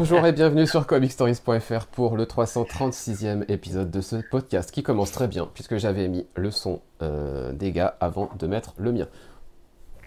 [0.00, 5.28] Bonjour et bienvenue sur comicstories.fr pour le 336e épisode de ce podcast qui commence très
[5.28, 9.08] bien puisque j'avais mis le son euh, des gars avant de mettre le mien.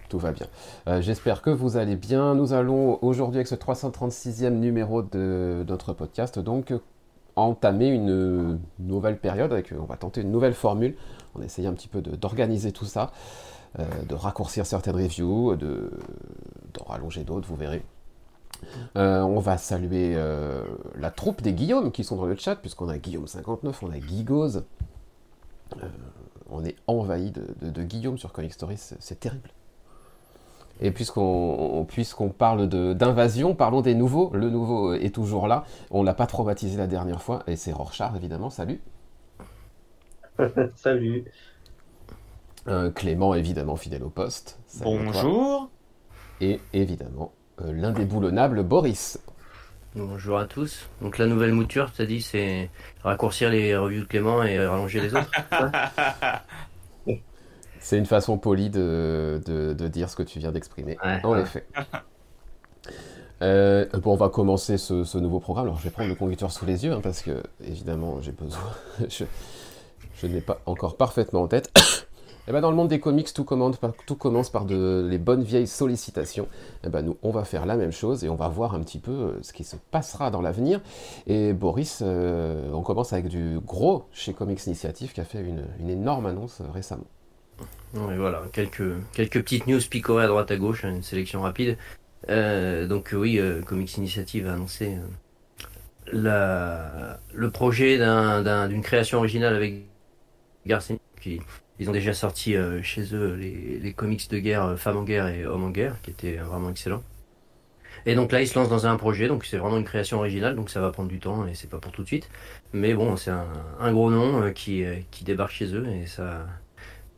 [0.08, 0.48] Tout va bien.
[0.88, 2.34] Euh, J'espère que vous allez bien.
[2.34, 6.74] Nous allons aujourd'hui avec ce 336e numéro de notre podcast donc
[7.36, 10.96] entamer une nouvelle période on va tenter une nouvelle formule.
[11.36, 13.12] On va essayer un petit peu d'organiser tout ça.
[13.78, 15.90] Euh, de raccourcir certaines reviews, de,
[16.74, 17.84] d'en rallonger d'autres, vous verrez.
[18.96, 20.64] Euh, on va saluer euh,
[20.96, 24.64] la troupe des Guillaume qui sont dans le chat, puisqu'on a Guillaume59, on a Guigose.
[26.50, 29.50] on est envahi de, Guillaume sur Comic Stories, c'est terrible.
[30.80, 34.30] Et puisqu'on puisqu'on parle d'invasion, parlons des nouveaux.
[34.34, 35.64] Le nouveau est toujours là.
[35.92, 38.50] On l'a pas traumatisé la dernière fois, et c'est Rorschach évidemment.
[38.50, 38.80] Salut.
[40.74, 41.24] Salut.
[42.94, 44.58] Clément, évidemment, fidèle au poste.
[44.82, 45.70] Bonjour.
[46.40, 49.18] Et évidemment, euh, l'indéboulonnable Boris.
[49.94, 50.88] Bonjour à tous.
[51.00, 52.68] Donc la nouvelle mouture, tu as dit, c'est
[53.04, 55.30] raccourcir les revues de Clément et rallonger les autres
[57.78, 60.96] C'est une façon polie de, de, dire ce que tu viens d'exprimer.
[61.22, 61.66] en effet.
[63.42, 65.66] Euh, bon, on va commencer ce, nouveau programme.
[65.66, 68.60] Alors, je vais prendre le conducteur sous les yeux, hein, parce que, évidemment, j'ai besoin.
[69.08, 71.70] je, l'ai pas encore parfaitement en tête.
[72.46, 76.44] Et eh ben dans le monde des comics, tout, commence par, les bonnes vieilles sollicitations.
[76.44, 78.80] Et eh ben nous, on va faire la même chose et on va voir un
[78.80, 80.82] petit peu euh, ce qui se passera dans l'avenir.
[81.26, 85.88] Et Boris, euh, on commence avec du gros chez Comics Initiative qui a fait une,
[85.88, 87.06] énorme annonce euh, récemment.
[87.94, 91.78] Oui, voilà, quelques, petites news picorées à droite à gauche, hein, une sélection rapide.
[92.28, 94.98] donc oui, Comics Initiative a annoncé
[96.12, 99.86] le projet d'une création originale avec
[100.66, 101.40] Garcin qui
[101.78, 105.28] ils ont déjà sorti euh, chez eux les, comics de guerre euh, Femmes en guerre
[105.28, 107.02] et Hommes en guerre, qui étaient vraiment excellents.
[108.06, 110.56] Et donc là, ils se lancent dans un projet, donc c'est vraiment une création originale,
[110.56, 112.28] donc ça va prendre du temps et c'est pas pour tout de suite.
[112.72, 116.46] Mais bon, c'est un, gros nom euh, qui, qui débarque chez eux et ça,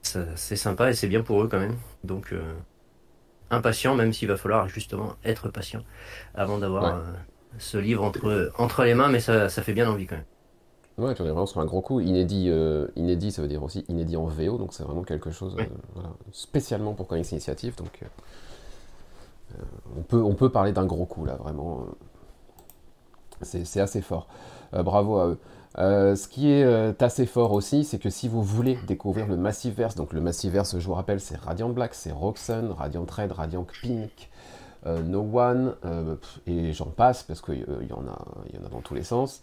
[0.03, 1.77] c'est sympa et c'est bien pour eux quand même.
[2.05, 2.33] Donc
[3.51, 5.83] impatient, même s'il va falloir justement être patient
[6.35, 7.03] avant d'avoir
[7.59, 10.25] ce livre entre, entre les mains, mais ça, ça fait bien envie quand même.
[10.99, 12.01] Ouais, tu es vraiment sur un gros coup.
[12.01, 15.55] Inédit, euh, inédit, ça veut dire aussi inédit en VO, donc c'est vraiment quelque chose
[15.59, 16.01] euh,
[16.33, 17.77] spécialement pour Comics Initiative.
[17.77, 19.59] Donc euh,
[19.99, 21.85] on, peut, on peut parler d'un gros coup là, vraiment.
[23.43, 24.27] c'est assez fort.
[24.73, 26.17] bravo à eux.
[26.17, 30.15] ce qui est assez fort aussi, c'est que si vous voulez découvrir le Massiverse, donc
[30.15, 34.31] le Massiverse, je vous rappelle, c'est Radiant Black, c'est Roxanne, Radiant Red, Radiant Pink,
[35.05, 36.17] no One, euh,
[36.47, 38.19] et j'en passe parce qu'il euh, y, en a,
[38.53, 39.43] y en a dans tous les sens,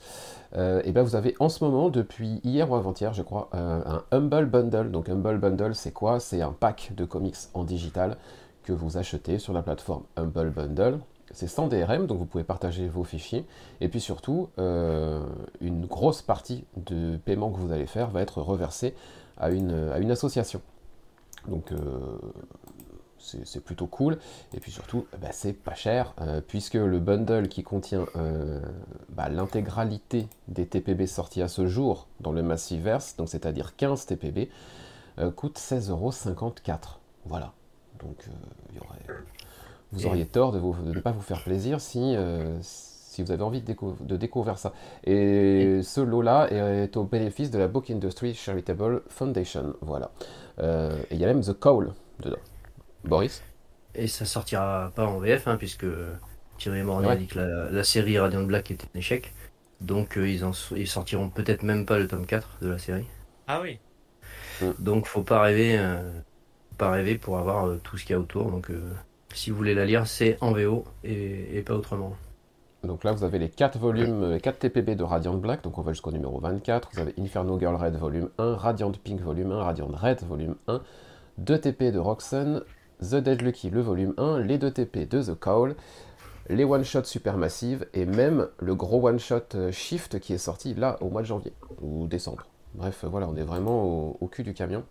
[0.55, 4.45] et ben vous avez en ce moment, depuis hier ou avant-hier, je crois, un Humble
[4.45, 4.91] Bundle.
[4.91, 6.19] Donc Humble Bundle, c'est quoi?
[6.19, 8.17] C'est un pack de comics en digital
[8.63, 10.99] que vous achetez sur la plateforme Humble Bundle.
[11.31, 13.45] C'est sans DRM, donc vous pouvez partager vos fichiers.
[13.81, 18.93] Et puis surtout, une grosse partie de paiement que vous allez faire va être reversée
[19.37, 20.61] à une, à une association.
[21.47, 21.73] Donc
[23.23, 24.17] c'est plutôt cool.
[24.53, 28.59] Et puis surtout, bah, c'est pas cher, euh, puisque le bundle qui contient euh,
[29.09, 34.49] bah, l'intégralité des TPB sortis à ce jour dans le Massiverse, donc c'est-à-dire 15 TPB,
[35.19, 36.99] euh, coûte 16,54€.
[37.25, 37.53] Voilà.
[37.99, 38.27] Donc
[39.91, 42.15] vous auriez tort de, ne pas vous faire plaisir si,
[42.61, 44.73] si vous avez envie de, découvrir ça.
[45.05, 49.75] Et ce lot-là est, au bénéfice de la Book Industry Charitable Foundation.
[49.81, 50.11] Voilà.
[50.59, 52.39] et il y a même The Call dedans.
[53.03, 53.43] Boris
[53.95, 55.85] Et ça sortira pas en VF, hein, puisque
[56.57, 59.33] Thierry Mornay a dit que la, série Radiant Black était un échec.
[59.81, 63.05] Donc euh, ils, en, ils sortiront peut-être même pas le tome 4 de la série.
[63.47, 63.79] Ah oui.
[64.61, 64.71] Mm.
[64.79, 66.01] Donc faut pas rêver, euh,
[66.77, 68.49] pas rêver pour avoir euh, tout ce qu'il y a autour.
[68.49, 68.71] Donc
[69.33, 72.15] si vous voulez la lire, c'est en VO et, pas autrement.
[72.83, 75.81] Donc là, vous avez les 4 volumes, les 4 TPB de Radiant Black, donc on
[75.81, 76.89] va jusqu'au numéro 24.
[76.93, 80.81] Vous avez Inferno Girl Red volume 1, Radiant Pink volume 1, Radiant Red volume 1,
[81.37, 82.61] 2 TP de Roxanne,
[83.03, 85.75] The Dead Lucky, le volume 1, les 2 TP de The Cowl,
[86.49, 91.09] les one-shots supermassives et même le gros one-shot euh, Shift qui est sorti là au
[91.09, 92.45] mois de janvier ou décembre.
[92.75, 94.83] Bref, voilà, on est vraiment au, cul du camion.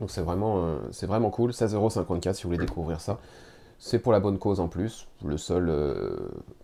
[0.00, 1.50] Donc c'est vraiment, euh, c'est vraiment cool.
[1.50, 3.18] 16,54€ si vous voulez découvrir ça.
[3.78, 5.08] C'est pour la bonne cause en plus.
[5.24, 6.16] Le seul euh,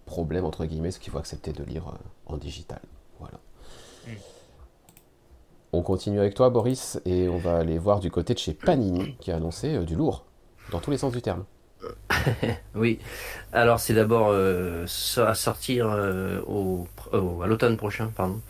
[0.06, 1.92] problème, entre guillemets, c'est qu'il faut accepter de lire
[2.26, 2.80] en digital.
[3.18, 3.40] Voilà.
[4.06, 4.10] Mm.
[5.72, 9.16] On continue avec toi, Boris, et on va aller voir du côté de chez Panini
[9.20, 10.27] qui a annoncé du lourd
[10.70, 11.44] dans tous les sens du terme.
[12.74, 12.98] oui,
[13.52, 14.86] alors c'est d'abord euh,
[15.16, 16.88] à sortir euh, au,
[17.42, 18.40] à l'automne prochain, pardon.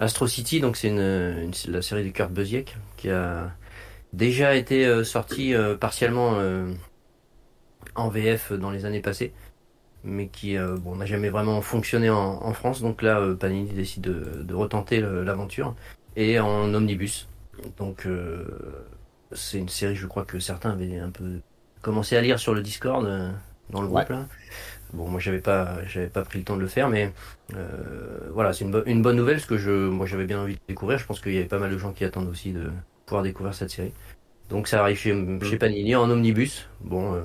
[0.00, 3.50] Astro City, donc c'est une, la série de Kurt Busiek qui a
[4.12, 6.38] déjà été euh, sortie partiellement
[7.94, 9.32] en VF dans les années passées.
[10.02, 12.80] mais qui bon, n'a jamais vraiment fonctionné en, France.
[12.80, 15.74] Donc là, Panini décide de, de retenter l'aventure
[16.16, 17.28] et en omnibus.
[17.78, 18.08] Donc
[19.32, 21.40] c'est une série, je crois que certains avaient un peu
[21.82, 23.04] commencé à lire sur le Discord
[23.70, 24.26] dans le groupe là.
[24.92, 27.12] Bon, moi j'avais pas, j'avais pas pris le temps de le faire, mais
[27.54, 30.60] euh, voilà, c'est une, une, bonne nouvelle parce que je, moi j'avais bien envie de
[30.68, 30.98] découvrir.
[30.98, 32.70] Je pense qu'il y avait pas mal de gens qui attendent aussi de
[33.06, 33.92] pouvoir découvrir cette série.
[34.50, 35.42] Donc ça arrive chez, mm.
[35.44, 36.68] chez Panini en omnibus.
[36.82, 37.22] Bon, euh,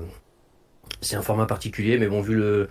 [1.01, 2.69] c'est un format particulier, mais bon, vu le,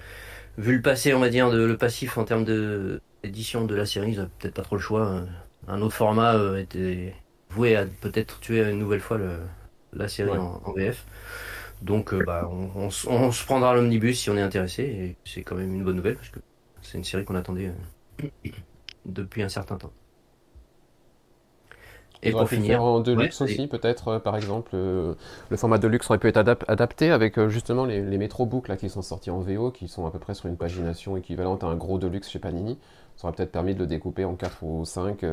[0.57, 3.87] vu le passé, on va dire, de, le passif en termes de d'édition de la
[3.87, 5.21] série, ils peut-être pas trop le choix.
[5.69, 7.13] Un autre format euh, était
[7.51, 9.41] voué à peut-être tuer une nouvelle fois le,
[9.93, 11.05] la série en, en VF.
[11.83, 15.75] Donc euh, bah, on, se prendra l'omnibus si on est intéressé et c'est quand même
[15.75, 16.41] une bonne nouvelle parce que
[16.81, 17.71] c'est une série qu'on attendait
[18.23, 18.49] euh,
[19.05, 19.93] depuis un certain temps.
[22.23, 26.29] Et pour finir, en deluxe aussi, peut-être, euh, par exemple, le format deluxe aurait pu
[26.29, 29.87] être adapté avec justement les, les Metro Books là, qui sont sortis en VO, qui
[29.87, 32.79] sont à peu près sur une pagination équivalente à un gros deluxe chez Panini.
[33.17, 35.25] Ça aurait peut-être permis de le découper en 4 ou 5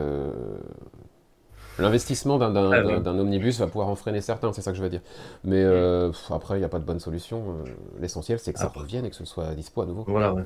[1.80, 5.02] L'investissement ah d'un omnibus va pouvoir en freiner certains, c'est ça que je veux dire.
[5.44, 7.44] Mais euh, après, il n'y a pas de bonne solution.
[7.50, 10.04] Euh, l'essentiel, c'est que ça revienne et que ce soit dispo à nouveau.
[10.08, 10.44] Voilà, ouais.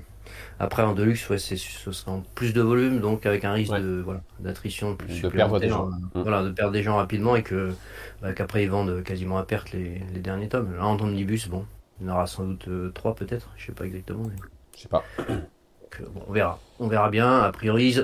[0.59, 4.01] Après, en deluxe, ouais, ce sera en plus de volume, donc avec un risque de
[4.03, 5.89] voilà, d'attrition plus de perdre des gens.
[6.15, 7.73] Euh, voilà, de perdre des gens rapidement et que
[8.21, 10.75] bah, qu'après ils vendent quasiment à perte les, les, derniers tomes.
[10.77, 11.65] Là, en omnibus, bon,
[11.99, 14.23] il y en aura sans doute trois peut-être, je sais pas exactement.
[14.23, 14.35] Mais...
[14.75, 15.03] Je sais pas.
[15.27, 16.59] bon, on verra.
[16.79, 17.41] On verra bien.
[17.41, 17.97] A priori,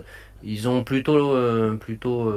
[0.44, 1.38] ils, ont plutôt
[1.78, 2.34] plutôt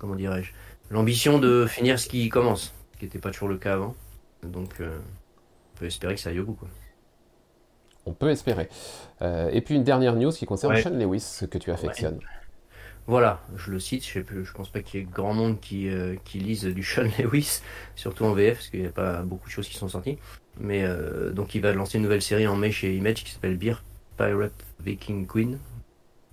[0.00, 0.50] comment dirais-je,
[0.90, 3.94] l'ambition de finir ce qui commence, ce qui n'était pas toujours le cas avant.
[4.42, 4.98] Donc, euh,
[5.74, 6.54] on peut espérer que ça aille au bout.
[6.54, 6.68] Quoi.
[8.06, 8.68] On peut espérer.
[9.22, 12.18] Euh, et puis une dernière news qui concerne Sean Lewis, que tu affectionnes.
[13.06, 16.16] Voilà, je le cite, je ne pense pas qu'il y ait grand monde qui, euh,
[16.24, 17.60] qui lise du Sean Lewis,
[17.94, 20.18] surtout en VF, parce qu'il n'y a pas beaucoup de choses qui sont sorties.
[20.58, 20.84] Mais
[21.32, 23.82] donc il va lancer une nouvelle série en mai chez Image qui s'appelle Beer
[24.18, 25.58] Pirate Viking Queen.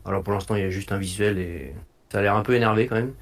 [0.04, 1.74] Alors pour l'instant il y a juste un visuel et
[2.12, 3.13] ça a l'air un peu énervé quand même.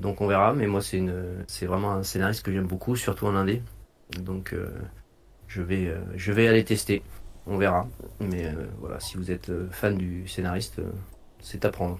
[0.00, 3.26] Donc on verra, mais moi c'est une, c'est vraiment un scénariste que j'aime beaucoup, surtout
[3.26, 3.62] en indé.
[4.18, 4.70] Donc euh,
[5.46, 7.02] je vais, euh, je vais aller tester.
[7.46, 7.86] On verra.
[8.18, 10.80] Mais euh, voilà, si vous êtes fan du scénariste,
[11.40, 11.98] c'est à prendre.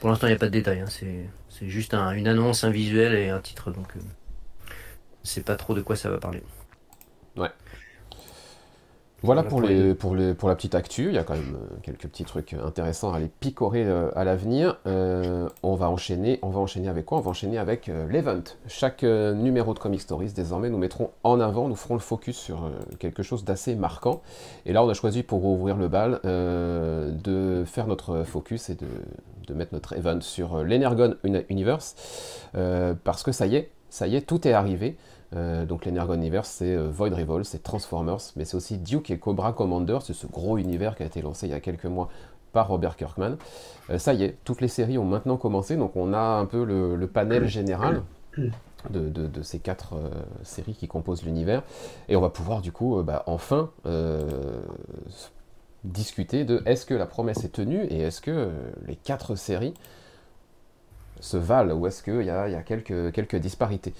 [0.00, 0.80] Pour l'instant, il n'y a pas de détails.
[0.80, 0.86] Hein.
[0.88, 3.70] C'est, c'est juste une annonce, un visuel et un titre.
[3.70, 3.94] Donc,
[5.22, 6.42] c'est pas trop de quoi ça va parler.
[7.36, 7.50] Ouais.
[9.24, 11.76] Voilà pour, les, pour, les, pour la petite actu, il y a quand même euh,
[11.82, 14.78] quelques petits trucs intéressants à les picorer euh, à l'avenir.
[14.86, 17.18] Euh, on va enchaîner, on va enchaîner avec quoi?
[17.18, 18.42] On va enchaîner avec l'event.
[18.66, 22.70] Chaque numéro de Comic Stories, désormais, nous mettrons en avant, nous ferons le focus sur
[22.98, 24.22] quelque chose d'assez marquant.
[24.66, 28.86] Et là, on a choisi pour ouvrir le bal de faire notre focus et de,
[29.46, 31.14] de mettre notre event sur l'Energon
[31.48, 31.94] Universe,
[33.04, 34.96] parce que ça y est, ça y est, tout est arrivé.
[35.34, 39.18] Euh, donc l'Energon Universe, c'est euh, Void Revolt, c'est Transformers, mais c'est aussi Duke et
[39.18, 42.08] Cobra Commander, c'est ce gros univers qui a été lancé il y a quelques mois
[42.52, 43.36] par Robert Kirkman.
[43.90, 46.64] Euh, ça y est, toutes les séries ont maintenant commencé, donc on a un peu
[46.64, 48.02] le, panel général
[48.90, 49.94] de, ces quatre
[50.42, 51.62] séries qui composent l'univers,
[52.08, 53.70] et on va pouvoir du coup bah, enfin
[55.84, 58.50] discuter de est-ce que la promesse est tenue et est-ce que
[58.86, 59.74] les quatre séries
[61.20, 63.94] se valent ou est-ce qu'il y, a, quelques, quelques disparités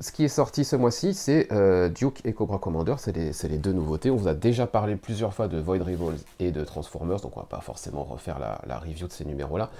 [0.00, 3.72] ce qui est sorti ce mois-ci, c'est euh, Duke et Cobra Commander, c'est les, deux
[3.72, 4.10] nouveautés.
[4.10, 7.40] On vous a déjà parlé plusieurs fois de Void Rivals et de Transformers, donc on
[7.40, 9.70] va pas forcément refaire la, review de ces numéros-là.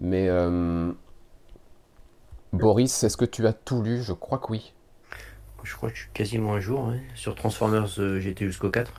[0.00, 0.90] Mais euh,
[2.52, 4.02] Boris, est-ce que tu as tout lu?
[4.02, 4.72] Je crois que oui.
[5.62, 6.92] Je crois que je suis quasiment un jour.
[7.14, 8.92] Sur Transformers, euh, été jusqu'au 4.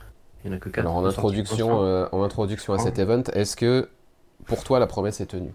[0.44, 0.86] Il n'y en a que 4.
[0.86, 1.78] Alors en introduction,
[2.10, 3.90] en introduction à cet event, est-ce que
[4.46, 5.52] pour toi la promesse est tenue?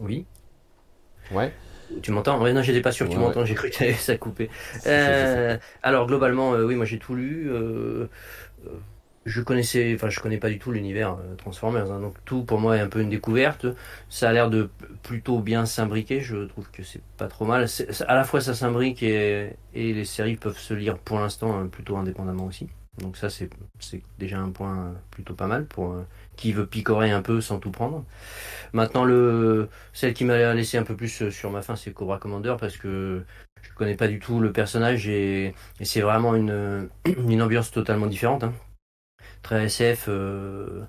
[0.00, 0.26] Oui.
[1.32, 1.52] Ouais.
[2.00, 2.42] Tu m'entends?
[2.42, 4.48] Oui, non, j'étais pas sûr que tu m'entends, j'ai cru que ça coupé.
[4.86, 7.50] Euh, alors, globalement, euh, oui, moi j'ai tout lu.
[7.50, 8.06] Euh,
[9.24, 12.76] je connaissais, enfin, je connais pas du tout l'univers Transformers, hein, donc tout pour moi
[12.76, 13.66] est un peu une découverte.
[14.08, 14.68] Ça a l'air de
[15.04, 17.66] plutôt bien s'imbriquer, je trouve que c'est pas trop mal.
[18.08, 21.96] À la fois ça s'imbrique et, et les séries peuvent se lire pour l'instant plutôt
[21.96, 22.68] indépendamment aussi.
[22.98, 23.48] Donc ça c'est
[24.18, 25.96] déjà un point plutôt pas mal pour
[26.36, 28.04] qui veut picorer un peu sans tout prendre.
[28.72, 32.56] Maintenant, le, celle qui m'a laissé un peu plus sur ma fin, c'est Cobra Commander
[32.58, 33.22] parce que
[33.62, 36.88] je connais pas du tout le personnage et, c'est vraiment une,
[37.28, 38.44] une ambiance totalement différente.
[38.44, 38.54] Hein.
[39.42, 40.82] Très SF, euh,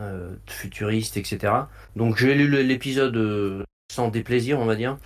[0.00, 1.52] euh, futuriste, etc.
[1.96, 4.98] Donc j'ai lu l'épisode euh, sans déplaisir, on va dire.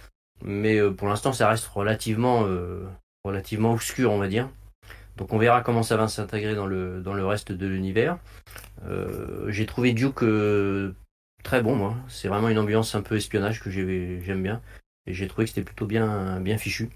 [0.45, 2.45] Mais pour l'instant, ça reste relativement,
[3.23, 4.49] relativement obscur, on va dire.
[5.17, 8.19] Donc on verra comment ça va s'intégrer dans le, dans le reste de l'univers.
[8.87, 10.95] Euh, j'ai trouvé Duke euh,
[11.43, 11.97] très bon, moi.
[12.09, 14.63] C'est vraiment une ambiance un peu espionnage que j'aime bien.
[15.07, 16.91] Et j'ai trouvé que c'était plutôt bien, bien fichu.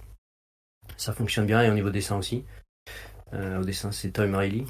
[0.97, 2.45] Ça fonctionne bien et au niveau dessin aussi.
[3.33, 4.65] au dessin, c'est Tom Riley.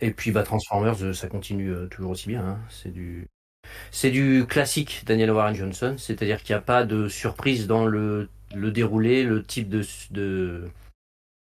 [0.00, 2.44] Et puis bah, Transformers, ça continue toujours aussi bien.
[2.44, 2.58] Hein.
[2.68, 3.28] C'est du
[3.90, 8.28] c'est du classique Daniel Warren Johnson, c'est-à-dire qu'il n'y a pas de surprise dans le,
[8.54, 10.68] le déroulé, le type de, de,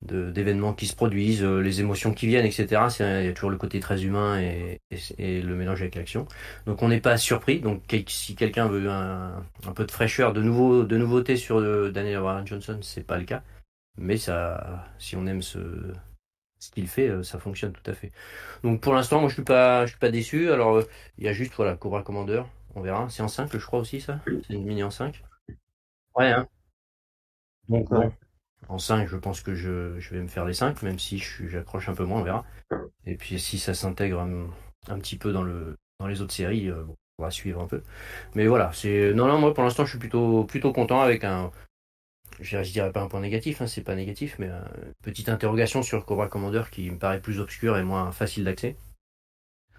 [0.04, 2.68] d'événements qui se produisent, euh, les émotions qui viennent, etc.
[3.00, 4.82] il y a toujours le côté très humain et,
[5.18, 6.28] et, le mélange avec l'action.
[6.66, 7.60] Donc on n'est pas surpris.
[7.60, 11.92] Donc si quelqu'un veut un, un, peu de fraîcheur, de, nouveau, de nouveauté sur euh,
[11.92, 13.44] Daniel Warren Johnson, c'est pas le cas.
[13.98, 15.60] Mais ça, si on aime ce,
[16.60, 18.12] ce qu'il fait, euh, ça fonctionne tout à fait.
[18.64, 20.52] Donc pour l'instant, moi je suis pas, je suis pas déçu.
[20.52, 20.84] Alors
[21.18, 22.44] il y a juste voilà Cobra Commander,
[22.76, 23.08] on verra.
[23.10, 24.20] C'est en 5, je crois aussi ça.
[24.48, 25.24] C'est une mini en 5.
[26.16, 26.32] Ouais.
[26.32, 26.48] Hein.
[27.70, 28.12] Donc bon,
[28.70, 31.94] en 5, je pense que je, vais me faire les 5, même si j'accroche un
[31.94, 32.46] peu moins, on verra.
[33.06, 36.84] Et puis si ça s'intègre un, petit peu dans, le, dans les autres séries, euh,
[37.20, 37.84] on va suivre un peu.
[38.36, 41.52] Mais voilà, c'est non non moi pour l'instant je suis plutôt plutôt content avec un
[42.40, 45.84] je, dirais pas un point négatif, hein, c'est pas négatif, mais une euh, petite interrogation
[45.84, 48.76] sur Cobra Commander qui me paraît plus obscur et moins facile d'accès.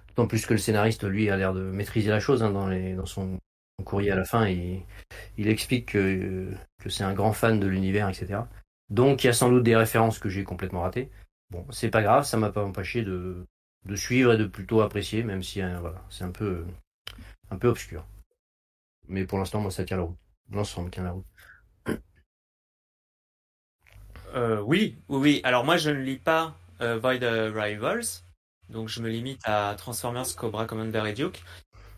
[0.09, 3.39] D'autant plus que le scénariste, lui, a l'air de maîtriser la chose hein, dans, son
[3.85, 4.47] courrier à la fin.
[4.49, 4.83] Il,
[5.37, 6.49] il explique que,
[6.81, 8.43] que c'est un grand fan de l'univers, etc.
[8.91, 11.11] Donc il y a sans doute des références que j'ai complètement ratées.
[11.51, 13.47] Bon, c'est pas grave, ça m'a pas empêché de,
[13.95, 16.67] suivre et de plutôt apprécier, même si voilà, c'est un peu,
[17.51, 18.07] un peu obscur.
[19.09, 20.19] Mais pour l'instant, moi, ça tient la route.
[20.51, 21.27] L'ensemble tient la route.
[24.35, 25.41] Euh, oui, oui, oui.
[25.45, 28.25] Alors moi, je ne lis pas euh, Void Rivals,
[28.69, 31.43] donc je me limite à Transformers, Cobra Commander et Duke.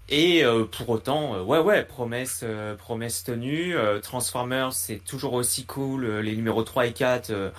[0.09, 3.75] Et euh, pour autant, euh, ouais, ouais, promesse, euh, promesse tenue.
[4.03, 6.07] Transformers, c'est toujours aussi cool.
[6.21, 7.53] les numéros 3 et 4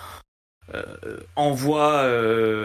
[1.35, 2.03] envoient,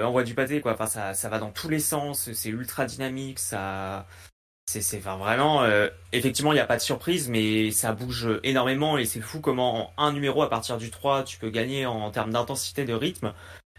[0.05, 0.73] envoient du pâté, quoi.
[0.75, 2.33] Enfin, ça, ça va dans tous les sens.
[2.33, 3.39] C'est ultra dynamique.
[3.39, 4.07] Ça,
[4.67, 5.65] c'est, c'est, enfin, vraiment,
[6.13, 9.93] effectivement, il n'y a pas de surprise, mais ça bouge énormément et c'est fou comment
[9.99, 13.33] un numéro à partir du 3, tu peux gagner en, termes d'intensité de rythme.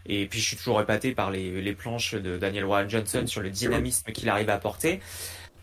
[0.06, 3.40] Et puis, je suis toujours épaté par les, les planches de Daniel Warren Johnson sur
[3.40, 5.00] le dynamisme qu'il arrive à apporter.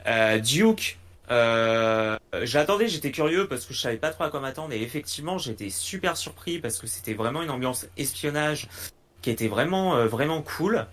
[0.08, 0.98] Euh, Duke,
[1.29, 5.38] euh, j'attendais, j'étais curieux parce que je savais pas trop à quoi m'attendre et effectivement
[5.38, 8.67] j'étais super surpris parce que c'était vraiment une ambiance espionnage
[9.22, 10.88] qui était vraiment euh, vraiment cool.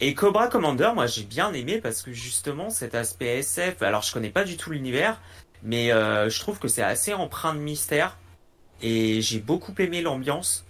[0.00, 4.12] Et Cobra Commander, moi j'ai bien aimé parce que justement cet aspect SF, alors je
[4.12, 5.20] connais pas du tout l'univers,
[5.62, 8.16] mais je trouve que c'est assez empreint de mystère
[8.80, 10.64] et j'ai beaucoup aimé l'ambiance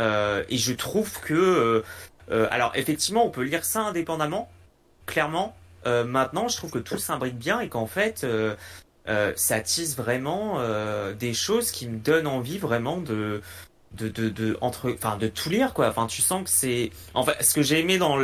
[0.00, 1.84] et je trouve que
[2.28, 4.50] alors effectivement on peut lire ça indépendamment,
[5.06, 5.54] clairement,
[5.86, 8.54] euh, maintenant, je trouve que tout s'imbrique bien et qu'en fait, euh,
[9.08, 10.58] euh, ça tisse vraiment
[11.18, 13.42] des choses qui me donnent envie vraiment de
[13.92, 15.88] de de, entre enfin de tout lire quoi.
[15.88, 18.18] Enfin, tu sens que c'est en fait ce que j'ai aimé dans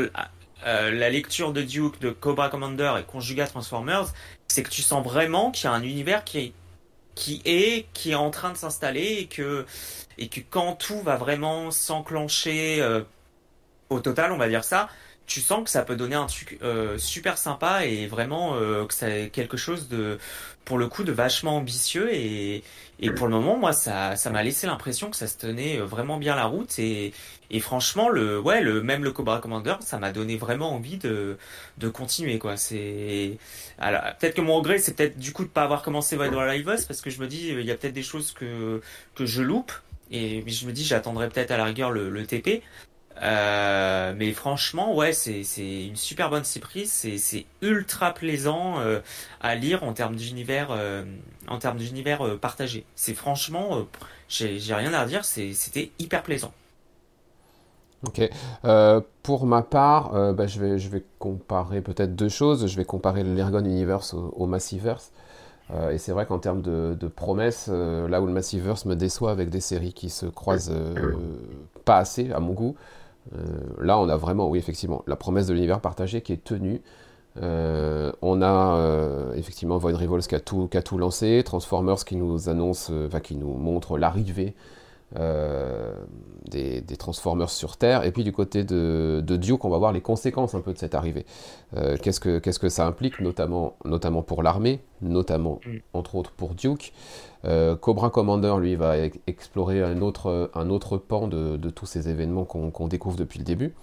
[0.65, 4.07] la lecture de Duke de Cobra Commander et Conjuga Transformers,
[4.49, 6.53] c'est que tu sens vraiment qu'il y a un univers qui est
[7.15, 9.67] qui est qui est en train de s'installer et que
[10.19, 12.83] et que quand tout va vraiment s'enclencher
[13.91, 14.89] au total, on va dire ça,
[15.31, 18.93] tu sens que ça peut donner un truc euh, super sympa et vraiment euh, que
[18.93, 20.19] c'est quelque chose de
[20.65, 22.65] pour le coup de vachement ambitieux et,
[22.99, 25.85] et pour le moment moi ça ça m'a laissé l'impression que ça se tenait euh,
[25.85, 27.13] vraiment bien la route et,
[27.53, 31.39] et franchement le ouais le même le Cobra Commander ça m'a donné vraiment envie de
[31.79, 32.57] de continuer quoi.
[32.57, 33.39] C'est
[33.79, 36.81] alors peut-être que mon regret c'est peut-être du coup de pas avoir commencé Wild Rivals
[36.89, 38.81] parce que je me dis il y a peut-être des choses que
[39.15, 39.73] que je loupe
[40.11, 42.65] et je me dis j'attendrai peut-être à la rigueur le, le TP
[43.23, 45.43] euh, mais franchement, ouais, c'est
[45.87, 46.91] une super bonne surprise.
[46.91, 49.01] C'est ultra plaisant euh,
[49.41, 51.05] à lire en termes d'univers, euh,
[51.49, 52.85] en termes d'univers partagé.
[52.95, 53.87] C'est franchement,
[54.29, 55.25] j'ai rien à dire.
[55.25, 56.53] C'était hyper plaisant.
[58.07, 58.31] Ok.
[59.23, 62.67] pour ma part, bah, je, vais, je vais comparer peut-être deux choses.
[62.67, 65.13] Je vais comparer l'Ergon Universe au, Massiverse.
[65.91, 69.61] et c'est vrai qu'en termes de, promesses, là où le Massiverse me déçoit avec des
[69.61, 70.73] séries qui se croisent
[71.85, 72.75] pas assez à mon goût,
[73.79, 76.81] là, on a vraiment, oui, effectivement, la promesse de l'univers partagé qui est tenue.
[77.41, 82.05] Euh, on a euh, effectivement Void Rivals qui a, tout, qui a tout lancé, Transformers
[82.05, 84.55] qui nous annonce, enfin qui nous montre l'arrivée
[85.15, 90.01] des, Transformers sur Terre, et puis du côté de, de, Duke, on va voir les
[90.01, 91.25] conséquences un peu de cette arrivée.
[92.03, 95.79] qu'est-ce, que, qu'est-ce que ça implique, notamment, notamment pour l'armée, notamment mm.
[95.95, 96.93] entre autres pour Duke.
[97.45, 102.45] Euh, Cobra Commander, lui, va explorer un autre, un autre pan de, tous ces événements
[102.45, 103.75] qu'on découvre depuis le début.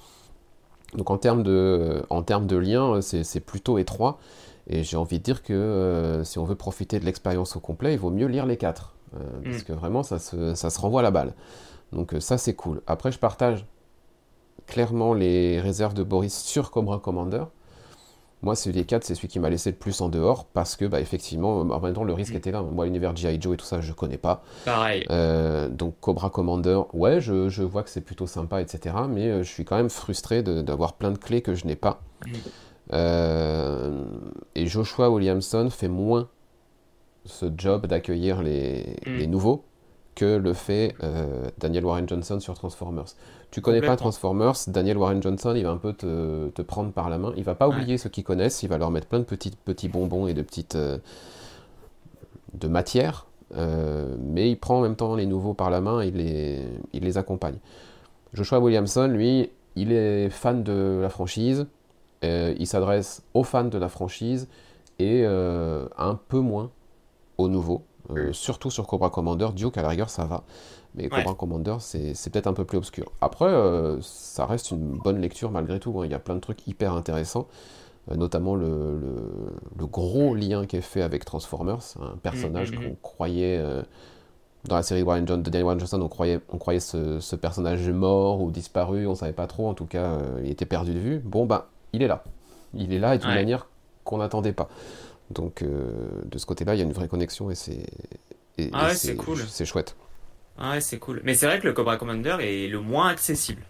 [0.95, 4.19] Donc en termes de, en termes de liens, c'est plutôt étroit.
[4.69, 7.93] Et j'ai envie de dire que euh, si on veut profiter de l'expérience au complet,
[7.93, 8.96] il vaut mieux lire les quatre.
[9.15, 9.43] Euh, mm.
[9.43, 11.33] Parce que vraiment, ça se, ça se renvoie la balle.
[11.91, 12.81] Donc ça, c'est cool.
[12.87, 13.65] Après, je partage
[14.65, 17.43] clairement les réserves de Boris sur Cobra Commander.
[18.43, 20.85] Moi, celui des 4, c'est celui qui m'a laissé le plus en dehors parce que,
[20.85, 22.37] bah, effectivement, en même temps, le risque mm.
[22.37, 22.61] était là.
[22.61, 23.41] Moi, l'univers G.I.
[23.41, 24.43] Joe et tout ça, je connais pas.
[24.63, 25.05] Pareil.
[25.09, 28.95] Euh, donc, Cobra Commander, ouais, je, je vois que c'est plutôt sympa, etc.
[29.09, 32.01] Mais euh, je suis quand même frustré d'avoir plein de clés que je n'ai pas.
[32.25, 32.31] Mm.
[32.93, 34.03] Euh,
[34.53, 36.29] et Joshua Williamson fait moins
[37.27, 39.17] ce job d'accueillir les, mm.
[39.17, 39.63] les, nouveaux
[40.15, 40.95] que le fait
[41.59, 43.13] Daniel Warren Johnson sur Transformers.
[43.51, 47.09] Tu connais pas Transformers, Daniel Warren Johnson, il va un peu te, te prendre par
[47.09, 47.33] la main.
[47.37, 49.87] Il va pas oublier ceux qui connaissent, il va leur mettre plein de petits, petits
[49.87, 50.75] bonbons et de petites.
[50.75, 50.97] Euh,
[52.53, 56.07] de matière, euh, mais il prend en même temps les nouveaux par la main et
[56.07, 57.57] il les, il les accompagne.
[58.33, 61.67] Joshua Williamson, lui, il est fan de la franchise,
[62.23, 64.47] euh, il s'adresse aux fans de la franchise
[64.97, 66.71] et un peu moins
[67.37, 67.85] aux nouveaux,
[68.31, 69.49] surtout sur Cobra Commander.
[69.55, 70.43] Duke, à la rigueur, ça va.
[70.97, 73.11] Mais Cobra Commander, c'est peut-être un peu plus obscur.
[73.21, 75.99] Après, euh, ça reste une bonne lecture malgré tout.
[75.99, 76.05] Hein.
[76.05, 77.47] Il y a plein de trucs hyper intéressants,
[78.11, 78.99] euh, notamment le,
[79.77, 82.97] le, gros lien qui est fait avec Transformers, un personnage mm, mm, qu'on mm.
[83.01, 83.57] croyait.
[83.57, 83.83] Euh,
[84.65, 87.87] dans la série John, de Daniel Warren Johnson, on croyait, on croyait ce, ce, personnage
[87.89, 91.19] mort ou disparu, on savait pas trop, en tout cas, il était perdu de vue.
[91.19, 91.63] Bon, ben,
[91.93, 92.23] il est là.
[92.73, 93.67] Il est là et d'une manière
[94.03, 94.67] qu'on n'attendait pas.
[95.29, 97.85] Donc, de ce côté-là, il y a une vraie connexion et c'est.
[98.73, 99.43] Ah c'est cool.
[99.47, 99.95] C'est chouette.
[100.57, 101.21] Ah ouais, c'est cool.
[101.23, 103.61] Mais c'est vrai que le Cobra Commander est le moins accessible.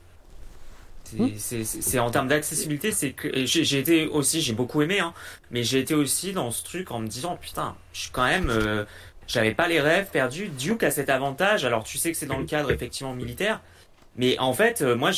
[1.37, 2.01] C'est hmm.
[2.01, 5.13] en termes d'accessibilité, c'est que j'ai été aussi, j'ai beaucoup aimé, hein,
[5.51, 8.49] mais j'ai été aussi dans ce truc en me disant putain, je suis quand même,
[8.49, 8.83] euh,
[9.27, 10.49] j'avais pas les rêves perdus.
[10.49, 11.65] Duke a cet avantage.
[11.65, 13.61] Alors tu sais que c'est dans le cadre effectivement militaire,
[14.17, 15.11] mais en fait, euh, moi,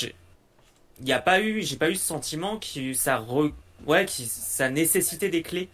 [0.99, 3.51] il n'y a pas eu, j'ai pas eu ce sentiment qui ça re,
[3.87, 5.69] ouais, qui ça nécessitait des clés.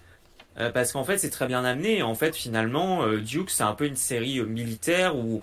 [0.58, 2.02] Euh, parce qu'en fait c'est très bien amené.
[2.02, 5.42] En fait finalement Duke c'est un peu une série militaire où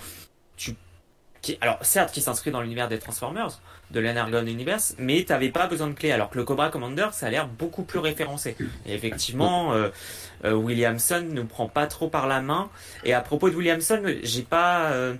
[1.42, 5.66] qui, alors certes qui s'inscrit dans l'univers des Transformers, de l'Energon Universe, mais t'avais pas
[5.66, 6.12] besoin de clés.
[6.12, 8.56] Alors que le Cobra Commander, ça a l'air beaucoup plus référencé.
[8.86, 9.90] Et effectivement, euh,
[10.44, 12.70] euh, Williamson ne prend pas trop par la main.
[13.04, 15.14] Et à propos de Williamson, j'ai pas, euh,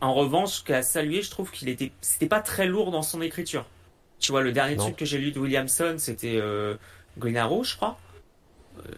[0.00, 3.66] en revanche, qu'à saluer, je trouve qu'il était, c'était pas très lourd dans son écriture.
[4.18, 6.76] Tu vois, le dernier truc que j'ai lu de Williamson, c'était euh,
[7.18, 7.98] Green Arrow, je crois.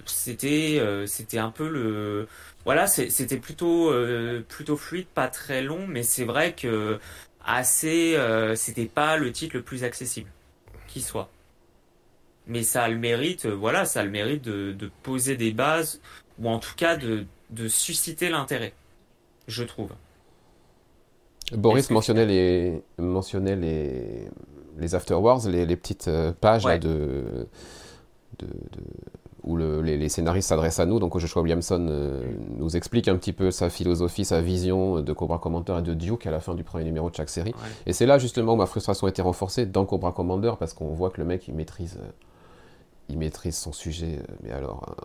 [0.06, 2.26] C'était, c'était un peu le
[2.64, 6.98] voilà, c'était plutôt euh, plutôt fluide, pas très long, mais c'est vrai que
[7.44, 10.30] assez, euh, c'était pas le titre le plus accessible
[10.88, 11.28] qui soit.
[12.46, 16.00] Mais ça a le mérite, euh, voilà, ça a le mérite de, poser des bases
[16.38, 17.26] ou en tout cas de,
[17.68, 18.72] susciter l'intérêt,
[19.46, 19.90] je trouve.
[21.52, 24.28] Boris mentionnait les mentionnait les
[24.78, 26.10] les afterwards, les, les petites
[26.40, 27.46] pages de,
[28.38, 28.48] de
[29.44, 30.98] où les, scénaristes s'adressent à nous.
[30.98, 32.24] Donc Joshua Williamson euh,
[32.56, 36.26] nous explique un petit peu sa philosophie, sa vision de Cobra Commander et de Duke
[36.26, 37.54] à la fin du premier numéro de chaque série.
[37.86, 40.88] Et c'est là justement où ma frustration a été renforcée dans Cobra Commander parce qu'on
[40.88, 42.10] voit que le mec il maîtrise, euh,
[43.10, 44.96] il maîtrise son sujet, euh, mais alors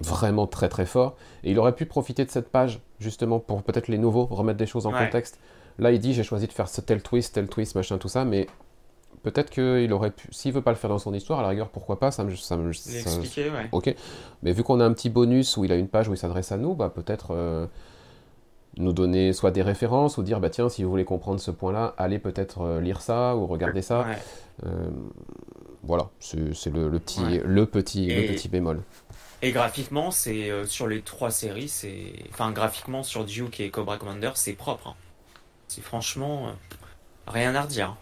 [0.00, 1.14] vraiment très très fort.
[1.44, 4.66] Et il aurait pu profiter de cette page justement pour peut-être les nouveaux remettre des
[4.66, 5.38] choses en contexte.
[5.78, 8.24] Là il dit j'ai choisi de faire ce tel twist, tel twist, machin, tout ça,
[8.24, 8.48] mais
[9.24, 10.28] Peut-être qu'il aurait pu.
[10.32, 12.34] S'il veut pas le faire dans son histoire, à la rigueur, pourquoi pas Ça me.
[12.36, 13.68] Ça me ouais.
[13.72, 13.94] Ok.
[14.42, 16.52] Mais vu qu'on a un petit bonus où il a une page où il s'adresse
[16.52, 17.66] à nous, bah peut-être euh,
[18.76, 21.94] nous donner soit des références ou dire bah tiens, si vous voulez comprendre ce point-là,
[21.96, 24.04] allez peut-être euh, lire ça ou regarder ça.
[24.66, 24.90] Euh,
[25.82, 26.36] voilà, c'est
[26.70, 28.82] le, le, petit, le petit, le petit bémol.
[29.40, 34.32] Et graphiquement, c'est sur les trois séries, c'est, enfin graphiquement sur Duke et Cobra Commander,
[34.34, 34.88] c'est propre.
[34.88, 34.94] Hein.
[35.68, 36.52] C'est franchement
[37.26, 37.96] rien à redire.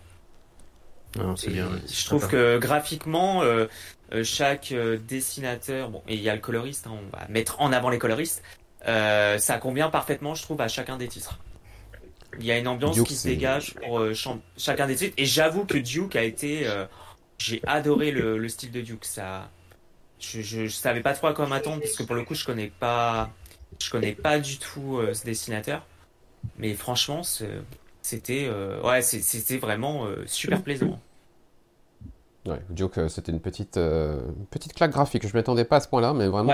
[1.16, 3.66] Je trouve que graphiquement, euh,
[4.12, 7.60] euh, chaque euh, dessinateur, bon, et il y a le coloriste, hein, on va mettre
[7.60, 8.42] en avant les coloristes,
[8.84, 11.38] ça convient parfaitement, je trouve, à chacun des titres.
[12.38, 14.02] Il y a une ambiance qui se dégage pour
[14.56, 16.66] chacun des titres, et j'avoue que Duke a été,
[17.38, 19.04] j'ai adoré le, style de Duke.
[19.04, 19.50] Ça,
[20.18, 22.72] je, je, savais pas trop à quoi m'attendre parce que pour le coup, je connais
[22.80, 23.30] pas,
[23.80, 25.86] je connais pas du tout ce dessinateur,
[26.58, 27.22] mais franchement,
[28.02, 30.98] c'était euh, ouais, c'était vraiment euh, super plaisant.
[32.44, 33.78] Ouais, Duke, euh, c'était une petite,
[34.50, 35.26] petite claque graphique.
[35.26, 36.52] Je m'attendais pas à ce point-là, mais vraiment,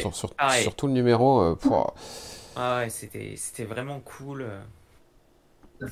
[0.00, 1.56] sur, sur, tout le numéro.
[2.56, 4.46] ah ouais, c'était vraiment cool.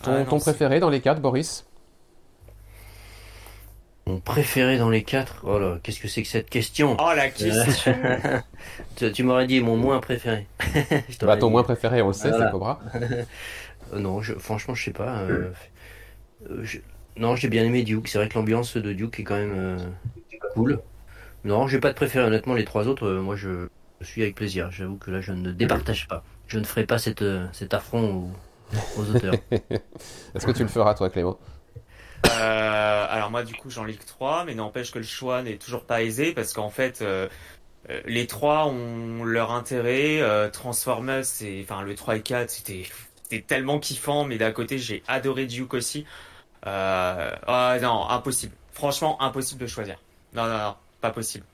[0.02, 1.66] Ton, ton préféré dans les quatre, Boris?
[4.06, 5.42] Mon préféré dans les quatre?
[5.44, 6.94] Oh là, qu'est-ce que c'est que cette question?
[7.00, 7.94] Oh la question
[9.14, 10.46] Tu, m'aurais dit mon moins préféré.
[11.22, 12.80] bah, ton moins préféré, on le sait, c'est Cobra.
[13.92, 15.20] Euh, non, je, franchement, je sais pas.
[15.20, 15.50] Euh,
[16.50, 16.64] euh,
[17.16, 18.08] non, j'ai bien aimé Duke.
[18.08, 19.94] C'est vrai que l'ambiance de Duke est quand même
[20.54, 20.80] cool.
[21.44, 22.24] Non, j'ai pas de préféré.
[22.24, 23.68] Honnêtement, les trois autres, moi, je,
[24.00, 24.70] suis avec plaisir.
[24.70, 26.24] J'avoue que là, je ne départage pas.
[26.46, 28.30] Je ne ferai pas cette, cet affront
[28.96, 29.34] aux, auteurs.
[29.50, 31.38] Est-ce que tu le feras, toi, Clément?
[32.26, 35.56] Euh, alors moi du coup j'en lis que 3, mais n'empêche que le choix n'est
[35.56, 37.28] toujours pas aisé parce qu'en fait euh,
[38.06, 40.22] les trois ont leur intérêt.
[40.52, 42.84] Transformers, c'est, enfin le 3 et 4 c'était,
[43.24, 46.06] c'était tellement kiffant, mais d'un côté j'ai adoré Duke aussi.
[46.64, 48.54] ah non, impossible.
[48.72, 49.98] Franchement impossible de choisir.
[50.34, 51.44] Non non non, pas possible.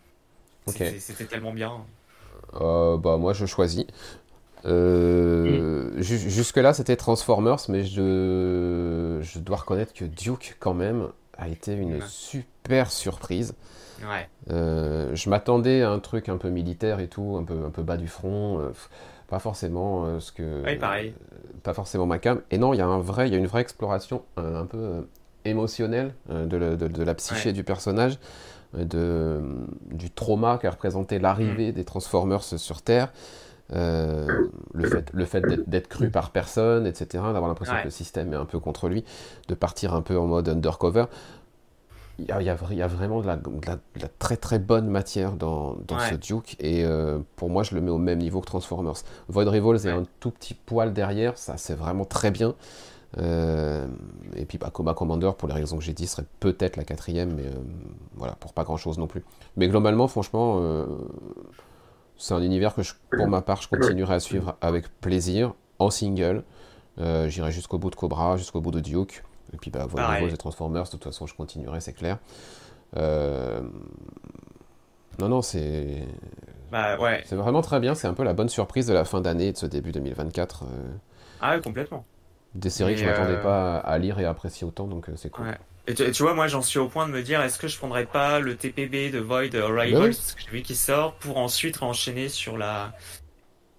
[0.66, 1.72] C'était tellement bien.
[2.52, 3.87] bah moi je choisis.
[4.66, 11.72] Euh, jusque-là, c'était Transformers, mais je, je dois reconnaître que Duke, quand même, a été
[11.72, 13.54] une super surprise.
[14.02, 14.28] Ouais.
[14.50, 17.83] Euh, je m'attendais à un truc un peu militaire et tout, un peu, un peu
[17.83, 18.72] bas du front.
[19.30, 20.64] Euh, pas forcément ce que.
[20.64, 21.14] Ouais, pareil.
[21.62, 22.40] pas forcément ma cam.
[22.50, 25.06] Et non, il y a un vrai, il y a une vraie exploration un, peu
[25.44, 28.18] émotionnelle de, la, de, la psyché du personnage,
[28.74, 29.40] de,
[29.90, 31.74] du trauma qu'a représenté l'arrivée mm.
[31.74, 33.12] des Transformers sur Terre.
[33.72, 34.26] Euh,
[34.74, 38.36] le fait, le fait d'être cru par personne, etc., d'avoir l'impression que le système est
[38.36, 39.04] un peu contre lui,
[39.48, 41.04] de partir un peu en mode undercover.
[42.20, 45.76] Il y a, il y a, vraiment de la, la, très très bonne matière dans,
[45.87, 48.94] dans ce Duke, et euh, pour moi, je le mets au même niveau que Transformers.
[49.28, 52.54] Void Rivals est un tout petit poil derrière, ça c'est vraiment très bien.
[53.18, 53.87] Euh,
[54.37, 57.35] et puis bah, Coma Commander, pour les raisons que j'ai dit, serait peut-être la quatrième,
[57.35, 57.50] mais
[58.14, 59.24] voilà, pour pas grand chose non plus.
[59.56, 60.61] Mais globalement, franchement,
[62.16, 62.83] c'est un univers que,
[63.16, 66.44] pour ma part, je continuerai à suivre avec plaisir, en single.
[66.98, 69.24] Euh, j'irai jusqu'au bout de Cobra, jusqu'au bout de Duke.
[69.52, 72.18] Et puis, bah, voilà, et Transformers, de toute façon, je continuerai, c'est clair.
[72.96, 73.60] Euh,
[75.18, 76.06] non, non, c'est.
[76.70, 77.22] Bah, ouais.
[77.26, 77.94] C'est vraiment très bien.
[77.94, 80.64] C'est un peu la bonne surprise de la fin d'année, de ce début 2024.
[80.64, 80.66] Euh.
[81.40, 82.04] Ah, ouais, complètement.
[82.54, 85.30] Des séries que je ne m'attendais pas à lire et à apprécier autant, donc c'est
[85.30, 85.46] cool.
[85.86, 88.06] Et tu, vois, moi j'en suis au point de me dire, est-ce que je prendrais
[88.06, 92.28] pas le TPB de Void Rivals, parce que j'ai vu qu'il sort, pour ensuite enchaîner
[92.28, 92.92] sur la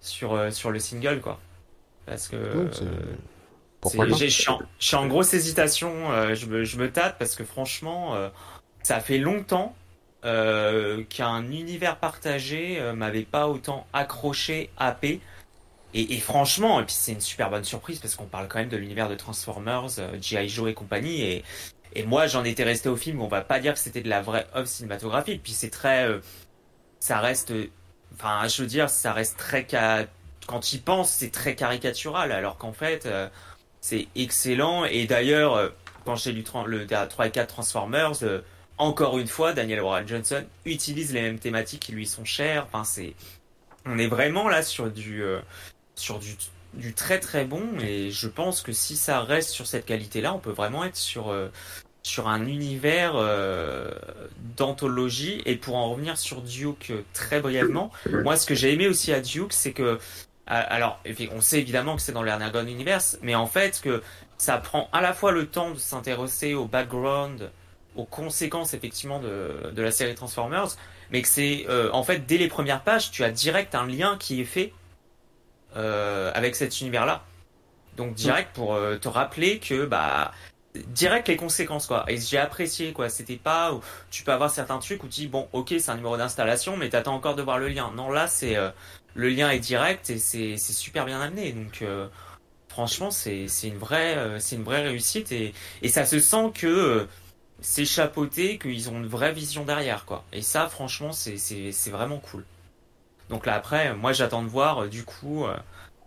[0.00, 1.38] sur euh, sur le single, quoi.
[2.06, 2.68] Parce que
[3.84, 4.26] euh, je
[4.78, 6.12] suis en, grosse hésitation.
[6.12, 8.16] Euh, je, me, je me tâte parce que franchement,
[8.82, 9.74] ça fait longtemps
[10.22, 15.20] qu'un univers partagé m'avait pas autant accroché, happé.
[15.94, 18.70] Et, et, franchement, et puis c'est une super bonne surprise parce qu'on parle quand même
[18.70, 19.88] de l'univers de Transformers,
[20.22, 20.48] G.I.
[20.48, 21.44] Joe et compagnie, et,
[21.94, 23.20] et moi, j'en étais resté au film.
[23.20, 25.42] On va pas dire que c'était de la vraie œuvre cinématographique.
[25.42, 26.20] Puis c'est très, euh,
[27.00, 27.52] ça reste,
[28.14, 29.66] enfin, je veux dire, ça reste très
[30.46, 32.32] quand il pense, c'est très caricatural.
[32.32, 33.28] Alors qu'en fait, euh,
[33.82, 34.86] c'est excellent.
[34.86, 35.68] Et d'ailleurs, euh,
[36.06, 38.12] quand j'ai lu le 3 et 4 Transformers,
[38.78, 42.66] encore une fois, Daniel Warren Johnson utilise les mêmes thématiques qui lui sont chères.
[42.72, 42.90] Enfin,
[43.84, 45.22] on est vraiment là sur du,
[45.94, 46.18] sur
[46.74, 50.38] du très très bon et je pense que si ça reste sur cette qualité-là, on
[50.38, 51.48] peut vraiment être sur euh,
[52.24, 53.90] un univers euh,
[54.56, 57.90] d'anthologie et pour en revenir sur Duke euh, très brièvement,
[58.24, 59.98] moi ce que j'ai aimé aussi à Duke, c'est que
[60.46, 61.00] alors
[61.32, 64.02] on sait évidemment que c'est dans l'Ernagon Universe, mais en fait que
[64.38, 67.50] ça prend à la fois le temps de s'intéresser au background,
[67.94, 70.76] aux conséquences effectivement de, la série Transformers,
[71.10, 74.40] mais que c'est en fait dès les premières pages, tu as direct un lien qui
[74.40, 74.72] est fait
[75.76, 77.22] euh, avec cet univers-là.
[77.96, 80.32] Donc direct pour euh, te rappeler que bah
[80.74, 82.04] direct les conséquences quoi.
[82.08, 83.08] Et j'ai apprécié quoi.
[83.08, 85.96] C'était pas où tu peux avoir certains trucs où tu dis bon ok c'est un
[85.96, 87.90] numéro d'installation mais t'attends encore de voir le lien.
[87.96, 88.70] Non là c'est euh,
[89.14, 91.84] le lien est direct et c'est super bien amené donc
[92.68, 94.16] franchement c'est c'est une vraie
[94.82, 95.52] réussite et
[95.88, 97.06] ça se sent que
[97.62, 100.24] c'est chapeauté qu'ils ont une vraie vision derrière quoi.
[100.32, 102.44] Et ça franchement c'est vraiment cool.
[103.30, 105.56] Donc là après, moi j'attends de voir euh, du coup, euh,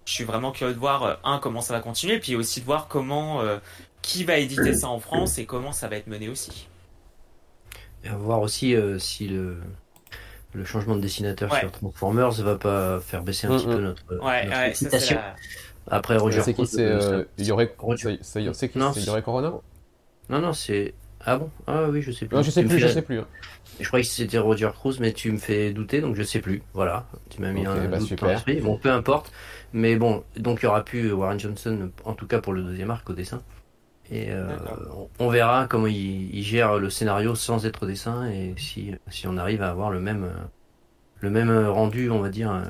[0.06, 2.65] je suis vraiment curieux de voir euh, un comment ça va continuer, puis aussi de
[2.65, 3.41] voir comment
[4.02, 6.68] qui va éditer ça en France et comment ça va être mené aussi.
[8.04, 9.58] Et à voir aussi si le
[10.56, 13.84] le changement de dessinateur sur Transformers va pas faire baisser un mm, petit peu mm.
[13.84, 15.15] notre, ouais, notre
[15.88, 17.76] Après Roger C'est qui c'est il y aurait
[18.22, 19.54] c'est qui il y aurait Corona
[20.30, 20.94] Non non, c'est
[21.26, 21.50] ah bon?
[21.65, 22.36] Ah oui, je sais plus.
[22.36, 23.20] Non, je sais plus, je sais plus.
[23.20, 23.28] Hein.
[23.80, 26.62] Je croyais que c'était Roger Cruz, mais tu me fais douter, donc je sais plus.
[26.74, 28.44] Voilà, tu m'as mis un bah super.
[28.62, 29.32] Bon, peu importe.
[29.74, 32.91] Mais bon, donc il y aura plus Warren Johnson, en tout cas pour le deuxième
[32.91, 33.41] arc au dessin.
[34.12, 34.56] Et euh,
[35.20, 39.38] on verra comment il, gère le scénario sans être au dessin et si, si on
[39.38, 40.32] arrive à avoir le même,
[41.22, 42.63] le même rendu, on va dire, euh,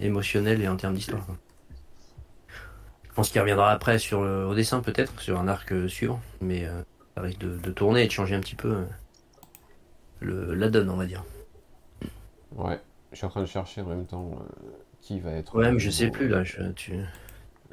[0.00, 1.26] émotionnel et en termes d'histoire.
[3.02, 6.82] Je pense qu'il reviendra après sur au dessin peut-être, sur un arc suivant, mais euh,
[7.14, 8.84] ça risque de, tourner et de changer un petit peu
[10.20, 11.22] le, la donne, on va dire.
[12.56, 12.80] Ouais,
[13.12, 15.54] je suis en train de chercher en même temps euh, qui va être.
[15.54, 16.42] Ouais, mais je sais plus là.
[16.44, 16.94] Je, tu...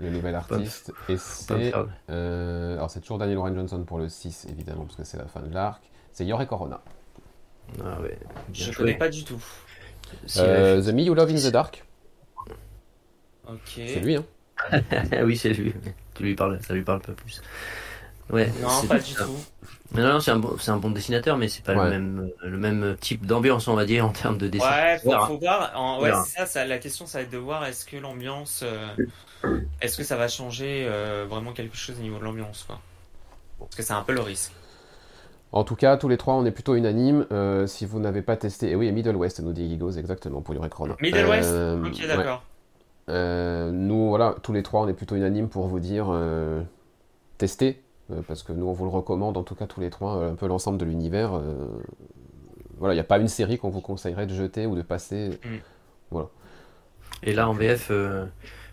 [0.02, 0.94] Le nouvel artiste.
[1.10, 1.74] et c'est.
[2.10, 5.28] Euh, alors, c'est toujours Daniel Warren Johnson pour le 6, évidemment, parce que c'est la
[5.28, 5.82] fin de l'arc.
[6.14, 6.82] C'est Yore Corona.
[7.84, 8.18] Ah ouais.
[8.54, 9.44] je connais pas du tout.
[10.38, 11.86] Euh, the Me You Love in the Dark.
[13.48, 13.60] Ok.
[13.76, 14.26] C'est lui, hein
[15.24, 15.74] Oui, c'est lui.
[16.16, 17.42] Tu lui parles, ça lui parle pas plus.
[18.30, 19.26] Ouais, Non, pas du ça.
[19.26, 19.38] tout.
[19.94, 21.86] Mais non, non, c'est un, bon, c'est un bon dessinateur, mais c'est pas Ouais.
[21.86, 24.70] le même, le même type d'ambiance, on va dire, en termes de dessin.
[24.70, 25.72] Ouais, faut, faut voir.
[25.76, 26.66] En- ouais, ça, ça.
[26.66, 28.88] La question, ça va être de voir est-ce que l'ambiance, euh,
[29.82, 32.80] est-ce que ça va changer euh, vraiment quelque chose au niveau de l'ambiance, quoi.
[33.58, 34.52] Parce que c'est un peu le risque.
[35.52, 37.26] En tout cas, tous les trois, on est plutôt unanimes.
[37.32, 40.54] Euh, si vous n'avez pas testé, et oui, Middle West, nous dit Gigos, exactement, pour
[40.54, 40.96] Urecron.
[41.02, 41.50] Middle West?
[41.50, 42.08] Euh, Ok, ouais.
[42.08, 42.44] d'accord.
[43.10, 46.62] Euh, nous, voilà, tous les trois, on est plutôt unanimes pour vous dire euh,
[47.40, 47.82] testez,
[48.28, 50.36] parce que nous, on vous le recommande, en tout cas, tous les trois, euh, un
[50.36, 51.34] peu l'ensemble de l'univers.
[51.36, 51.68] euh,
[52.78, 55.32] voilà, il n'y a pas une série qu'on vous conseillerait de jeter ou de passer.
[57.24, 58.26] Et là, en VF, euh,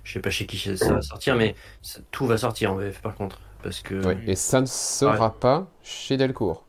[0.05, 3.01] je sais pas chez qui ça va sortir, mais ça- tout va sortir en VF,
[3.03, 3.41] par contre.
[3.63, 4.05] Parce que.
[4.07, 4.19] Ouais.
[4.27, 6.65] Et ça ne sera pas chez Delcourt.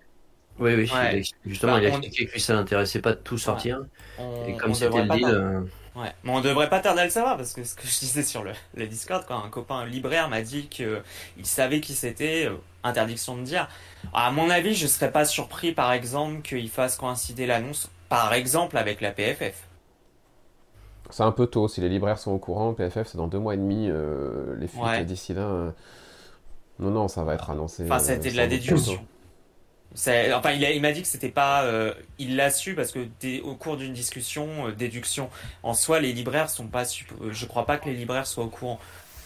[0.60, 1.20] Oui, oui, Ouais.
[1.20, 3.38] il a- justement, Bah, il a on- expliqué que lui, ça l'intéressait pas de tout
[3.38, 3.82] sortir.
[4.18, 5.64] On, Et comme c'était le pas deal.
[5.98, 8.00] Euh, Ouais, mais on devrait pas tarder à le savoir parce que ce que je
[8.00, 11.02] disais sur le, le Discord, quand un copain libraire m'a dit que
[11.38, 13.68] il savait qui c'était, euh, interdiction de dire.
[14.14, 18.78] À mon avis, je serais pas surpris, par exemple, qu'il fasse coïncider l'annonce, par exemple,
[18.78, 19.68] avec la PFF.
[21.10, 23.54] C'est un peu tôt, si les libraires sont au courant, PFF c'est dans deux mois
[23.54, 25.06] et demi, euh, les fuites Ouais.
[25.06, 25.42] d'ici là.
[25.42, 25.72] euh,
[26.80, 27.84] Non, non, ça va être annoncé.
[27.84, 29.08] Enfin, euh, ça a été de la déduction.
[30.34, 31.64] Enfin, il m'a dit que c'était pas.
[31.66, 35.30] euh, il l'a su parce que dès- au cours d'une discussion, euh, déduction.
[35.64, 36.84] En soi, les libraires sont pas.
[37.22, 38.80] euh, Je crois pas que les libraires soient au courant.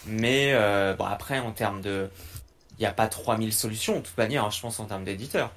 [0.06, 2.10] Mais euh, bon, après, en termes de.
[2.78, 5.52] Il n'y a pas 3000 solutions, de toute manière, hein, je pense, en termes d'éditeurs.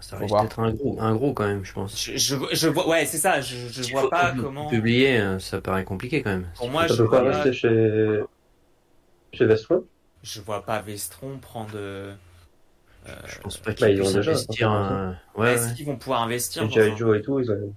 [0.00, 0.42] Ça Faut risque voir.
[0.44, 1.96] d'être un gros, un gros quand même, je pense.
[1.96, 2.88] Je, je, je vois.
[2.88, 3.40] Ouais, c'est ça.
[3.40, 4.68] Je, je vois pas comment.
[4.70, 6.48] Publier, ça paraît compliqué quand même.
[6.56, 8.20] Pour moi, Ça je peut pas, rester chez,
[9.32, 9.84] chez Vestron
[10.22, 11.76] je vois pas Vestron prendre.
[13.08, 14.68] Euh, Je pense pas Bah, qu'ils puissent investir.
[14.68, 15.74] ça, un- Ouais, Est-ce ouais.
[15.74, 16.90] qu'ils vont pouvoir investir dans G.I.
[16.92, 17.74] un- Joe et tout, ils ont...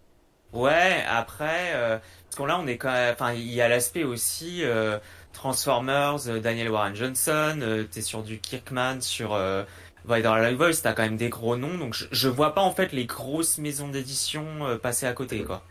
[0.53, 1.97] Ouais, après, euh,
[2.29, 4.97] parce que là, on est quand même, enfin, il y a l'aspect aussi euh,
[5.33, 9.63] Transformers, euh, Daniel Warren Johnson, euh, t'es sur du Kirkman, sur euh,
[10.05, 12.71] Vader Live Voice, t'as quand même des gros noms, donc je, je vois pas en
[12.71, 15.61] fait les grosses maisons d'édition euh, passer à côté, quoi.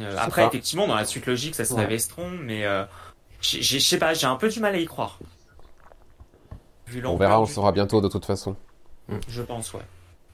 [0.00, 0.48] Euh, après, pas.
[0.48, 1.86] effectivement, dans la suite logique, ça serait Ouais.
[1.88, 2.84] Vestron, mais euh,
[3.42, 5.18] je sais pas, j'ai un peu du mal à y croire.
[6.90, 8.56] Vu On verra, on du- saura bientôt de toute façon.
[9.28, 9.80] Je pense, ouais.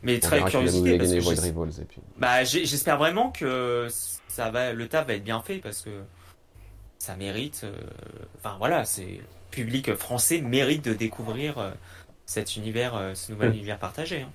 [0.03, 2.01] Mais On très curiosité, parce dégainé que Void je- Rivals et puis.
[2.19, 3.89] bah, j'espère vraiment que
[4.29, 6.03] ça va, le taf va être bien fait parce que
[6.99, 7.63] ça mérite.
[7.65, 7.73] euh,
[8.39, 11.71] Enfin voilà, c'est le public français mérite de découvrir euh,
[12.27, 13.55] cet univers, euh, ce nouvel Mm.
[13.57, 14.23] univers partagé.
[14.23, 14.31] hein.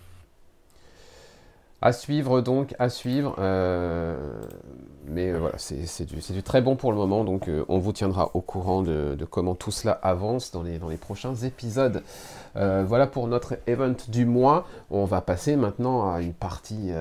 [1.83, 3.35] À suivre donc, à suivre.
[5.07, 7.91] Mais euh, voilà, c'est du, du très bon pour le moment, donc euh, on vous
[7.91, 12.03] tiendra au courant de, comment tout cela avance dans les, dans les prochains épisodes.
[12.55, 14.65] Euh, voilà pour notre event du mois.
[14.89, 16.91] On va passer maintenant à une partie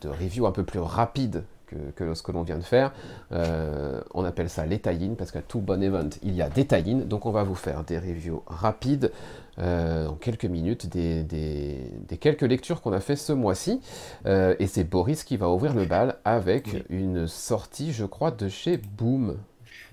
[0.00, 2.92] de review un peu plus rapide que, que ce que l'on vient de faire.
[3.30, 6.82] On appelle ça les tie parce qu'à tout bon event, il y a des tie
[6.82, 9.12] Donc on va vous faire des reviews rapides
[9.58, 13.80] euh, en quelques minutes des, des- des quelques lectures qu'on a fait ce mois-ci.
[14.26, 16.82] Euh, et c'est Boris qui va ouvrir le bal avec Oui.
[16.90, 19.36] une sortie, je crois, de chez Boom.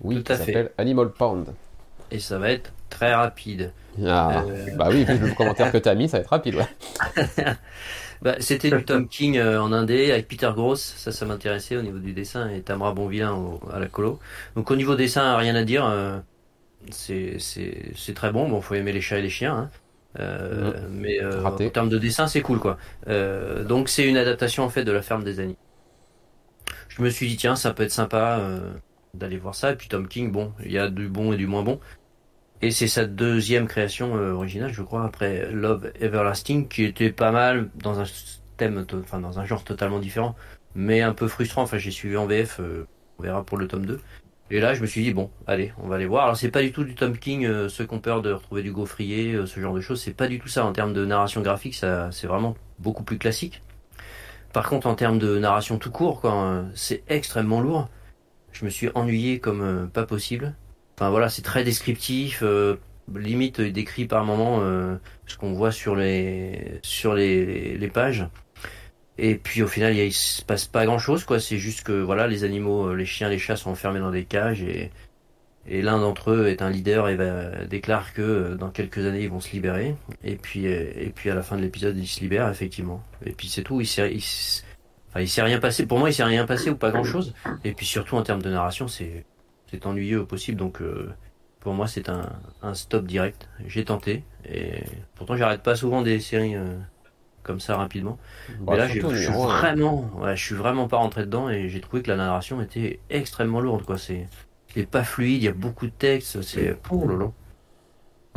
[0.02, 1.46] Oui, Tout qui s'appelle Animal Pound.
[2.10, 3.72] Et ça va être très rapide.
[4.06, 4.66] Ah, Euh.
[4.76, 6.66] bah oui, vu le commentaire que tu as mis, ça va être rapide, ouais.
[8.22, 11.98] Bah, c'était du Tom King en indé avec Peter Gross, ça ça m'intéressait au niveau
[11.98, 14.20] du dessin et Tamara Bonvillain au- à la colo.
[14.54, 15.84] Donc au niveau dessin, rien à dire,
[16.90, 18.48] c'est très bon.
[18.48, 19.70] Bon, faut aimer les chats et les chiens, hein.
[20.18, 22.78] Euh, mais euh, en termes de dessin, c'est cool quoi.
[23.08, 25.56] Euh, donc c'est une adaptation en fait de la ferme des animaux.
[26.88, 28.40] Je me suis dit tiens, ça peut être sympa
[29.14, 29.72] d'aller voir ça.
[29.72, 31.80] Et puis Tom King, bon, il y a du bon et du moins bon.
[32.60, 37.70] Et c'est sa deuxième création originale, je crois, après Love Everlasting, qui était pas mal
[37.74, 38.04] dans un
[38.56, 40.36] thème, enfin dans un genre totalement différent,
[40.74, 41.62] mais un peu frustrant.
[41.62, 42.60] Enfin, j'ai suivi en VF,
[43.18, 44.00] on verra pour le tome 2.
[44.52, 46.24] Et là, je me suis dit bon, allez, on va aller voir.
[46.24, 48.62] Alors c'est pas du tout du Tom King, euh, ceux qui ont peur de retrouver
[48.62, 50.02] du gaufrier, euh, ce genre de choses.
[50.02, 51.74] C'est pas du tout ça en termes de narration graphique.
[51.74, 53.62] Ça, c'est vraiment beaucoup plus classique.
[54.52, 57.88] Par contre, en termes de narration tout court, quoi, euh, c'est extrêmement lourd.
[58.52, 60.54] Je me suis ennuyé comme pas possible.
[60.98, 62.44] Enfin voilà, c'est très descriptif,
[63.14, 64.60] limite décrit par moment
[65.24, 68.26] ce qu'on voit sur les sur les pages.
[69.18, 71.38] Et puis au final, il, se passe pas grand chose quoi.
[71.40, 74.24] C'est juste que voilà, les animaux, euh, les chiens, les chats sont enfermés dans des
[74.24, 74.90] cages et
[75.64, 79.22] et l'un d'entre eux est un leader et va, déclare que euh, dans quelques années
[79.22, 79.94] ils vont se libérer.
[80.24, 83.02] Et puis euh, et puis à la fin de l'épisode, ils se libèrent effectivement.
[83.24, 83.80] Et puis c'est tout.
[83.80, 84.64] Il s'est il, s-
[85.10, 85.86] enfin, il s'est rien passé.
[85.86, 87.32] Pour moi, il s'est rien passé ou pas grand chose.
[87.64, 89.24] Et puis surtout en termes de narration, c'est
[89.70, 90.56] c'est ennuyeux au possible.
[90.58, 91.12] Donc euh,
[91.60, 92.28] pour moi, c'est un,
[92.62, 93.48] un stop direct.
[93.66, 94.82] J'ai tenté et
[95.14, 96.76] pourtant j'arrête pas souvent des séries euh,
[97.42, 98.18] comme ça rapidement.
[98.48, 101.68] Bah, Mais là, surtout, je suis vraiment, ouais, je suis vraiment pas rentré dedans et
[101.68, 103.84] j'ai trouvé que la narration était extrêmement lourde.
[103.84, 104.28] Quoi, c'est,
[104.74, 105.42] c'est pas fluide.
[105.42, 106.42] Il y a beaucoup de texte.
[106.42, 107.30] C'est, oh là là.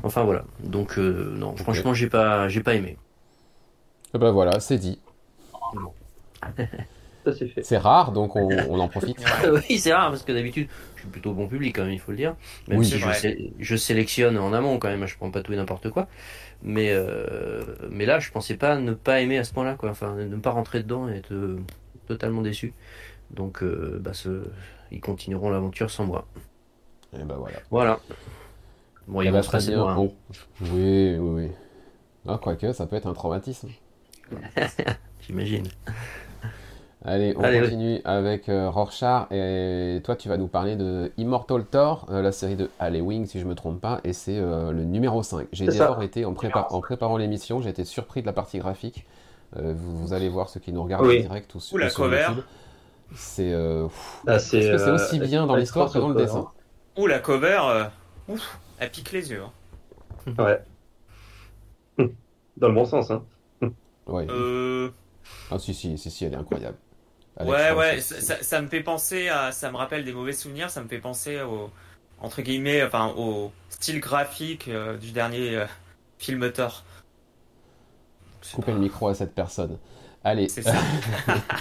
[0.03, 0.45] Enfin voilà.
[0.63, 2.97] Donc non, franchement, j'ai pas, j'ai pas aimé.
[4.13, 4.99] Et ben voilà, c'est dit.
[7.61, 9.17] C'est rare, donc on, en profite.
[9.69, 12.11] oui, c'est rare parce que d'habitude, je suis plutôt bon public, quand même, il faut
[12.11, 12.35] le dire.
[12.67, 12.99] Même si
[13.59, 16.07] je, sélectionne en amont quand même, je prends pas tout et n'importe quoi.
[16.63, 19.89] Mais, euh, mais là, je pensais pas ne pas aimer à ce point-là, quoi.
[19.89, 21.33] Enfin, ne pas rentrer dedans et être
[22.07, 22.73] totalement déçu.
[23.31, 24.43] Donc, euh, bah, ce,
[24.91, 26.27] ils continueront l'aventure sans moi.
[27.13, 27.57] Et bah voilà.
[27.69, 27.99] Voilà.
[29.07, 29.89] Bon, il va se passer Oui,
[30.71, 31.51] oui, oui.
[32.27, 33.69] Ah, quoique, ça peut être un traumatisme.
[35.21, 35.67] J'imagine.
[37.07, 42.07] Allez, on continue avec euh, Rorschach et toi tu vas nous parler de Immortal Thor,
[42.09, 45.21] euh, la série de Halloween si je me trompe pas, et c'est euh, le numéro
[45.21, 45.47] 5.
[45.51, 49.05] J'ai d'abord été, en, en préparant l'émission, j'ai été surpris de la partie graphique.
[49.55, 52.27] Vous, allez voir ceux qui nous regardent en direct ou, ou la cover.
[53.15, 53.53] C'est
[54.27, 56.49] ah, c'est aussi bien dans l'histoire que dans le dessin.
[56.97, 57.59] Ou la cover,
[58.27, 59.43] ouf, elle pique les yeux.
[60.27, 60.33] Hein.
[60.37, 60.61] Ouais.
[62.57, 63.23] Dans le bon sens, hein.
[64.07, 64.27] Ouais.
[65.51, 66.77] Ah si, si, si, si, elle est incroyable
[67.41, 70.87] ouais, ouais, ça, me fait penser à, ça me rappelle des mauvais souvenirs, ça me
[70.87, 71.69] fait penser au,
[72.19, 75.65] entre guillemets, enfin, au style graphique euh, du dernier euh,
[76.17, 76.83] film Thor.
[78.53, 79.77] Couper le micro à cette personne.
[80.23, 80.49] Allez.
[80.49, 80.73] C'est ça.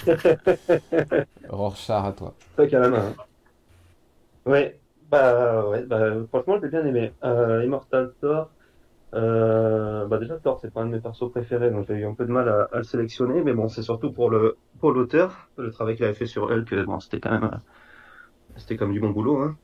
[1.49, 2.35] Rorschach à toi.
[2.57, 3.15] Toi qui as la main.
[4.47, 4.79] Ouais,
[5.11, 7.13] bah, ouais, bah, franchement, j'ai bien aimé.
[7.25, 8.51] Euh, Immortal Thor,
[9.15, 12.15] euh, bah déjà Thor c'est pas un de mes persos préférés donc j'ai eu un
[12.15, 15.71] peu de mal à, le sélectionner mais bon c'est surtout pour le pour l'auteur le
[15.71, 17.61] travail qu'il avait fait sur Hulk bon c'était quand même
[18.57, 19.57] c'était comme du bon boulot hein.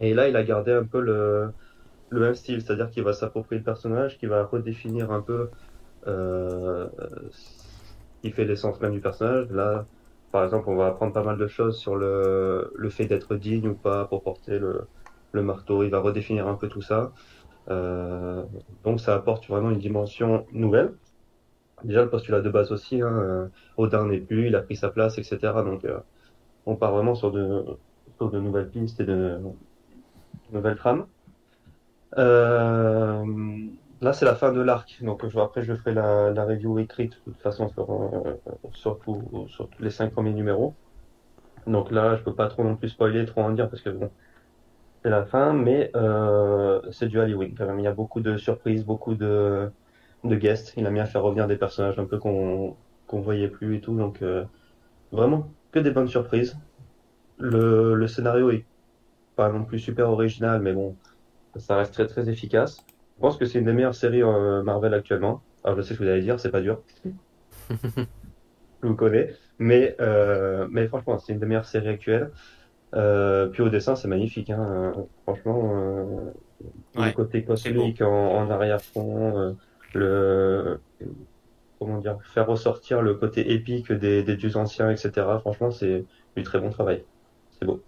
[0.00, 1.50] et là il a gardé un peu le
[2.10, 5.48] le même style c'est-à-dire qu'il va s'approprier le personnage qu'il va redéfinir un peu
[6.06, 6.88] euh,
[8.22, 9.50] qui fait l'essence même du personnage.
[9.50, 9.86] Là
[10.32, 13.68] par exemple on va apprendre pas mal de choses sur le le fait d'être digne
[13.68, 14.86] ou pas pour porter le
[15.32, 15.82] le marteau.
[15.82, 17.12] Il va redéfinir un peu tout ça
[17.68, 20.92] donc ça apporte vraiment une dimension nouvelle.
[21.84, 24.90] Déjà le postulat de base aussi, hein, euh, Odin n'est plus, il a pris sa
[24.90, 25.38] place, etc.
[25.64, 25.98] Donc euh,
[26.66, 27.64] on part vraiment sur de,
[28.18, 29.38] sur de nouvelles pistes et de,
[30.52, 31.06] de nouvelles trames.
[32.18, 33.24] Euh,
[34.00, 34.98] là, c'est la fin de l'arc.
[35.02, 38.40] Donc, je, après, je ferai la, la review écrite de toute façon sur, euh,
[38.72, 38.98] sur,
[39.48, 40.74] sur tous les cinq premiers numéros.
[41.66, 44.10] Donc là, je peux pas trop non plus spoiler, trop en dire parce que bon,
[45.04, 47.78] c'est la fin, mais euh, c'est du Halloween quand même.
[47.78, 49.70] Il y a beaucoup de surprises, beaucoup de,
[50.24, 50.72] de guests.
[50.78, 52.74] Il a mis à faire revenir des personnages un peu qu'on
[53.06, 53.94] qu'on voyait plus et tout.
[53.98, 54.44] Donc euh,
[55.12, 56.56] vraiment que des bonnes surprises.
[57.38, 58.64] Le, le scénario est
[59.36, 60.96] pas non plus super original, mais bon,
[61.56, 62.78] ça reste très très efficace.
[63.16, 65.42] Je pense que c'est une des meilleures séries euh, Marvel actuellement.
[65.64, 66.80] Alors je sais ce que vous allez dire, c'est pas dur.
[67.70, 69.96] je vous connais, mais
[70.70, 72.30] mais franchement, c'est une des meilleures séries actuelles.
[72.94, 74.50] Euh, puis au dessin, c'est magnifique.
[74.50, 74.92] Hein.
[75.24, 76.30] Franchement, euh,
[76.94, 79.52] le côté cosmique en, en arrière-fond, euh,
[79.94, 80.80] le
[81.78, 85.10] comment dire, faire ressortir le côté épique des, des dieux anciens, etc.
[85.40, 86.04] Franchement, c'est
[86.36, 87.02] du très bon travail.
[87.58, 87.82] C'est beau,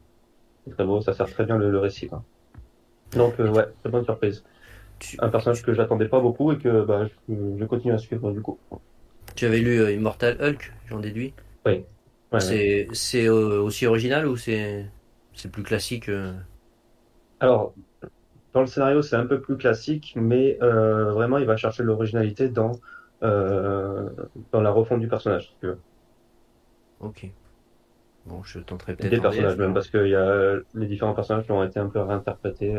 [0.64, 1.01] c'est très beau.
[1.01, 2.09] Ça sert très bien le, le récit.
[2.09, 2.23] Quoi.
[3.12, 4.45] Donc ouais, très bonne surprise.
[5.21, 8.40] Un personnage que j'attendais pas beaucoup et que bah, je, je, continue à suivre du
[8.40, 8.59] coup.
[9.37, 11.33] Tu avais lu Immortal Hulk, j'en déduis.
[11.64, 11.85] Oui.
[12.33, 14.87] Ouais, c'est c'est aussi original ou c'est
[15.37, 16.33] c'est plus classique euh.
[17.40, 17.75] Alors,
[18.53, 22.49] dans le scénario, c'est un peu plus classique, mais euh, vraiment, il va chercher l'originalité
[22.49, 22.72] dans,
[23.22, 24.09] euh,
[24.53, 25.79] dans la refonte du personnage, si tu veux.
[27.01, 27.31] Ok.
[28.25, 29.11] Bon, je tenterai peut-être.
[29.11, 32.01] Des personnages, même, parce que y a, les différents personnages qui ont été un peu
[32.01, 32.75] réinterprétés.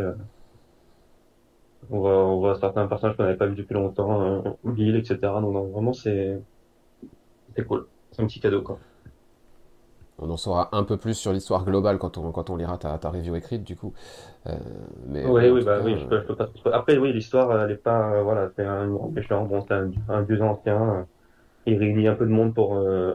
[1.91, 5.17] On, voit, on voit certains personnages qu'on n'avait pas vu depuis longtemps, Bill, etc.
[5.21, 6.41] Donc, donc vraiment, c'est
[7.67, 7.85] cool.
[8.11, 8.79] C'est un petit cadeau, quoi.
[10.19, 12.97] On en saura un peu plus sur l'histoire globale quand on, quand on lira ta,
[12.97, 13.93] ta review écrite, du coup.
[14.47, 14.53] Euh,
[15.07, 16.49] mais, oui, oui, bah, oui, je peux, je peux pas...
[16.73, 19.91] Après, oui, l'histoire, elle est pas, euh, voilà, c'est un grand méchant, bon, c'est un,
[20.09, 21.03] un, dieu ancien, euh,
[21.67, 23.13] il réunit un peu de monde pour, euh,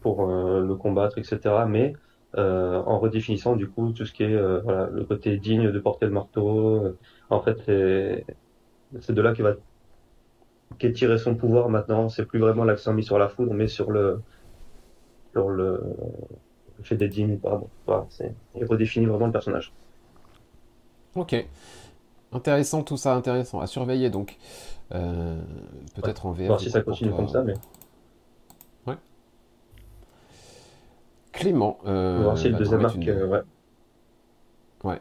[0.00, 1.38] pour le combattre, etc.
[1.68, 1.94] Mais
[2.34, 6.12] en redéfinissant, du coup, tout ce qui est, voilà, le côté digne de porter le
[6.12, 6.96] marteau,
[7.30, 8.24] en fait, c'est,
[9.00, 9.54] c'est de là qu'il va,
[10.78, 13.90] qu'est tiré son pouvoir maintenant, c'est plus vraiment l'accent mis sur la foudre, mais sur
[13.90, 14.20] le,
[15.38, 15.80] sur le,
[16.82, 17.68] fait des dîmes pardon.
[17.86, 18.06] Voilà,
[18.56, 19.72] il redéfinit vraiment le personnage.
[21.14, 21.46] Ok.
[22.32, 23.60] Intéressant tout ça, intéressant.
[23.60, 24.36] À surveiller donc.
[24.92, 25.40] Euh,
[25.94, 26.46] peut-être en VR.
[26.46, 27.54] Voir si ça continue comme ça, mais.
[28.86, 28.96] Ouais.
[31.32, 31.78] Clément.
[31.86, 33.40] Euh, voir si le deuxième arc, euh, ouais.
[34.84, 35.00] Ouais.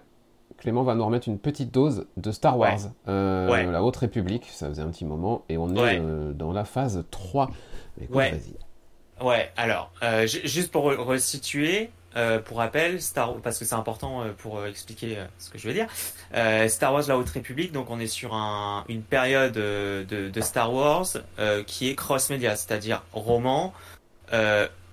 [0.57, 2.79] Clément va nous remettre une petite dose de Star Wars.
[3.07, 5.43] Euh, la Haute République, ça faisait un petit moment.
[5.49, 6.01] Et on est
[6.33, 7.51] dans la phase 3.
[7.99, 8.55] Mais vas-y.
[9.19, 14.31] Ouais, alors, euh, juste pour resituer, euh, pour rappel, Star parce que c'est important euh,
[14.37, 15.87] pour expliquer ce que je veux dire.
[16.69, 21.07] Star Wars La Haute République, donc on est sur un, une période de, Star Wars
[21.65, 23.73] qui est cross-média, c'est-à-dire roman,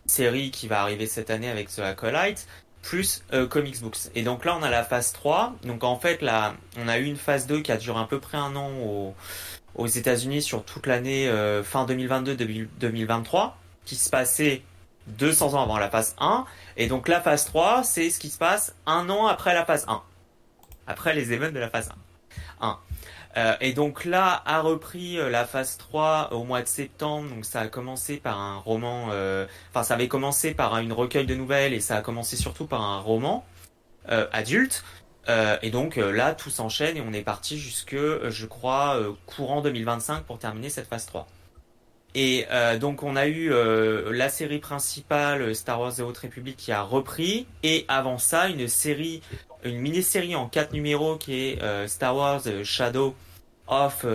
[0.06, 2.46] série qui va arriver cette année avec The Acolyte,
[2.80, 4.10] plus comics books.
[4.14, 5.54] Et donc là, on a la phase 3.
[5.64, 8.20] Donc en fait, là, on a eu une phase 2 qui a duré à peu
[8.20, 9.14] près un an au,
[9.74, 11.30] aux États-Unis sur toute l'année
[11.62, 13.52] fin 2022-2023,
[13.84, 14.62] qui se passait
[15.06, 16.44] 200 ans avant la phase 1.
[16.76, 19.84] Et donc la phase 3, c'est ce qui se passe un an après la phase
[19.88, 20.02] 1.
[20.86, 21.90] Après les événements de la phase
[22.60, 22.66] 1.
[22.66, 22.78] 1.
[23.36, 27.28] Euh, et donc là a repris euh, la phase 3 au mois de septembre.
[27.28, 31.26] Donc ça a commencé par un roman, euh, enfin ça avait commencé par une recueil
[31.26, 33.44] de nouvelles et ça a commencé surtout par un roman
[34.32, 34.84] adulte.
[35.62, 40.38] et donc là tout s'enchaîne et on est parti jusque, je crois, courant 2025 pour
[40.38, 41.26] terminer cette phase 3.
[42.14, 46.56] Et euh, donc on a eu euh, la série principale Star Wars The Haute République
[46.56, 47.46] qui a repris.
[47.64, 49.20] Et avant ça une série,
[49.64, 53.16] une mini-série en quatre numéros qui est euh, Star Wars Shadow
[53.66, 54.06] of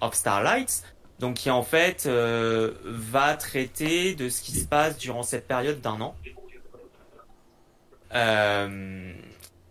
[0.00, 0.84] of Starlight,
[1.18, 6.00] donc qui en fait va traiter de ce qui se passe durant cette période d'un
[6.00, 6.14] an.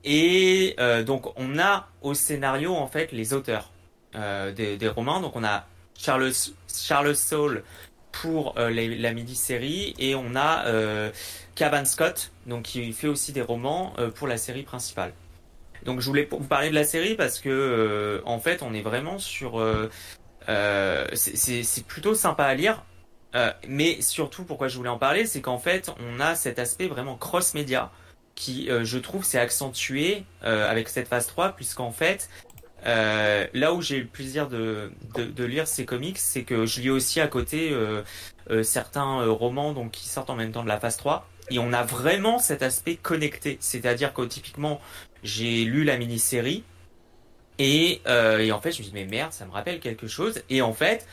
[0.03, 0.75] et
[1.05, 3.71] donc on a au scénario en fait les auteurs
[4.13, 5.65] des, des romans, donc on a
[5.99, 6.31] Charles,
[6.73, 7.63] Charles Saul
[8.11, 11.11] pour euh, la mini-série et on a euh,
[11.55, 15.13] Cavan Scott donc qui fait aussi des romans euh, pour la série principale.
[15.85, 19.17] Donc je voulais vous parler de la série parce que en fait on est vraiment
[19.17, 19.63] sur
[20.45, 22.83] c'est plutôt sympa à lire
[23.65, 27.15] mais surtout pourquoi je voulais en parler c'est qu'en fait on a cet aspect vraiment
[27.15, 27.91] cross-média
[28.35, 32.29] qui je trouve s'est accentué avec cette phase 3 puisqu'en fait
[32.85, 34.91] euh, là où j'ai eu le plaisir de,
[35.37, 38.03] lire ces comics, c'est que je lis aussi à côté euh,
[38.49, 41.73] euh, certains romans donc qui sortent en même temps de la phase 3 et on
[41.73, 43.57] a vraiment cet aspect connecté.
[43.59, 44.79] C'est-à-dire que typiquement,
[45.23, 46.63] j'ai lu la mini-série
[47.57, 50.41] et, en fait, je me dis mais merde, ça me rappelle quelque chose.
[50.49, 51.07] Et en fait,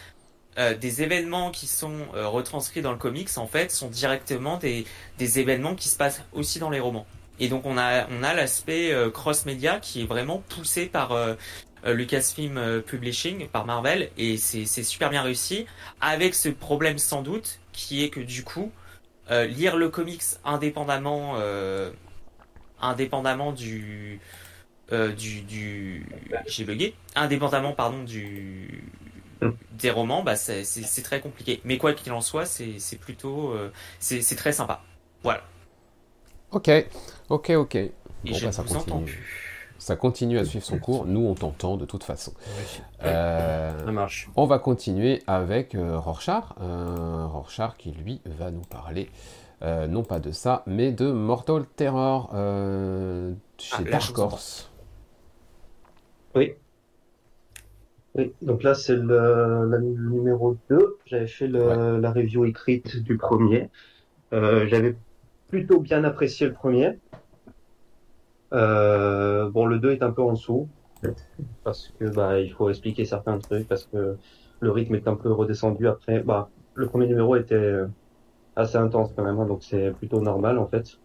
[0.79, 5.89] des événements qui sont retranscrits dans le comics, en fait, sont directement des événements qui
[5.89, 7.07] se passent aussi dans les romans.
[7.39, 11.35] Et donc on a on a l'aspect euh, cross-média qui est vraiment poussé par euh,
[11.85, 15.67] euh, Lucasfilm Publishing, par Marvel, et c'est super bien réussi,
[16.01, 18.73] avec ce problème sans doute qui est que du coup
[19.31, 21.37] lire le comics indépendamment
[22.81, 24.21] indépendamment du
[24.91, 26.95] j'ai bugué.
[27.15, 28.85] Indépendamment pardon du
[29.73, 31.61] des romans bah c'est très compliqué.
[31.65, 33.55] Mais quoi qu'il en soit c'est plutôt
[34.01, 34.83] c'est très sympa.
[35.23, 35.43] Voilà.
[36.53, 36.71] Ok,
[37.29, 37.75] ok, ok.
[37.75, 37.93] Et
[38.25, 39.25] je bah, ça, continue.
[39.79, 41.07] ça continue à suivre son cours.
[41.07, 42.33] Nous, on t'entend de toute façon.
[43.05, 44.29] Euh, ça marche.
[44.37, 46.45] On va continuer avec euh, Rorschach.
[46.61, 49.11] Euh, Rorschach qui, lui, va nous parler,
[49.63, 52.31] euh, non pas de ça, mais de Mortal Terror
[53.59, 54.71] chez ah, Dark Horse.
[56.35, 56.55] Oui.
[58.15, 60.99] Oui, donc là, c'est le, numéro 2.
[61.05, 63.69] J'avais fait la review écrite du premier.
[64.33, 64.97] J'avais
[65.49, 66.99] plutôt bien apprécié le premier.
[68.53, 70.69] Euh, bon, le 2 est un peu en dessous
[71.63, 74.17] parce que bah il faut expliquer certains trucs parce que
[74.61, 76.21] le rythme est un peu redescendu après.
[76.21, 77.81] Bah, le premier numéro était
[78.57, 80.99] assez intense quand même, hein, donc c'est plutôt normal en fait.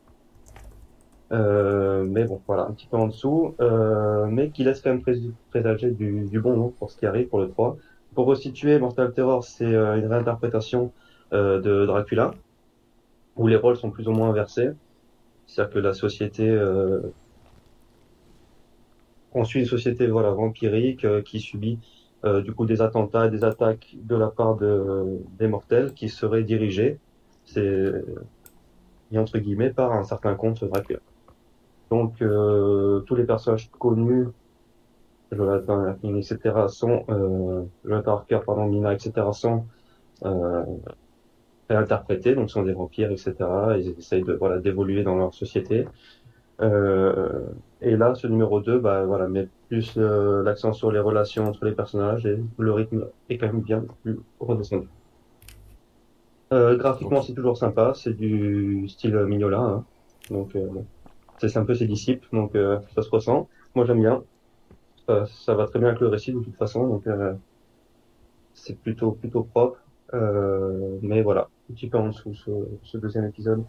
[1.32, 5.04] Euh, mais bon, voilà, un petit peu en dessous, euh, mais qui laisse quand même
[5.50, 7.78] présager du, du, bon nom pour ce qui arrive pour le 3.
[8.16, 10.92] Pour resituer, Mortal Terror, c'est une réinterprétation
[11.32, 12.34] de Dracula,
[13.36, 14.72] où les rôles sont plus ou moins inversés.
[15.48, 17.02] C'est-à-dire que la société, euh,
[19.34, 21.80] on suit une société voilà vampirique euh, qui subit
[22.24, 26.44] euh, du coup des attentats, des attaques de la part de des mortels qui seraient
[26.44, 27.00] dirigés,
[27.46, 27.92] c'est
[29.18, 31.00] entre guillemets par un certain comte Dracula.
[31.90, 34.28] Donc euh, tous les personnages connus,
[35.32, 36.38] Jonathan, etc.
[36.70, 39.12] sont euh, Jonathan Harker, pardon, etc.
[39.34, 39.66] sont
[41.72, 43.36] euh, interprétés, donc sont des vampires, etc.
[43.78, 45.86] Ils essayent de voilà d'évoluer dans leur société.
[46.61, 47.47] Euh,
[47.82, 51.65] et là, ce numéro 2, bah voilà, met plus euh, l'accent sur les relations entre
[51.65, 54.88] les personnages et le rythme est quand même bien plus redescendu.
[56.53, 59.86] Euh, graphiquement, c'est toujours sympa, c'est du style Mignola, hein.
[60.30, 60.55] donc
[61.39, 62.51] c'est un peu ses disciples, donc
[62.93, 63.47] ça se ressent.
[63.74, 64.24] Moi, j'aime bien.
[65.07, 67.03] Ça, va très bien avec le récit de toute façon, donc
[68.53, 69.80] c'est plutôt plutôt propre.
[71.01, 72.36] mais voilà, petit peu en dessous
[72.84, 73.63] ce, deuxième épisode.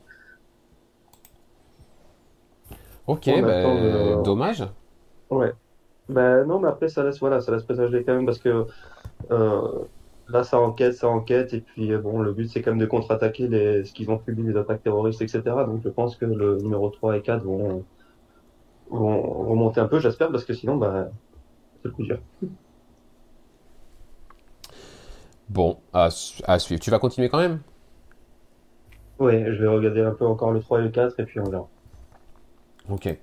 [3.06, 4.64] Ok, ben, dommage.
[5.30, 5.52] Ouais.
[6.08, 8.66] Ben non, mais après ça laisse voilà, ça laisse présager quand même parce que
[9.30, 9.84] euh,
[10.28, 13.48] là, ça enquête, ça enquête, et puis bon, le but c'est quand même de contre-attaquer
[13.48, 13.84] les...
[13.84, 15.42] ce qu'ils ont subi, les attaques terroristes, etc.
[15.66, 17.84] Donc je pense que le numéro 3 et 4 vont,
[18.90, 21.08] vont remonter un peu, j'espère, parce que sinon, bah,
[21.82, 22.18] c'est le coup dur.
[25.48, 26.08] Bon, à,
[26.44, 26.80] à suivre.
[26.80, 27.60] Tu vas continuer quand même?
[29.22, 31.48] Oui, je vais regarder un peu encore le 3 et le 4, et puis on
[31.48, 31.68] verra.
[32.90, 33.16] Ok.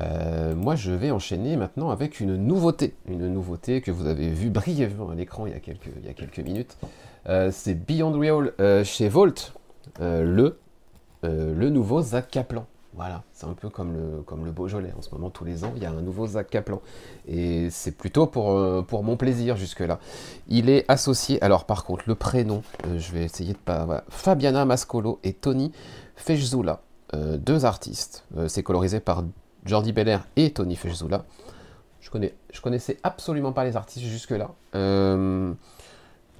[0.00, 2.96] Euh, moi, je vais enchaîner maintenant avec une nouveauté.
[3.06, 6.08] Une nouveauté que vous avez vue brièvement à l'écran il, y a quelques, il y
[6.08, 6.76] a quelques minutes.
[7.28, 9.54] Euh, c'est Beyond Real euh, chez Volt,
[10.00, 10.58] le,
[11.22, 12.66] le nouveau Zach Kaplan.
[12.94, 14.92] Voilà, c'est un peu comme le, Beaujolais.
[14.96, 16.82] En ce moment, tous les ans, il y a un nouveau Zach Kaplan.
[17.26, 19.98] Et c'est plutôt pour, pour mon plaisir jusque-là.
[20.48, 24.04] Il est associé, alors par contre, le prénom, je vais essayer de pas...
[24.10, 25.72] Fabiana Mascolo et Tony
[26.16, 26.80] Fejzula.
[27.14, 28.24] deux artistes.
[28.48, 29.24] c'est colorisé par
[29.64, 31.24] Jordi Belair et Tony Fejzula.
[32.00, 34.50] Je, connais, connaissais absolument pas les artistes jusque-là.
[34.74, 35.54] Euh,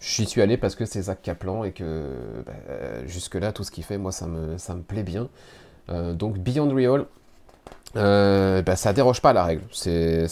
[0.01, 3.85] J'y suis allé parce que c'est Zach Kaplan et que bah, jusque-là, tout ce qu'il
[3.85, 5.29] fait, moi, ça me, ça me plaît bien.
[5.91, 7.07] Euh, donc Beyond Real,
[7.97, 9.65] euh, bah, ça déroge pas à la règle.
[9.73, 10.27] C'est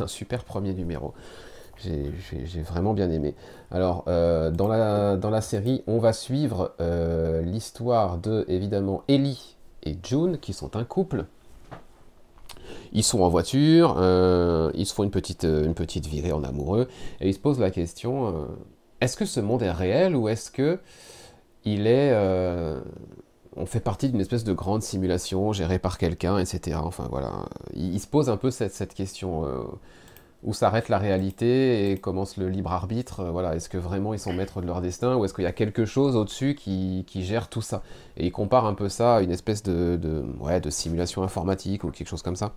[0.00, 1.14] un super premier numéro.
[1.82, 3.34] J'ai vraiment bien aimé.
[3.70, 6.74] Alors, euh, dans, la, série, on va suivre
[7.42, 11.24] l'histoire de, évidemment, Ellie et June, qui sont un couple.
[12.92, 13.96] Ils sont en voiture,
[14.74, 16.88] ils se font une petite, une petite virée en amoureux,
[17.20, 18.48] et ils se posent la question
[19.00, 20.80] est-ce que ce monde est réel ou est-ce que
[21.64, 22.12] il est,
[23.56, 26.78] on fait partie d'une espèce de grande simulation gérée par quelqu'un, etc.
[26.82, 29.44] Enfin voilà, ils, se posent un peu cette, cette question
[30.42, 33.20] où s'arrête la réalité et commence le libre arbitre.
[33.20, 35.48] Euh, voilà, est-ce que vraiment ils sont maîtres de leur destin ou est-ce qu'il y
[35.48, 37.82] a quelque chose au-dessus qui, gère tout ça?
[38.16, 41.90] Et ils comparent un peu ça à une espèce de, ouais, de simulation informatique ou
[41.90, 42.52] quelque chose comme ça.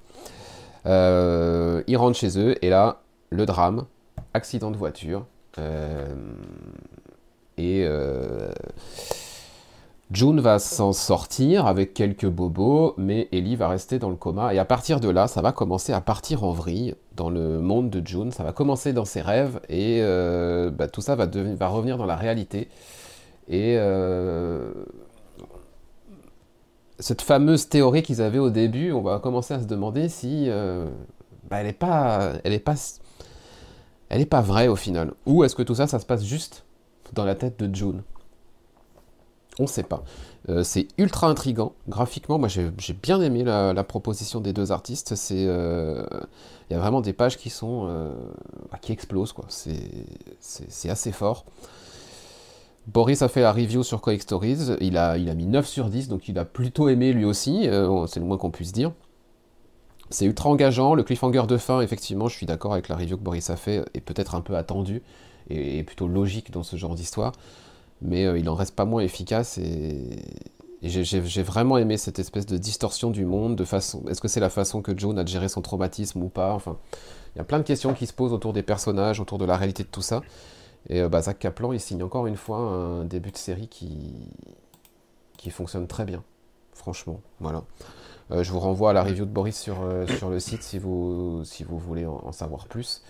[0.86, 3.86] Euh, ils rentrent chez eux et là, le drame,
[4.34, 5.26] accident de voiture.
[5.60, 6.08] Euh,
[7.58, 7.86] et
[10.14, 14.53] June va s'en sortir avec quelques bobos, mais Ellie va rester dans le coma.
[14.53, 17.89] Et à partir de là, ça va commencer à partir en vrille dans le monde
[17.89, 18.32] de June.
[18.32, 21.26] Ça va commencer dans ses rêves et euh, bah, tout ça va,
[21.68, 22.70] revenir dans la réalité.
[23.47, 24.72] Et euh,
[26.99, 30.86] cette fameuse théorie qu'ils avaient au début, on va commencer à se demander si euh,
[31.49, 32.76] bah, elle n'est pas, elle est pas,
[34.09, 35.14] elle pas vraie au final.
[35.26, 36.66] Ou est-ce que tout ça, ça se passe juste
[37.14, 38.03] dans la tête de June?
[39.60, 40.04] On ne sait pas.
[40.49, 41.74] Euh, c'est ultra intrigant.
[41.88, 45.16] Graphiquement, moi j'ai bien aimé la, proposition des deux artistes.
[45.16, 46.06] C'est, euh,
[46.70, 48.14] il y a vraiment des pages qui euh,
[48.72, 49.34] bah, explosent.
[49.49, 51.45] C'est assez fort.
[52.88, 54.76] Boris a fait la review sur Comic Stories.
[54.82, 57.70] Il a, il mis 9 sur 10, donc il a plutôt aimé lui aussi.
[58.08, 58.91] c'est le moins qu'on puisse dire.
[60.10, 60.93] C'est ultra engageant.
[60.93, 63.86] Le cliffhanger de fin, effectivement, je suis d'accord avec la review que Boris a fait,
[63.93, 65.01] est peut-être un peu attendu
[65.49, 67.34] et plutôt logique dans ce genre d'histoire
[68.04, 70.10] mais euh, il en reste pas moins efficace et,
[70.86, 74.04] j'ai vraiment aimé cette espèce de distorsion du monde, de façon.
[74.10, 76.51] Est-ce que c'est la façon que Joan a géré son traumatisme ou pas?
[76.51, 76.76] Enfin,
[77.34, 79.56] il y a plein de questions qui se posent autour des personnages, autour de la
[79.56, 80.22] réalité de tout ça.
[80.89, 84.14] Et euh, bah, Zach Kaplan, il signe encore une fois un début de série qui,
[85.38, 86.22] qui fonctionne très bien,
[86.74, 87.22] franchement.
[87.39, 87.64] Voilà.
[88.32, 89.78] Euh, je vous renvoie à la review de Boris sur,
[90.18, 93.04] sur le site si vous, si vous voulez en, savoir plus.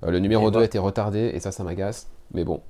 [0.00, 2.08] le numéro 2 a été retardé et ça, ça m'agace.
[2.32, 2.62] Mais bon,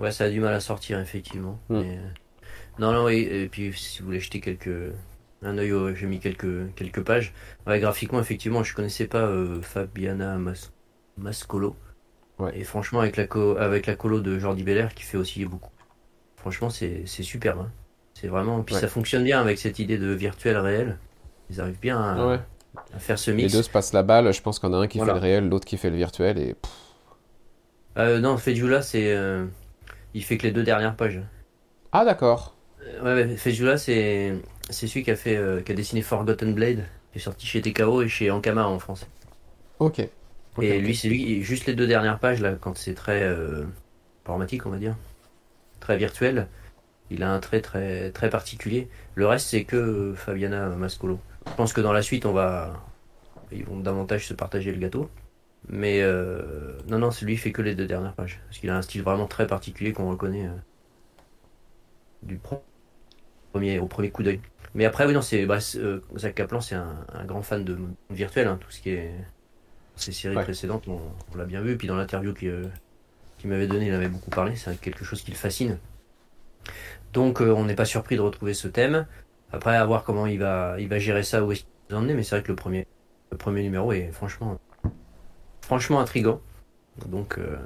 [0.00, 1.60] Ouais, ça a du mal à sortir, effectivement.
[1.68, 1.76] Hmm.
[1.76, 1.96] Euh,
[2.78, 4.92] non, non, et, puis si vous voulez jeter quelques...
[5.42, 7.32] un œil, j'ai mis quelques, quelques pages.
[7.66, 10.38] Ouais, graphiquement, effectivement, je connaissais pas euh, Fabiana
[11.18, 11.76] Mascolo.
[12.38, 12.58] Ouais.
[12.58, 13.26] Et franchement, avec la,
[13.58, 15.70] avec la colo de Jordi Belair qui fait aussi beaucoup.
[16.36, 17.60] Franchement, c'est superbe.
[17.60, 17.70] Hein.
[18.14, 18.62] C'est vraiment.
[18.62, 20.98] Puis ça fonctionne bien avec cette idée de virtuel réel.
[21.50, 22.40] Ils arrivent bien à,
[22.98, 23.52] faire ce mix.
[23.52, 24.32] Les deux se passent la balle.
[24.32, 26.38] Je pense qu'on a un qui fait le réel, l'autre qui fait le virtuel.
[26.38, 26.56] Et.
[27.98, 29.14] Euh, non, Fejula, c'est.
[29.14, 29.46] Euh,
[30.14, 31.20] il fait que les deux dernières pages.
[31.92, 32.56] Ah d'accord.
[32.82, 34.34] Euh, ouais, Fejula, c'est
[34.68, 37.60] c'est celui qui a fait euh, qui a dessiné Forgotten Blade, qui est sorti chez
[37.60, 39.06] TKO et chez Ankama en français.
[39.78, 40.00] Ok.
[40.60, 43.64] et lui, c'est lui, juste les deux dernières pages là, quand c'est très euh,
[44.24, 44.96] informatique, on va dire,
[45.80, 46.48] très virtuel.
[47.12, 48.88] Il a un trait très très particulier.
[49.14, 51.18] Le reste, c'est que Fabiana Mascolo.
[51.46, 52.84] Je pense que dans la suite, on va
[53.52, 55.10] ils vont davantage se partager le gâteau.
[55.72, 56.42] Mais euh,
[56.88, 58.40] non, non, celui fait que les deux dernières pages.
[58.46, 60.56] Parce qu'il a un style vraiment très particulier qu'on reconnaît euh,
[62.22, 62.40] du
[63.52, 64.40] premier, au premier coup d'œil.
[64.74, 67.78] Mais après, oui, non, c'est bah, euh, Zach Kaplan, c'est un, grand fan de
[68.10, 68.48] virtuel.
[68.48, 69.12] Hein, tout ce qui est
[69.94, 71.76] ces séries précédentes, on, l'a bien vu.
[71.76, 72.70] Puis dans l'interview qu'il
[73.44, 74.56] m'avait donné, il avait beaucoup parlé.
[74.56, 75.78] C'est quelque chose qui le fascine.
[77.12, 79.06] Donc, on n'est pas surpris de retrouver ce thème.
[79.52, 82.14] Après, à voir comment il va, il va gérer ça, où est-ce qu'il va emmener.
[82.14, 82.88] Mais c'est vrai que le premier,
[83.30, 84.58] le premier numéro est franchement
[85.62, 86.40] franchement intrigant.
[87.06, 87.56] Donc, euh,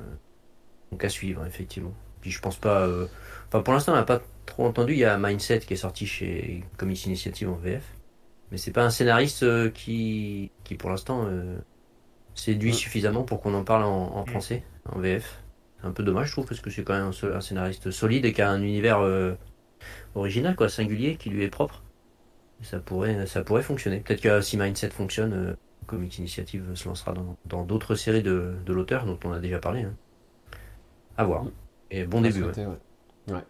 [0.93, 1.95] Donc à suivre, effectivement.
[2.21, 2.83] Puis je pense pas.
[2.87, 3.07] euh,
[3.49, 4.93] Enfin, pour l'instant, on n'a pas trop entendu.
[4.95, 7.85] Il y a Mindset qui est sorti chez Comics Initiative en VF.
[8.51, 11.59] Mais c'est pas un scénariste euh, qui, qui pour l'instant, euh,
[12.35, 12.75] séduit Mm.
[12.75, 15.43] suffisamment pour qu'on en parle en, en français, en VF.
[15.81, 18.25] C'est un peu dommage, je trouve, parce que c'est quand même un, un scénariste solide
[18.27, 19.35] et qui a un univers euh,
[20.15, 21.83] original, quoi, singulier, qui lui est propre.
[22.63, 24.01] Ça pourrait, ça pourrait fonctionner.
[24.01, 25.55] Peut-être que si Mindset fonctionne, euh,
[25.87, 27.15] Comics Initiative se lancera
[27.47, 29.83] dans d'autres séries de, de l'auteur dont on a déjà parlé.
[29.83, 29.95] hein.
[31.17, 31.45] À voir.
[31.91, 32.43] Et bon début.
[32.45, 32.55] ouais.
[32.55, 32.79] souhaiter, ouais.
[33.29, 33.41] Ouais.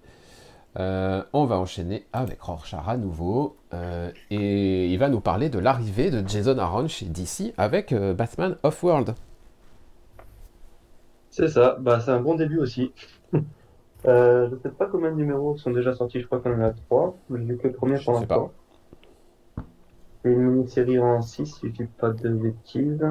[0.79, 3.57] Euh, on va enchaîner avec Rorschach à nouveau.
[3.73, 8.15] euh, et il va nous parler de l'arrivée de Jason Aaron chez DC avec euh,
[8.15, 9.15] Batman Off-World.
[11.31, 12.93] C'est ça, bah, c'est un bon début aussi.
[14.07, 16.73] Euh, je sais pas combien de numéros sont déjà sortis, je crois qu'on en a
[16.73, 17.17] trois.
[17.31, 18.53] J'ai vu que le premier Je pour l'instant.
[20.25, 23.05] Une mini-série en 6, si je dis pas de bêtises.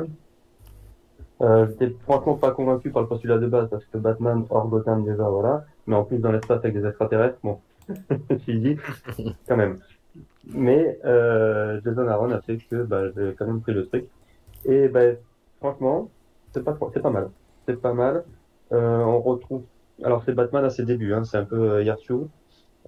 [1.41, 5.03] Euh, j'étais franchement pas convaincu par le postulat de base, parce que Batman hors Gotham
[5.05, 5.65] déjà, voilà.
[5.87, 7.59] Mais en plus dans l'espace avec des extraterrestres, bon,
[8.29, 8.77] je suis dit,
[9.47, 9.79] quand même.
[10.53, 14.05] Mais euh, Jason Aaron a fait que bah, j'ai quand même pris le truc.
[14.65, 15.01] Et bah,
[15.59, 16.09] franchement,
[16.53, 17.29] c'est pas, pas mal.
[17.67, 18.23] C'est pas mal.
[18.71, 19.63] Euh, on retrouve
[20.01, 21.95] alors c'est Batman à ses débuts, hein, c'est un peu euh.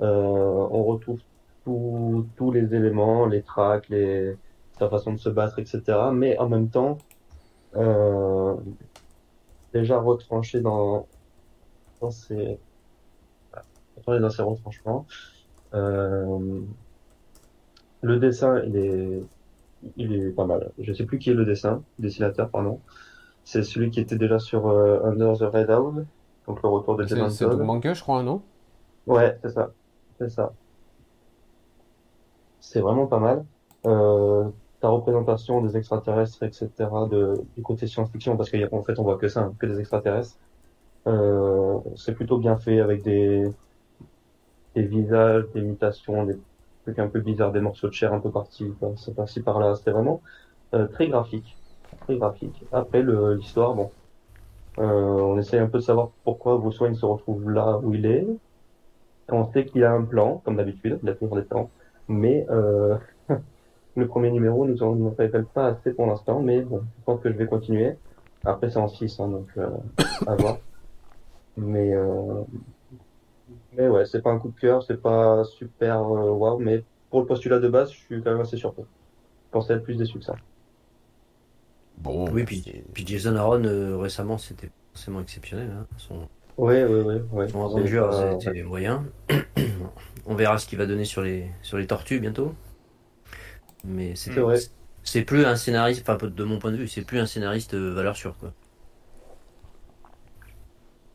[0.01, 1.19] Euh, on retrouve
[1.65, 4.37] tous tous les éléments, les tracks, les,
[4.79, 5.81] sa façon de se battre, etc.
[6.13, 6.97] Mais en même temps,
[7.75, 8.55] euh,
[9.73, 11.07] déjà retranché dans,
[12.01, 12.59] dans ses,
[14.07, 15.05] dans ses retranchements.
[15.73, 16.61] Euh,
[18.01, 19.23] le dessin, il est,
[19.97, 20.71] il est pas mal.
[20.79, 22.79] Je sais plus qui est le dessin, dessinateur, pardon.
[23.43, 26.03] C'est celui qui était déjà sur euh, Under the Red House,
[26.47, 28.41] donc le retour de C'est Jason c'est je crois, non?
[29.05, 29.71] Ouais, c'est ça.
[30.17, 30.53] C'est ça.
[32.65, 33.45] C'est vraiment pas mal.
[33.85, 34.49] Euh,
[34.81, 36.69] ta représentation des extraterrestres, etc.,
[37.11, 40.35] de, du côté science-fiction, parce qu'en fait, on voit que ça, hein, que des extraterrestres.
[41.05, 43.43] Euh, c'est plutôt bien fait avec des,
[44.73, 46.37] des visages, des mutations, des
[46.83, 48.73] trucs un peu bizarres, des morceaux de chair un peu partis,
[49.15, 49.75] par-ci par-là.
[49.75, 50.21] C'était vraiment
[50.73, 51.55] euh, très graphique.
[52.01, 52.63] Très graphique.
[52.71, 53.91] Après, l'histoire, bon.
[54.79, 58.07] Euh, on essaye un peu de savoir pourquoi Bruce Wayne se retrouve là où il
[58.07, 58.27] est.
[59.29, 61.69] On sait qu'il a un plan, comme d'habitude, il a toujours des plans.
[62.07, 62.97] Mais euh,
[63.95, 67.03] le premier numéro nous en nous en révèle pas assez pour l'instant, mais bon, je
[67.05, 67.95] pense que je vais continuer.
[68.43, 69.69] Après, c'est en 6, hein, donc euh,
[70.27, 70.57] à voir.
[71.57, 72.43] Mais, euh,
[73.73, 77.21] mais ouais, c'est pas un coup de cœur, c'est pas super euh, waouh, mais pour
[77.21, 78.83] le postulat de base, je suis quand même assez surpris.
[79.47, 80.35] Je pensais être plus déçu que ça.
[81.97, 82.29] Bon.
[82.31, 85.69] Oui, puis, c'est- puis Jason Aaron, euh, récemment, c'était forcément exceptionnel.
[85.71, 85.85] Hein.
[85.97, 86.27] Son,
[86.57, 87.47] Ouais, ouais, ouais, ouais.
[87.49, 89.03] son C'est Avengers pas- était moyen.
[90.25, 92.53] On verra ce qu'il va donner sur les, sur les tortues bientôt.
[93.83, 94.57] Mais c'est C'est vrai.
[95.03, 97.93] c'est plus un scénariste, enfin de mon point de vue, c'est plus un scénariste euh,
[97.93, 98.35] valeur sûre.
[98.39, 98.51] Quoi.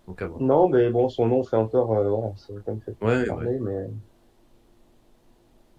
[0.07, 0.23] Donc.
[0.41, 3.27] Non, mais bon, son nom fait encore, euh, voilà, ça va quand même fait Ouais,
[3.27, 3.89] parler, mais.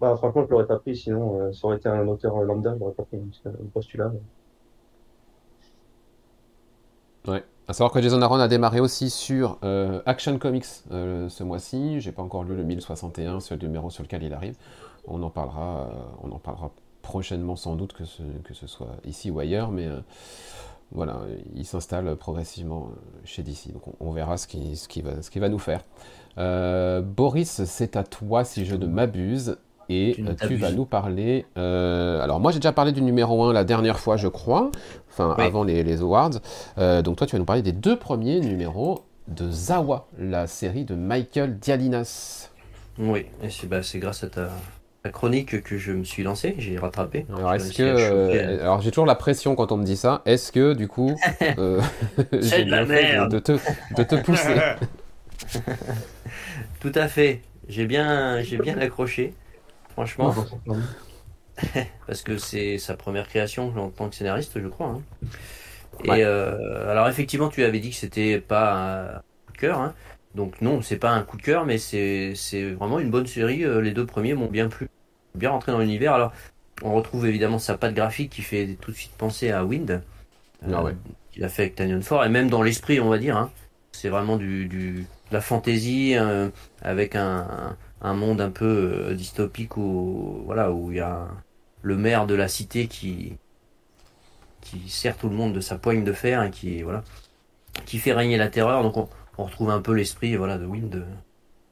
[0.00, 2.74] Bah, franchement, je l'aurais pas pris, sinon, euh, ça aurait été un auteur euh, lambda,
[2.74, 4.12] je l'aurais pas pris, parce que le postulat.
[7.26, 7.44] euh, Ouais.
[7.68, 12.00] À savoir que Jason Aaron a démarré aussi sur euh, Action Comics euh, ce mois-ci.
[12.00, 14.56] J'ai pas encore lu le 1061, c'est le numéro sur lequel il arrive.
[15.06, 18.96] On en parlera, euh, on en parlera prochainement sans doute que ce, que ce soit
[19.04, 19.88] ici ou ailleurs, mais
[20.92, 21.20] voilà,
[21.54, 22.90] il s'installe progressivement
[23.24, 23.72] chez DC.
[23.72, 25.82] Donc on, on verra ce qu'il ce qui va, ce va nous faire.
[27.02, 29.56] Boris, c'est à toi si je ne m'abuse.
[29.92, 31.46] Et Tu euh, tu vas nous parler.
[31.58, 34.70] euh, alors, moi, j'ai déjà parlé du numéro 1 la dernière fois, je crois.
[35.10, 35.44] Enfin, Oui.
[35.44, 36.30] avant les, les awards.
[36.78, 40.84] Euh, donc, toi, tu vas nous parler des deux premiers numéros de Zawa, la série
[40.84, 42.50] de Michael Dialinas.
[42.98, 44.48] Oui, et c'est bah, grâce à ta,
[45.02, 47.24] ta chronique que je me suis lancé, j'ai rattrapé.
[47.36, 47.82] Alors, J'ai est-ce que.
[47.82, 50.22] euh, alors, j'ai toujours la pression quand on me dit ça.
[50.26, 51.14] Est-ce que, du coup.
[52.32, 53.32] j'ai de la merde.
[53.32, 53.52] de te,
[53.96, 54.54] de te pousser
[56.80, 57.40] Tout à fait.
[57.68, 59.34] J'ai bien, j'ai bien accroché,
[59.92, 60.34] franchement,
[62.06, 64.88] parce que c'est sa première création en tant que scénariste, je crois.
[64.88, 65.04] hein.
[66.04, 68.74] Et euh, alors effectivement, tu avais dit que c'était pas
[69.16, 69.94] un coup de cœur, hein.
[70.34, 72.34] donc non, c'est pas un coup de cœur, mais c'est
[72.72, 73.64] vraiment une bonne série.
[73.64, 74.88] Euh, Les deux premiers m'ont bien plu,
[75.34, 76.14] bien rentré dans l'univers.
[76.14, 76.32] Alors,
[76.82, 80.02] on retrouve évidemment sa patte graphique qui fait tout de suite penser à Wind,
[80.72, 80.96] Ah ouais.
[81.32, 83.36] qu'il a fait avec Tanyon Ford, et même dans l'esprit, on va dire.
[83.36, 83.50] hein.
[83.92, 86.50] C'est vraiment du, du de la fantaisie euh,
[86.82, 88.64] avec un, un monde un peu
[89.10, 91.28] euh, dystopique où voilà où il y a
[91.82, 93.34] le maire de la cité qui
[94.60, 97.04] qui sert tout le monde de sa poigne de fer et qui voilà
[97.86, 98.82] qui fait régner la terreur.
[98.82, 101.04] Donc on, retrouve un peu l'esprit voilà de Wind de,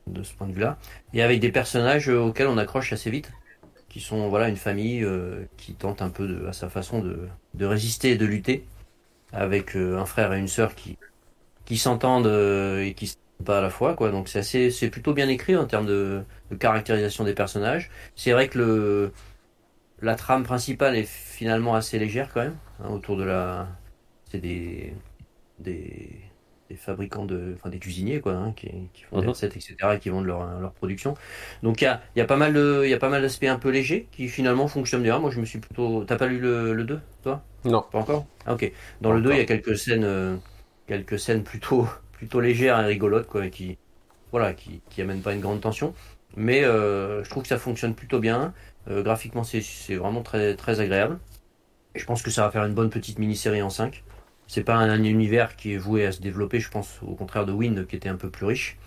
[0.06, 0.78] de ce point de vue-là.
[1.12, 3.30] Et avec des personnages euh, auxquels on accroche assez vite,
[3.88, 7.28] qui sont voilà une famille euh, qui tente un peu de, à sa façon de,
[7.54, 8.66] de résister et de lutter,
[9.32, 10.98] avec euh, un frère et une sœur qui
[11.64, 15.28] qui s'entendent et qui pas à la fois quoi donc c'est assez c'est plutôt bien
[15.28, 19.12] écrit en termes de, de caractérisation des personnages c'est vrai que le
[20.02, 23.68] la trame principale est finalement assez légère quand même hein, autour de la
[24.30, 24.94] c'est des
[25.58, 26.20] des
[26.70, 29.30] des fabricants de, enfin des cuisiniers quoi, hein, qui, qui, font des mhm.
[29.30, 29.74] recettes etc.
[29.94, 31.14] et qui vendent leur, leur production.
[31.64, 33.44] Donc il y a, y a pas mal de, il y a pas mal d'aspects
[33.44, 35.18] un peu légers qui finalement fonctionnent bien.
[35.18, 37.42] Moi je me suis plutôt, t'as pas lu le, le 2 toi?
[37.64, 37.84] Non.
[37.90, 38.24] Pas encore?
[38.46, 38.70] Ah, ok.
[39.00, 40.36] Dans le 2 il y a quelques scènes, euh,
[40.86, 41.88] quelques scènes plutôt,
[42.20, 43.78] plutôt légères et rigolotes quoi, qui,
[44.30, 45.94] voilà, qui, qui amènent pas une grande tension.
[46.36, 48.52] Mais euh, je trouve que ça fonctionne plutôt bien.
[48.90, 49.62] Euh, graphiquement c'est,
[49.94, 51.18] vraiment très, très agréable.
[51.94, 54.04] Et je pense que ça va faire une bonne petite mini-série en 5
[54.48, 57.52] c'est pas un, univers qui est voué à se développer, je pense, au contraire de
[57.52, 58.78] Wind qui était un peu plus riche.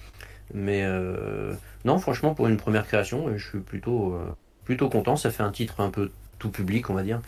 [0.53, 1.53] Mais euh,
[1.85, 4.19] non, franchement, pour une première création, je suis plutôt,
[4.65, 5.15] plutôt content.
[5.15, 7.21] Ça fait un titre un peu tout public, on va dire.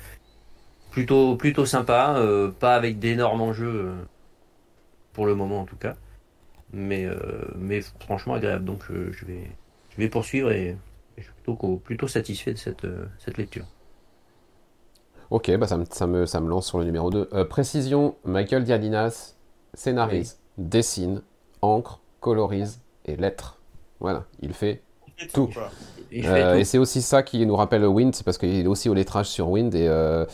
[0.92, 2.22] Plutôt, plutôt sympa,
[2.60, 3.94] pas avec d'énormes enjeux,
[5.16, 5.96] pour le moment en tout cas.
[6.74, 7.08] Mais,
[7.56, 8.66] mais franchement agréable.
[8.66, 9.50] Donc je, vais,
[9.90, 10.76] je vais poursuivre et,
[11.18, 12.86] je suis plutôt, plutôt satisfait de cette,
[13.20, 13.66] cette lecture.
[15.30, 17.30] Ok, bah ça, me, ça, me, ça me lance sur le numéro 2.
[17.34, 19.36] Euh, précision, Michael Diadinas
[19.74, 21.22] scénarise, dessine,
[21.62, 23.60] encre, colorise et lettre.
[24.00, 24.82] Voilà, il fait,
[25.34, 25.50] tout.
[26.14, 28.94] Euh, et c'est aussi ça qui nous rappelle Wind, c'est parce qu'il est aussi au
[28.94, 30.26] lettrage sur Wind et, euh,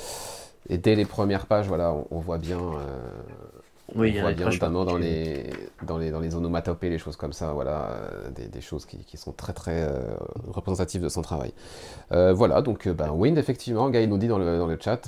[0.70, 2.60] et dès les premières pages, voilà, on, voit bien
[3.96, 5.50] oui, on voit bien notamment dans les,
[5.84, 8.98] dans, les, dans les onomatopées, les choses comme ça, voilà, euh, des, des choses qui,
[9.04, 10.16] qui, sont très très euh,
[10.48, 11.54] représentatives de son travail.
[12.12, 15.08] Euh, voilà, donc ben, Wind, effectivement, Guy nous dit dans le, dans le chat,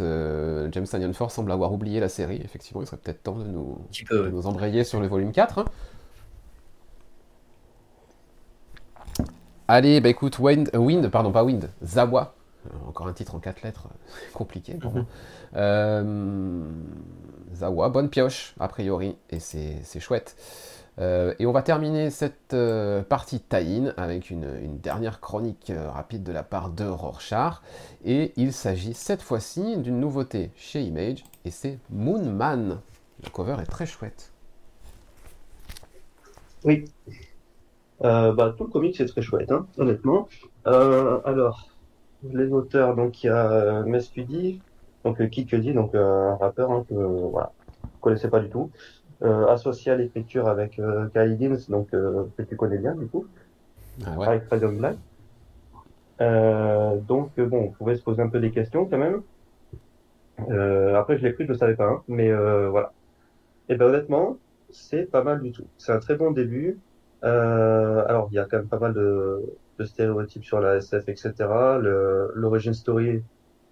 [0.71, 3.77] James Tanyan Force semble avoir oublié la série, effectivement, il serait peut-être temps de nous,
[4.09, 5.59] de nous embrayer sur le volume 4.
[5.59, 5.65] Hein.
[9.67, 12.35] Allez, bah écoute, Wind, Wind, pardon, pas Wind, Zawa,
[12.87, 13.87] encore un titre en 4 lettres,
[14.33, 15.05] compliqué pour moi.
[15.55, 16.63] Euh,
[17.53, 20.35] Zawa, bonne pioche, a priori, et c'est chouette.
[20.99, 26.31] Euh, et on va terminer cette euh, partie tie avec une, dernière chronique rapide de
[26.31, 27.61] la part de Rorschach.
[28.05, 32.79] Et il s'agit cette fois-ci d'une nouveauté chez Image, et c'est Moonman.
[33.23, 34.31] Le cover est très chouette.
[36.63, 36.85] Oui.
[37.99, 40.27] bah, tout le comic c'est très chouette, hein, honnêtement.
[40.65, 41.69] alors,
[42.23, 44.61] les auteurs, donc il y a Mespudi,
[45.03, 47.51] donc euh, Kid Cudi, donc euh, un rappeur hein, que voilà,
[48.01, 48.71] connaissais pas du tout,
[49.21, 53.25] euh, associé à l'écriture avec euh, Kylie donc que tu connais bien du coup,
[54.05, 54.27] ah ouais.
[54.27, 54.97] avec Freedom Black.
[57.07, 59.21] donc bon, on pouvait se poser un peu des questions quand même.
[60.95, 62.31] après je l'ai pris, je le savais pas, hein, mais
[62.69, 62.91] voilà.
[63.69, 64.37] Et ben honnêtement,
[64.71, 65.65] c'est pas mal du tout.
[65.77, 66.79] C'est un très bon début.
[67.21, 69.41] alors il y a quand même pas mal de,
[69.79, 71.33] de stéréotypes sur la SF, etc.
[72.35, 73.21] L'origin story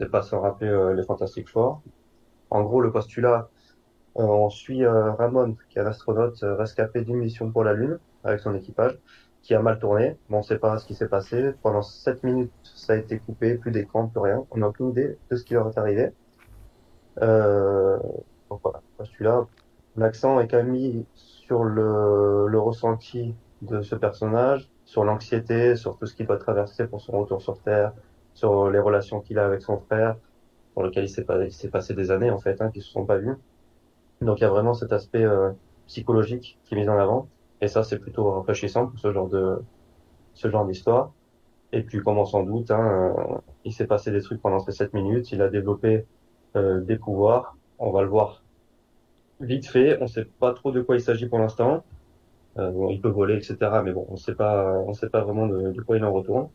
[0.10, 1.82] pas sans rappeler euh, les Fantastic Four.
[2.49, 3.49] En gros, le postulat,
[4.18, 7.99] euh, on suit euh, Ramon, qui est un astronaute rescapé d'une mission pour la Lune
[8.24, 8.99] avec son équipage,
[9.41, 10.18] qui a mal tourné.
[10.30, 11.54] Bon, on sait pas ce qui s'est passé.
[11.64, 14.45] Pendant 7 minutes, ça a été coupé, plus d'écran, plus rien.
[14.52, 16.12] On n'a aucune idée de ce qui leur est arrivé.
[17.18, 19.47] Donc voilà, postulat.
[19.97, 25.97] L'accent est quand même mis sur le, le ressenti de ce personnage, sur l'anxiété, sur
[25.97, 27.93] tout ce qu'il doit traverser pour son retour sur Terre,
[28.42, 30.16] sur les relations qu'il a avec son frère,
[30.74, 33.18] pour lequel il s'est s'est passé des années en fait, hein, qui se sont pas
[33.18, 33.36] vus.
[34.20, 35.52] Donc il y a vraiment cet aspect euh,
[35.86, 37.28] psychologique qui est mis en avant,
[37.62, 39.62] et ça c'est plutôt rafraîchissant pour ce genre de
[40.34, 41.12] ce genre d'histoire.
[41.72, 44.72] Et puis comme on s'en doute, hein, euh, il s'est passé des trucs pendant ces
[44.72, 46.06] 7 minutes, il a développé
[46.56, 48.44] euh, des pouvoirs, on va le voir
[49.39, 51.84] vite fait, on sait pas trop de quoi il s'agit pour l'instant.
[52.58, 53.56] Bon, il peut voler, etc.
[53.84, 56.50] Mais bon, on sait pas, on sait pas vraiment de quoi il en retourne.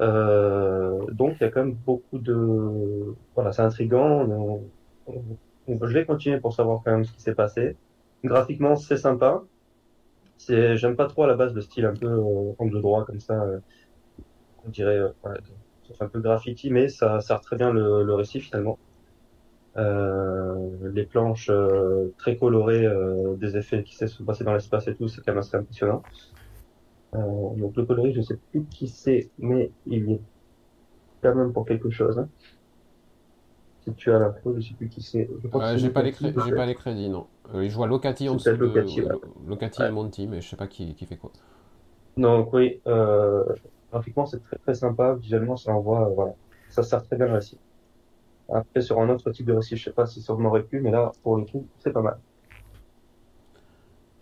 [0.00, 4.60] Euh, donc il y a quand même beaucoup de voilà c'est intrigant.
[5.68, 7.76] Je vais continuer pour savoir quand même ce qui s'est passé.
[8.24, 9.42] Graphiquement c'est sympa.
[10.38, 13.20] C'est j'aime pas trop à la base le style un peu euh, angle droit comme
[13.20, 13.58] ça euh,
[14.66, 15.10] on dirait euh,
[16.00, 18.78] un peu graffiti mais ça sert très bien le, le récit finalement.
[19.76, 21.50] Euh, les planches
[22.18, 22.88] très colorées
[23.36, 26.02] des effets qui se passer dans l'espace et tout c'est quand même assez impressionnant
[27.12, 30.20] donc le coloris, je sais plus qui c'est, mais il est
[31.22, 32.18] quand même pour quelque chose.
[32.18, 32.28] Hein.
[33.82, 35.28] Si tu as l'info, je sais plus qui c'est.
[35.52, 37.26] Ouais, j'ai pas, les j'ai pas les crédits, non.
[37.54, 38.50] Euh, je vois Locati en dessous.
[38.50, 39.08] Locati, de...
[39.46, 41.32] Locati et Monty, mais je sais pas qui, qui fait quoi.
[42.16, 43.44] Donc oui, euh,
[43.90, 46.34] graphiquement c'est très très sympa, visuellement ça envoie, euh, voilà,
[46.68, 47.58] ça sert très bien le récit.
[48.48, 50.90] Après sur un autre type de récit, je sais pas si ça m'aurait pu, mais
[50.90, 52.18] là pour le coup c'est pas mal.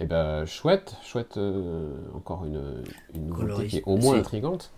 [0.00, 2.84] Eh ben, chouette, chouette, euh, encore une,
[3.14, 4.72] une nouveauté qui est au moins intrigante.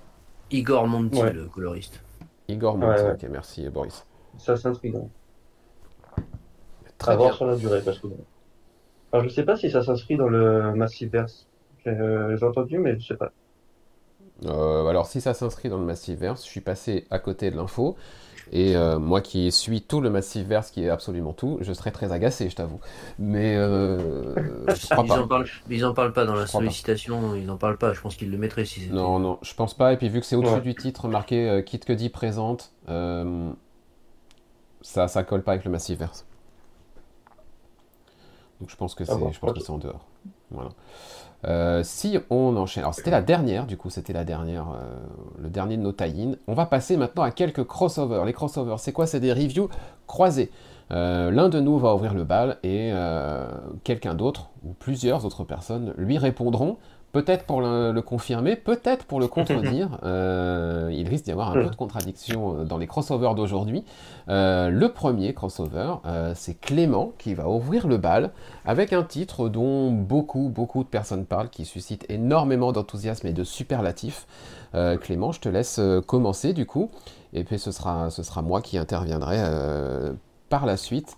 [0.50, 2.00] Igor Monti, le coloriste.
[2.48, 4.06] Igor Monti, ok, merci Boris.
[4.38, 5.10] Ça, c'est intrigant.
[6.98, 8.08] Très à voir sur la durée, parce que
[9.12, 11.46] Alors, je sais pas si ça s'inscrit dans le Massiverse.
[11.84, 13.32] J'ai euh, j'ai entendu, mais je sais pas.
[14.46, 17.96] Euh, alors si ça s'inscrit dans le Massiverse, je suis passé à côté de l'info.
[18.52, 22.12] Et euh, moi qui suis tout le Massiverse, qui est absolument tout, je serais très
[22.12, 22.80] agacé, je t'avoue.
[23.18, 24.34] Mais euh,
[24.74, 25.20] je crois Ils pas.
[25.20, 27.92] en parlent, ils en parlent pas dans la sollicitation, ils en parlent pas.
[27.94, 28.92] Je pense qu'ils le mettraient si c'était.
[28.94, 29.92] Non, non, je pense pas.
[29.92, 30.60] Et puis vu que c'est au-dessus Ouais.
[30.60, 33.52] du titre marqué euh, Kit que dit présente, euh,
[34.82, 36.26] ça, ça colle pas avec le Massiverse.
[38.60, 40.06] Donc je pense que Ah c'est, bon, je pense que c'est en dehors.
[40.50, 40.70] Voilà.
[41.46, 44.96] Euh, si on enchaîne, alors c'était la dernière, du coup c'était la dernière, euh,
[45.38, 48.24] le dernier de nos tie On va passer maintenant à quelques crossovers.
[48.24, 49.06] Les crossovers, c'est quoi?
[49.06, 49.68] C'est des reviews
[50.06, 50.50] croisées.
[50.92, 53.46] Euh, L'un de nous va ouvrir le bal et euh,
[53.84, 56.78] quelqu'un d'autre ou plusieurs autres personnes lui répondront.
[57.12, 59.98] Peut-être pour le, le confirmer, peut-être pour le contredire.
[60.04, 63.84] Euh, il risque d'y avoir un peu de contradiction euh, dans les crossovers d'aujourd'hui.
[64.28, 68.30] Euh, le premier crossover, euh, c'est Clément qui va ouvrir le bal
[68.64, 73.44] avec un titre dont beaucoup, beaucoup de personnes parlent, qui suscite énormément d'enthousiasme et de
[73.44, 74.26] superlatifs.
[75.00, 76.90] Clément, je te laisse commencer du coup,
[77.32, 79.36] et puis ce sera, ce sera moi qui interviendrai
[80.48, 81.16] par la suite.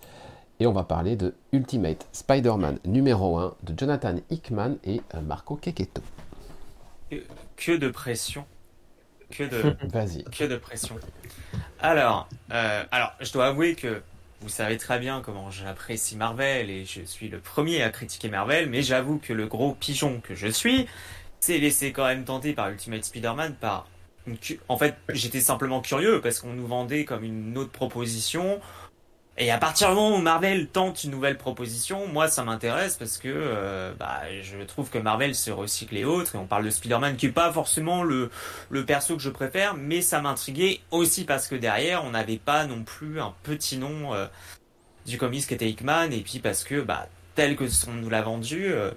[0.59, 5.55] Et on va parler de Ultimate Spider-Man numéro 1 de Jonathan Hickman et euh, Marco
[5.55, 6.01] Keketto.
[7.57, 8.45] Que de pression.
[9.31, 10.23] Que de, Vas-y.
[10.25, 10.95] que de pression.
[11.79, 14.01] Alors, euh, alors, je dois avouer que
[14.41, 18.69] vous savez très bien comment j'apprécie Marvel et je suis le premier à critiquer Marvel,
[18.69, 20.87] mais j'avoue que le gros pigeon que je suis
[21.39, 23.87] s'est laissé quand même tenter par Ultimate Spider-Man par
[24.69, 28.61] en fait, j'étais simplement curieux parce qu'on nous vendait comme une autre proposition.
[29.37, 33.17] Et à partir du moment où Marvel tente une nouvelle proposition, moi ça m'intéresse parce
[33.17, 36.35] que euh, bah, je trouve que Marvel se recycle et autres.
[36.35, 38.29] Et on parle de Spider-Man qui est pas forcément le,
[38.69, 42.65] le perso que je préfère, mais ça m'intriguait aussi parce que derrière on n'avait pas
[42.67, 44.27] non plus un petit nom euh,
[45.05, 48.21] du comics qui était Hickman et puis parce que bah, tel que on nous l'a
[48.21, 48.91] vendu, euh,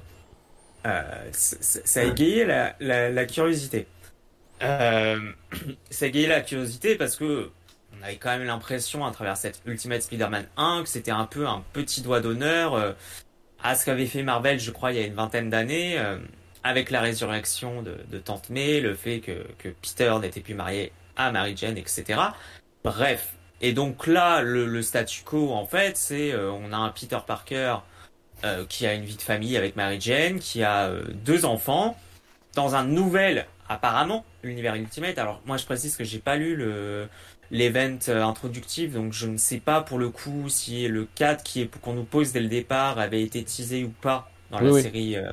[0.86, 3.86] euh, ça a égayé la, la, la curiosité.
[4.62, 5.32] Euh,
[5.90, 7.50] ça a égayé la curiosité parce que
[7.98, 11.46] on avait quand même l'impression à travers cette Ultimate Spider-Man 1 que c'était un peu
[11.46, 12.92] un petit doigt d'honneur euh,
[13.62, 16.18] à ce qu'avait fait Marvel, je crois, il y a une vingtaine d'années, euh,
[16.62, 21.30] avec la résurrection de, Tante May, le fait que, que Peter n'était plus marié à
[21.30, 22.20] Mary Jane, etc.
[22.84, 23.34] Bref.
[23.60, 27.78] Et donc là, le, statu quo, en fait, c'est euh, on a un Peter Parker
[28.44, 30.90] euh, qui a une vie de famille avec Mary Jane, qui a
[31.24, 31.96] deux enfants,
[32.54, 35.18] dans un nouvel, apparemment, univers Ultimate.
[35.18, 37.08] Alors moi, je précise que j'ai pas lu le
[37.50, 41.62] l'event euh, introductif, donc je ne sais pas pour le coup si le 4 qui
[41.62, 44.72] est qu'on nous pose dès le départ avait été teasé ou pas dans la Oui,
[44.72, 45.16] série.
[45.16, 45.32] euh,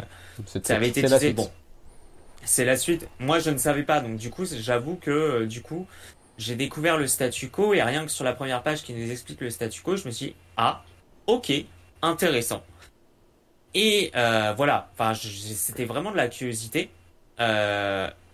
[0.63, 1.33] ça avait été teasé.
[1.33, 1.51] Bon,
[2.43, 3.09] c'est la suite.
[3.19, 5.87] Moi, je ne savais pas, donc du coup, j'avoue que euh, du coup,
[6.37, 9.41] j'ai découvert le statu quo et rien que sur la première page qui nous explique
[9.41, 10.83] le statu quo, je me suis dit, ah,
[11.27, 11.51] ok,
[12.01, 12.63] intéressant.
[13.73, 16.91] Et euh, voilà, enfin, c'était vraiment de la curiosité.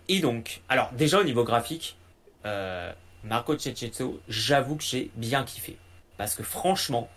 [0.08, 1.98] Et donc, alors déjà au niveau graphique,
[2.46, 2.92] euh,
[3.24, 5.76] Marco Cecchetto, j'avoue que j'ai bien kiffé.
[6.16, 7.08] Parce que franchement,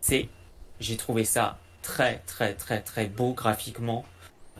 [0.00, 0.28] c'est,
[0.80, 4.04] j'ai trouvé ça très très très très beau graphiquement.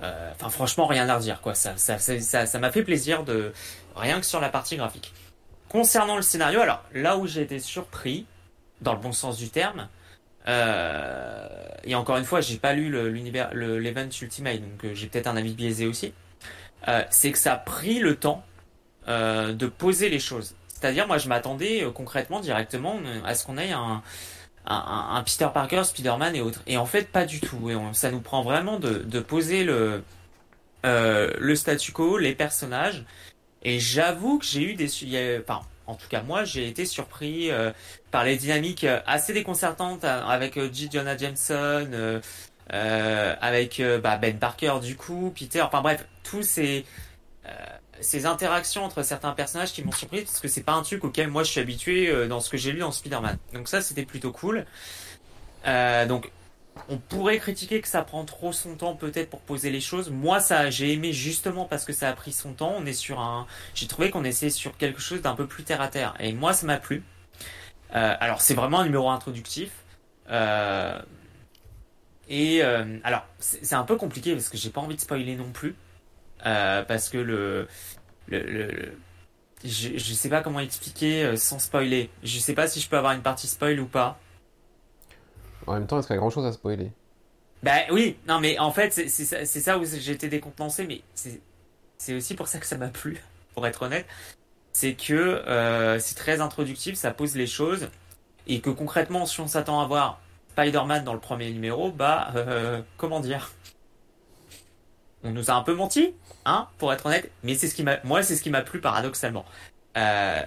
[0.02, 1.54] Euh, Enfin franchement rien à redire quoi.
[1.54, 3.52] Ça ça ça ça m'a fait plaisir de
[3.96, 5.12] rien que sur la partie graphique.
[5.68, 8.26] Concernant le scénario, alors là où j'ai été surpris,
[8.80, 9.88] dans le bon sens du terme,
[10.48, 11.48] euh,
[11.84, 15.28] et encore une fois j'ai pas lu l'univers le- l'event Ultimate donc euh, j'ai peut-être
[15.28, 16.12] un avis biaisé aussi.
[17.10, 18.44] c'est que ça a pris le temps
[19.08, 20.54] euh, de poser les choses.
[20.68, 24.02] C'est-à-dire moi je m'attendais euh, concrètement directement euh, à ce qu'on ait un
[24.64, 26.62] un, Peter Parker, Spider-Man et autres.
[26.68, 27.68] Et en fait, pas du tout.
[27.68, 30.04] Et ça nous prend vraiment de, poser le,
[30.84, 33.04] le statu quo, les personnages.
[33.64, 35.40] Et j'avoue que j'ai eu des...
[35.40, 37.50] Enfin, en tout cas, moi, j'ai été surpris
[38.12, 40.88] par les dynamiques assez déconcertantes euh, avec J.
[40.92, 42.20] Jonah Jameson,
[42.68, 46.84] avec bah, Ben Parker du coup, Peter, enfin bref, tous ces...
[48.02, 51.28] ces interactions entre certains personnages qui m'ont surpris parce que c'est pas un truc auquel
[51.28, 53.38] moi je suis habitué euh, dans ce que j'ai lu dans Spider-Man.
[53.54, 54.66] Donc ça c'était plutôt cool.
[55.66, 56.30] Euh, donc
[56.88, 60.10] on pourrait critiquer que ça prend trop son temps peut-être pour poser les choses.
[60.10, 62.74] Moi ça j'ai aimé justement parce que ça a pris son temps.
[62.76, 65.80] On est sur un, j'ai trouvé qu'on était sur quelque chose d'un peu plus terre
[65.80, 67.02] à terre et moi ça m'a plu.
[67.94, 69.70] Euh, alors c'est vraiment un numéro introductif.
[72.28, 75.74] Et alors c'est un peu compliqué parce que j'ai pas envie de spoiler non plus.
[76.46, 77.68] Euh, parce que le,
[78.28, 79.02] le, le- le-
[79.64, 82.10] je, je sais pas comment expliquer euh, sans spoiler.
[82.24, 84.20] Je sais pas si je peux avoir une partie spoil ou pas.
[85.66, 86.92] En même temps, est-ce qu'il y a grand chose à spoiler
[87.62, 89.08] Bah oui, non mais en fait c'est
[89.60, 91.40] ça où j'ai été décontenancé, mais c'est
[91.98, 93.22] c'est aussi pour ça que ça m'a plu,
[93.54, 94.06] pour être honnête.
[94.72, 97.90] C'est que euh, c'est très introductif, ça pose les choses
[98.48, 100.20] et que concrètement si on s'attend à voir
[100.52, 103.52] Spider-Man dans le premier numéro, bah, euh, comment dire?
[105.24, 106.14] On nous a un peu menti,
[106.44, 107.30] hein, pour être honnête.
[107.42, 109.44] Mais c'est ce qui m'a, moi, c'est ce qui m'a plu paradoxalement,
[109.96, 110.42] euh,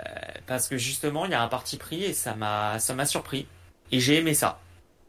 [0.47, 3.47] parce que justement, il y a un parti pris et ça m'a, ça m'a surpris.
[3.91, 4.59] Et j'ai aimé ça.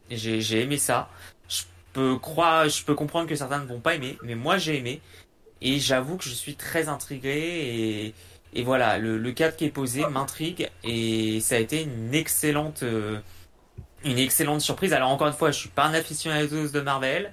[0.09, 1.09] J'ai, j'ai aimé ça.
[1.49, 1.63] Je
[1.93, 5.01] peux croire, je peux comprendre que certains ne vont pas aimer, mais moi j'ai aimé.
[5.61, 8.13] Et j'avoue que je suis très intrigué
[8.53, 12.83] et, voilà, le, le cadre qui est posé m'intrigue et ça a été une excellente,
[12.83, 13.19] euh,
[14.03, 14.93] une excellente surprise.
[14.93, 17.31] Alors encore une fois, je suis pas un aficionado de Marvel.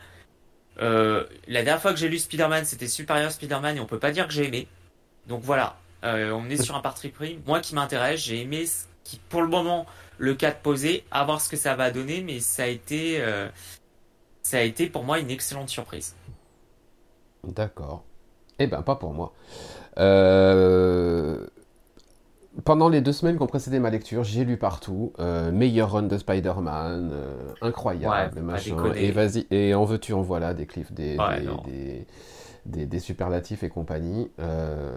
[0.80, 4.10] Euh, la dernière fois que j'ai lu Spider-Man, c'était Superior Spider-Man et on peut pas
[4.10, 4.68] dire que j'ai aimé.
[5.26, 7.40] Donc voilà, euh, on est sur un parti pris.
[7.46, 9.86] Moi qui m'intéresse, j'ai aimé ce qui, pour le moment,
[10.18, 13.48] le cadre posé, à voir ce que ça va donner, mais ça a été, euh,
[14.42, 16.14] ça a été pour moi une excellente surprise.
[17.44, 18.04] D'accord.
[18.58, 19.32] Eh ben, pas pour moi.
[19.98, 21.46] Euh,
[22.64, 25.12] Pendant les deux semaines qui ont précédé ma lecture, j'ai lu partout.
[25.18, 28.76] euh, meilleur run de Spider-Man, euh, incroyable, Ouais, machin.
[28.94, 31.62] Et vas-y, et en veux-tu, en voilà, des cliffs, des, Ouais, des, non.
[31.66, 32.06] des,
[32.66, 34.30] des- des superlatifs et compagnie.
[34.38, 34.92] Euh,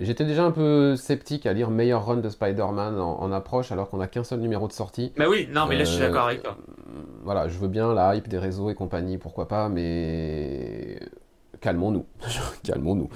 [0.00, 3.88] J'étais déjà un peu sceptique à lire meilleur run de Spider-Man en, en approche, alors
[3.88, 5.12] qu'on n'a qu'un seul numéro de sortie.
[5.16, 6.56] Bah oui, non, mais là je suis Euh, d'accord avec toi.
[7.24, 10.98] Voilà, je veux bien la hype des réseaux et compagnie, pourquoi pas, mais
[11.62, 12.04] calmons-nous.
[12.64, 13.08] calmons-nous.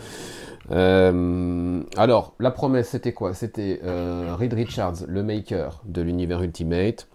[0.71, 3.35] Euh, alors, la promesse, c'était quoi?
[3.35, 7.07] C'était euh, Reed Richards, le maker de l'univers Ultimate,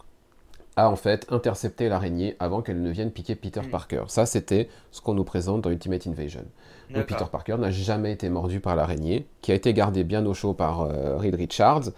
[0.78, 3.70] a en fait intercepté l'araignée avant qu'elle ne vienne piquer Peter Mm.
[3.70, 4.04] Parker.
[4.08, 6.46] Ça, c'était ce qu'on nous présente dans Ultimate Invasion.
[6.94, 7.26] Donc Peter.
[7.30, 10.82] Parker n'a jamais été mordu par l'araignée, qui a été gardé bien au chaud par
[10.82, 11.90] euh, Reed Richards,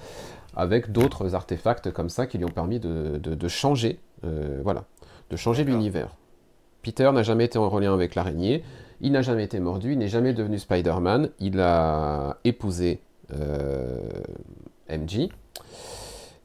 [0.56, 4.00] avec d'autres artefacts comme ça qui lui ont permis de, de- de changer,
[4.64, 4.84] voilà,
[5.32, 6.16] de changer l'univers.
[6.84, 8.64] Peter n'a jamais été en relien avec l'araignée,
[9.04, 13.02] il n'a jamais été mordu, il n'est jamais devenu Spider-Man, il a épousé
[13.34, 13.98] euh,
[14.90, 15.30] MJ,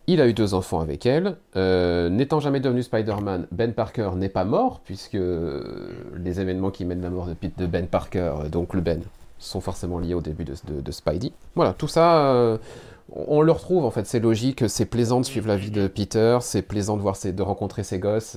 [0.07, 1.37] il a eu deux enfants avec elle.
[1.57, 6.85] Euh, N'étant jamais devenu Spider-Man, Ben Parker n'est pas mort, puisque euh, les événements qui
[6.85, 9.03] mènent la mort de, de Ben Parker, euh, donc le Ben,
[9.39, 11.33] sont forcément liés au début de, de- de Spidey.
[11.55, 12.59] Voilà, tout ça,
[13.15, 16.39] on le retrouve en fait, c'est logique, c'est plaisant de suivre la vie de Peter,
[16.41, 18.37] c'est plaisant de, voir ses- de rencontrer ses gosses,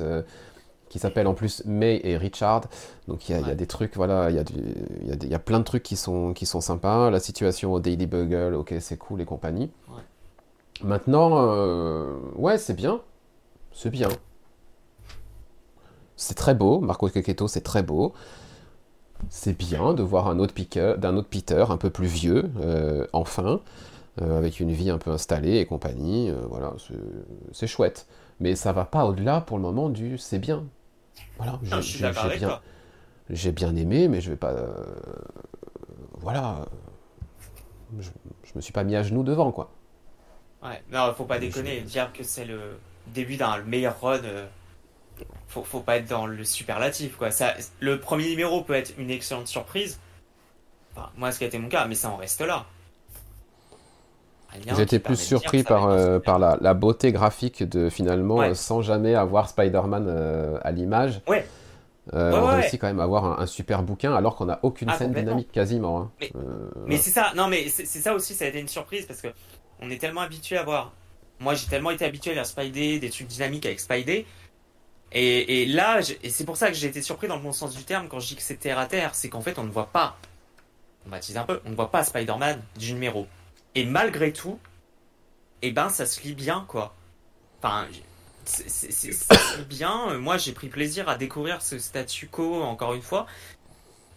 [0.91, 2.63] qui s'appellent en plus May et Richard.
[3.07, 5.63] Donc il y, a- y des trucs, voilà, il y, y y a plein de
[5.63, 7.09] trucs qui sont, qui sont sympas.
[7.09, 9.71] La situation au Daily Bugle, ok, c'est cool et compagnie.
[9.87, 10.01] Ouais.
[10.83, 12.99] Maintenant, euh, ouais, c'est bien.
[13.71, 14.09] C'est bien.
[16.17, 16.81] C'est très beau.
[16.81, 18.13] Marco Caqueto, c'est très beau.
[19.29, 23.07] C'est bien de voir un autre, piqueur, d'un autre Peter, un peu plus vieux, euh,
[23.13, 23.61] enfin,
[24.21, 26.31] euh, avec une vie un peu installée et compagnie.
[26.49, 26.95] voilà, c'est,
[27.53, 28.07] c'est chouette.
[28.41, 30.65] Mais ça va pas au-delà pour le moment du c'est bien.
[31.37, 32.61] Voilà, Non, je suis d'accord j'ai avec bien, toi.
[33.29, 34.51] j'ai bien aimé, mais je vais pas.
[34.51, 34.73] euh,
[36.13, 36.65] voilà.
[37.99, 38.09] Je,
[38.43, 39.71] je me suis pas mis à genoux devant, quoi.
[40.63, 41.81] Ouais, non, faut pas déconner.
[41.81, 44.47] Dire que c'est le début d'un meilleur run, euh,
[45.47, 47.31] faut, faut pas être dans le superlatif, quoi.
[47.31, 49.99] Ça, le premier numéro peut être une excellente surprise.
[50.95, 52.65] Enfin, moi, ce qui a été mon cas, mais ça en reste là.
[54.75, 58.49] J'étais plus surpris par, euh, par la, la beauté graphique de finalement, Ouais.
[58.49, 61.21] euh, sans jamais avoir Spider-Man euh, à l'image.
[61.27, 61.45] Ouais.
[62.13, 62.55] Euh, Ouais, on ouais.
[62.61, 65.13] réussit quand même à avoir un, un super bouquin alors qu'on n'a aucune Ah, scène
[65.13, 65.99] dynamique quasiment.
[66.01, 66.11] hein.
[66.19, 69.05] Mais- Euh, Mais c'est ça, non, mais c'est ça aussi, ça a été une surprise
[69.05, 69.29] parce que
[69.81, 70.91] on est tellement habitué à voir.
[71.39, 74.25] Moi, j'ai tellement été habitué à lire Spidey, des trucs dynamiques avec Spidey.
[75.13, 77.75] Et, et là, et c'est pour ça que j'ai été surpris dans le bon sens
[77.75, 79.13] du terme quand je dis que c'est terre à terre.
[79.13, 80.15] C'est qu'en fait, on ne voit pas,
[81.05, 83.27] on baptise un peu, on ne voit pas Spider-Man du numéro.
[83.75, 84.59] Et malgré tout,
[85.61, 86.95] eh ben, ça se lit bien, quoi.
[87.59, 87.87] Enfin,
[88.45, 90.17] c'est- bien.
[90.17, 93.27] Moi, j'ai pris plaisir à découvrir ce statu quo, encore une fois.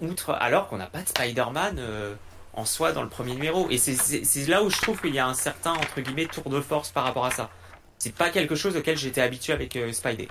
[0.01, 2.15] Outre, alors qu'on n'a pas de Spider-Man euh,
[2.55, 3.69] en soi dans le premier numéro.
[3.71, 6.61] Et c'est là où je trouve qu'il y a un certain, entre guillemets, tour de
[6.61, 7.51] force par rapport à ça.
[7.99, 10.29] C'est pas quelque chose auquel j'étais habitué avec euh, Spidey.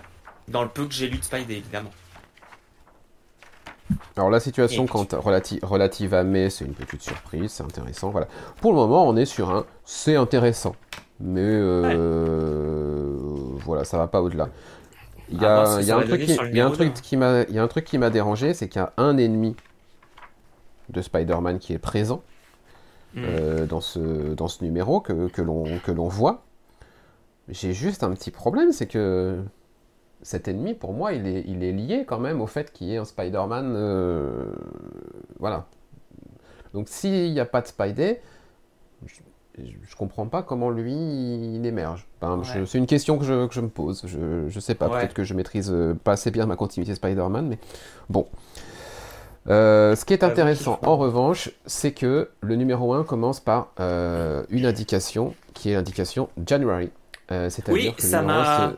[0.50, 1.92] Dans le peu que j'ai lu de Spidey, évidemment.
[4.16, 8.10] Alors la situation quand relati- relative à mai, c'est une petite surprise, c'est intéressant.
[8.10, 8.28] Voilà.
[8.62, 10.76] Pour le moment, on est sur un c'est intéressant,
[11.20, 13.16] mais euh,
[13.66, 14.50] voilà, ça va pas au-delà.
[15.30, 17.02] Il y a, un truc qui, sur le il y a un numéro truc deux.
[17.02, 19.18] qui m'a, il y a un truc qui m'a dérangé, c'est qu'il y a un
[19.18, 19.56] ennemi
[20.90, 22.22] de Spider-Man qui est présent
[23.16, 23.22] Hmm.
[23.26, 24.00] euh, dans ce
[24.34, 26.44] dans ce numéro que, que l'on que l'on voit.
[27.48, 29.38] J'ai juste un petit problème, c'est que
[30.24, 32.96] cet ennemi, pour moi, il est, il est lié quand même au fait qu'il y
[32.96, 33.74] ait un Spider-Man.
[33.76, 34.46] euh,
[35.40, 35.66] voilà.
[36.74, 38.20] Donc s'il n'y a pas de Spidey,
[39.06, 39.14] je,
[39.84, 42.08] je comprends pas comment lui, il émerge.
[42.22, 42.66] Ben, Ouais.
[42.66, 44.02] C'est une question que je, que je me pose.
[44.06, 45.00] Je, je sais pas, Ouais.
[45.00, 47.60] peut-être que je maîtrise euh, pas assez bien ma continuité Spider-Man, mais
[48.10, 48.26] bon.
[49.50, 54.44] Euh, ce qui est intéressant, en revanche, c'est que le numéro 1 commence par euh,
[54.50, 56.90] une indication qui est l'indication January.
[57.32, 58.74] Euh, C'est-à-dire Oui, que le ça m'a-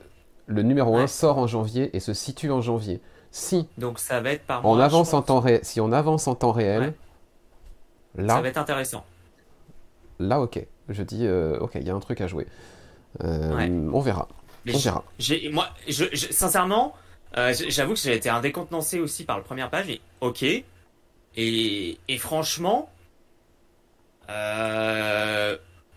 [0.48, 1.08] le numéro 1 Ouais.
[1.08, 3.02] sort en janvier et se situe en janvier.
[3.32, 6.28] Si Donc ça va être par on mois, avance en temps ré- si on avance
[6.28, 6.94] en temps réel,
[8.16, 9.04] Ça là, va être intéressant.
[10.20, 10.66] là, ok.
[10.90, 12.48] Je dis, euh, ok, il y a un truc à jouer.
[13.24, 13.70] Euh, Ouais.
[13.92, 14.28] On verra.
[14.66, 15.04] Mais On verra.
[15.52, 16.94] moi, je, je- sincèrement,
[17.38, 19.90] euh, j'avoue que j'ai été un décontenancé aussi par la première page.
[19.90, 20.44] Et ok.
[20.44, 22.90] Et, et franchement,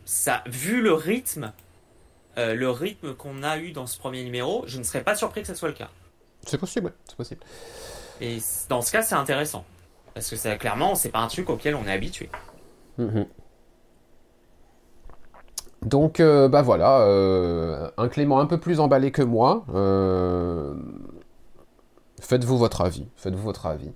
[0.04, 1.52] ça, vu le rythme,
[2.38, 5.42] euh, le rythme qu'on a eu dans ce premier numéro, je ne serais pas surpris
[5.42, 5.90] que ce soit le cas.
[6.46, 7.40] C'est possible, ouais, c'est possible.
[8.20, 9.64] Et dans ce cas, c'est intéressant.
[10.14, 12.30] Parce que ça, clairement, c'est pas un truc auquel on est habitué.
[12.98, 13.26] Mhm.
[15.82, 19.64] Donc, euh, bah voilà, euh, un Clément un peu plus emballé que moi.
[19.74, 20.74] euh,
[22.20, 23.06] Faites-vous votre avis.
[23.16, 23.92] Faites-vous votre avis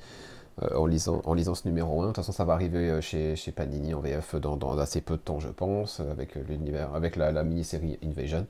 [0.61, 2.03] en, lisant, en lisant ce numéro 1.
[2.03, 5.20] De toute façon, ça va arriver euh, chez, Panini en VF dans, assez peu de
[5.22, 8.46] temps, je pense, avec euh, l'univers, avec la, mini-série Invasion.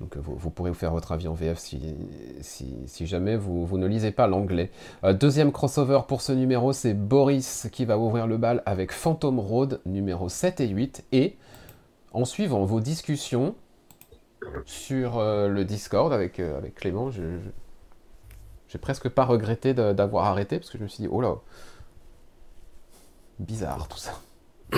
[0.00, 4.10] Donc, euh, vous, pourrez vous faire votre avis en VF si, jamais vous, ne lisez
[4.10, 4.70] pas l'anglais.
[5.04, 9.38] Euh, deuxième crossover pour ce numéro, c'est Boris qui va ouvrir le bal avec Phantom
[9.38, 11.04] Road, numéro 7 et 8.
[11.12, 11.36] Et
[12.12, 13.54] en suivant vos discussions
[14.64, 17.22] sur euh, le Discord avec, euh, avec Clément, je-
[18.76, 21.36] j'ai presque pas regretté d'avoir arrêté parce que je me suis dit, oh là,
[23.38, 24.20] bizarre tout ça.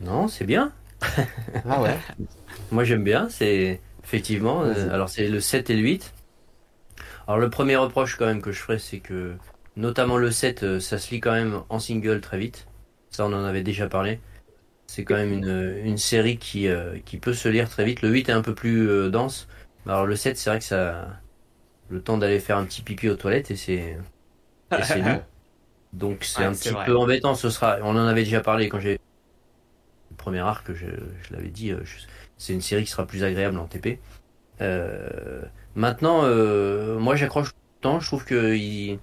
[0.00, 0.70] Non, c'est bien.
[1.66, 1.96] Ah ouais
[2.72, 4.64] Moi j'aime bien, c'est effectivement.
[4.64, 6.12] euh, alors c'est le 7 et le 8.
[7.26, 9.34] Alors le premier reproche quand même que je ferais, c'est que
[9.76, 12.66] notamment le 7, euh, ça se lit quand même en single très vite.
[13.10, 14.20] Ça on en avait déjà parlé.
[14.88, 18.02] C'est quand même une, une série qui, euh, qui peut se lire très vite.
[18.02, 19.48] Le 8 est un peu plus euh, dense.
[19.86, 21.08] Alors le 7, c'est vrai que ça...
[21.90, 23.98] Le temps d'aller faire un petit pipi aux toilettes et c'est...
[24.82, 25.02] C'est.
[25.92, 26.84] Donc c'est Ouais, un petit vrai.
[26.86, 27.34] peu embêtant.
[27.34, 27.78] Ce sera.
[27.82, 28.98] On en avait déjà parlé quand j'ai
[30.10, 30.72] le premier arc.
[30.72, 30.86] Je,
[31.22, 31.70] je l'avais dit.
[31.72, 31.98] euh, je-
[32.38, 34.00] C'est une série qui sera plus agréable en TP.
[34.60, 35.42] Euh,
[35.74, 38.00] maintenant, euh, moi j'accroche tout le temps.
[38.00, 38.98] Je trouve que il-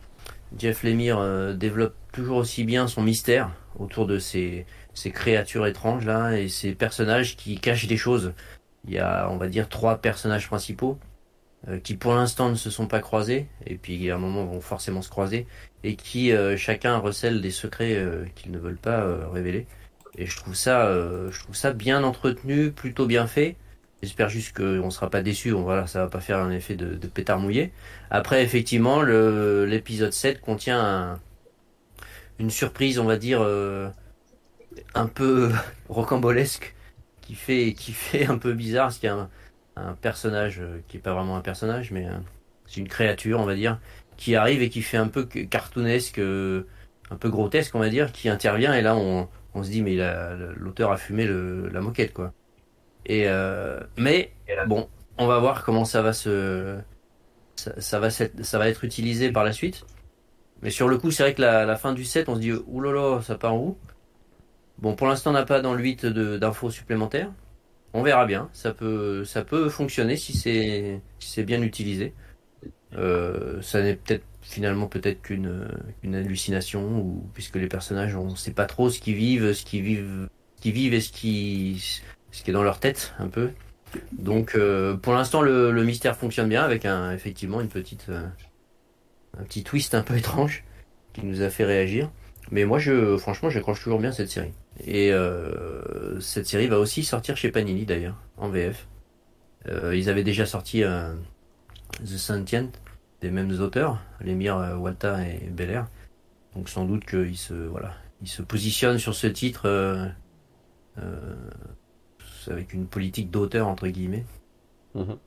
[0.57, 6.05] Jeff Lemire euh, développe toujours aussi bien son mystère autour de ces, ces créatures étranges
[6.05, 8.33] là et ces personnages qui cachent des choses.
[8.85, 10.99] Il y a, on va dire, trois personnages principaux
[11.83, 15.01] qui pour l'instant ne se sont pas croisés et puis à un moment vont forcément
[15.01, 15.47] se croiser
[15.83, 19.67] et qui euh, chacun recèle des secrets euh, qu'ils ne veulent pas euh, révéler.
[20.17, 23.55] Et je trouve ça, euh, je trouve ça bien entretenu, plutôt bien fait.
[24.01, 25.53] J'espère juste qu'on sera pas déçu.
[25.53, 27.71] On voilà, ça va pas faire un effet de, de pétard mouillé.
[28.09, 31.19] Après, effectivement, l'épisode 7 contient un-
[32.39, 33.89] une surprise, on va dire, euh,
[34.93, 35.51] un peu
[35.89, 36.75] rocambolesque,
[37.21, 39.29] qui fait qui fait un peu bizarre, parce qu'il y a un,
[39.75, 42.23] un personnage euh, qui est pas vraiment un personnage, mais un-
[42.65, 43.79] c'est une créature, on va dire,
[44.17, 46.63] qui arrive et qui fait un peu que- cartoonesque, euh,
[47.11, 49.97] un peu grotesque, on va dire, qui intervient et là on, on se dit mais
[50.55, 52.33] l'auteur a fumé le, la moquette quoi.
[53.05, 54.31] Et euh, mais
[54.67, 56.79] bon, on va voir comment ça va se
[57.55, 59.85] ça, va être utilisé par la suite.
[60.61, 63.21] Mais sur le coup, c'est vrai que la, fin du 7, on se dit oulala,
[63.21, 63.77] ça part où?
[64.79, 67.31] Bon, pour l'instant, on n'a pas dans le 8 de- d'infos supplémentaires.
[67.93, 68.49] On verra bien.
[68.53, 72.13] Ça peut, ça peut fonctionner si c'est si c'est bien utilisé.
[72.93, 75.67] Euh, ça n'est peut-être finalement peut-être qu'une
[76.03, 79.83] une hallucination ou puisque les personnages on sait pas trop ce qu'ils vivent, ce qu'ils
[79.83, 83.51] vivent, ce qu'ils vivent et ce qui ce qui est dans leur tête un peu.
[84.13, 88.27] Donc euh, pour l'instant le, le mystère fonctionne bien avec un effectivement une petite euh,
[89.37, 90.63] un petit twist un peu étrange
[91.13, 92.09] qui nous a fait réagir.
[92.51, 94.53] Mais moi je franchement j'accroche toujours bien cette série.
[94.85, 98.87] Et euh, cette série va aussi sortir chez Panini d'ailleurs en VF.
[99.67, 101.13] Euh, ils avaient déjà sorti euh,
[101.99, 102.69] The Sentient
[103.21, 105.87] des mêmes auteurs, Lemire, Walta et Belair.
[106.55, 110.11] Donc sans doute qu'ils se voilà, ils se positionnent sur ce titre
[112.47, 114.25] avec une politique d'auteur entre guillemets.
[114.95, 115.17] Mhm.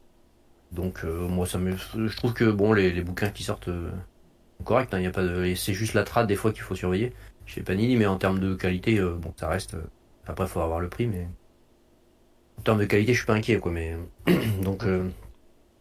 [0.73, 4.93] Donc moi ça me, je trouve que bon les, les bouquins qui sortent sont corrects,
[4.93, 7.13] hein, y a pas de, et c'est juste la trad des fois qu'il faut surveiller
[7.47, 9.75] chez Panini, mais en termes de qualité, euh, bon ça reste.
[9.75, 9.85] euh,
[10.27, 11.29] après faut avoir le prix, mais
[12.59, 13.73] en termes de qualité je suis pas inquiet quoi.
[13.73, 13.97] Mais
[14.63, 15.09] donc euh,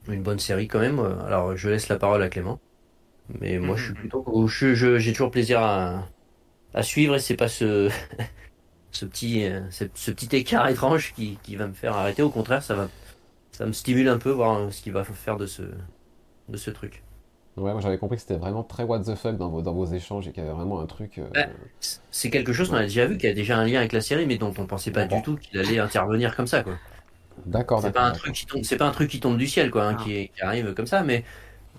[0.09, 0.99] une bonne série quand même.
[0.99, 2.61] Alors je laisse la parole à Clément,
[3.41, 6.09] mais moi je suis plutôt, je- je- j'ai toujours plaisir à,
[6.73, 7.89] à suivre et c'est pas ce
[8.91, 12.21] ce petit ce, ce petit écart étrange qui, qui va me faire arrêter.
[12.23, 12.91] Au contraire, ça va
[13.53, 15.63] ça me stimule un peu voir ce qu'il va faire de ce
[16.49, 17.02] de ce truc.
[17.55, 19.85] Ouais, moi j'avais compris que c'était vraiment très what the fuck dans vos, dans vos
[19.85, 21.19] échanges et qu'il y avait vraiment un truc.
[21.19, 21.47] euh, Ouais.
[22.09, 24.25] C'est quelque chose qu'on a déjà vu, qui a déjà un lien avec la série,
[24.25, 26.73] mais dont on pensait pas du tout qu'il allait intervenir comme ça, quoi.
[27.45, 29.69] D'accord, C'est pas un truc qui tombe, c'est pas un truc qui tombe du ciel,
[29.71, 30.03] quoi, hein, Ah.
[30.03, 31.23] qui, qui arrive comme ça, mais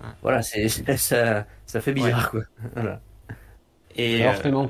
[0.01, 0.07] Ouais.
[0.21, 2.41] voilà, c'est ça, ça fait bizarre, quoi.
[2.75, 3.01] Voilà.
[3.97, 4.69] Et Alors euh, Clément,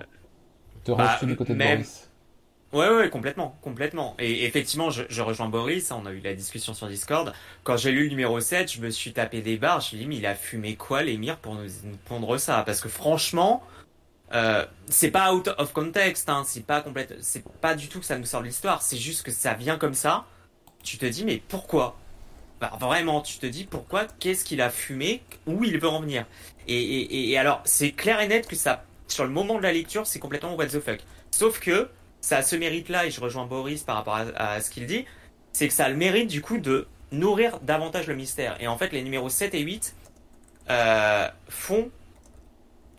[0.83, 2.04] te bah, ranges-tu du côté de même- Boris
[2.75, 4.15] Ouais, ouais, complètement, complètement.
[4.19, 7.31] Et effectivement, je, rejoins Boris, on a eu la discussion sur Discord.
[7.63, 9.97] Quand j'ai lu le numéro 7, je me suis tapé des barres, je me suis
[9.99, 12.63] dit, mais il a fumé quoi, l'émir, pour nous, nous pondre ça?
[12.65, 13.63] Parce que franchement,
[14.33, 18.05] euh, c'est pas out of context, hein, c'est pas complète, c'est pas du tout que
[18.05, 20.25] ça nous sort de l'histoire, c'est juste que ça vient comme ça.
[20.83, 21.97] Tu te dis, mais pourquoi?
[22.59, 24.05] Bah, Vraiment, tu te dis, pourquoi?
[24.19, 25.23] Qu'est-ce qu'il a fumé?
[25.47, 26.25] Où il veut en venir?
[26.67, 29.71] Et, et, et alors, c'est clair et net que ça, sur le moment de la
[29.71, 30.99] lecture, c'est complètement what the fuck.
[31.31, 31.89] Sauf que,
[32.25, 35.05] ça a ce mérite-là, et je rejoins Boris par rapport à, ce qu'il dit,
[35.53, 38.57] c'est que ça a le mérite du coup de nourrir davantage le mystère.
[38.59, 39.95] Et en fait, les numéros 7 et 8
[40.71, 41.91] euh, font,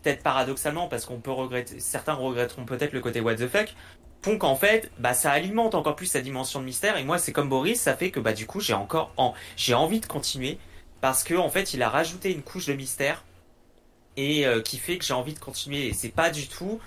[0.01, 3.75] peut-être paradoxalement, parce qu'on peut regretter, certains regretteront peut-être le côté what the fuck,
[4.21, 6.95] font qu'en fait, bah, ça alimente encore plus sa dimension de mystère.
[6.95, 9.33] Et moi, c'est comme Boris, ça fait que bah, du coup, j'ai encore en...
[9.57, 10.57] j'ai envie de continuer,
[11.01, 13.25] parce que en fait, il a rajouté une couche de mystère
[14.15, 15.87] et euh, qui fait que j'ai envie de continuer.
[15.87, 16.79] Et c'est pas du tout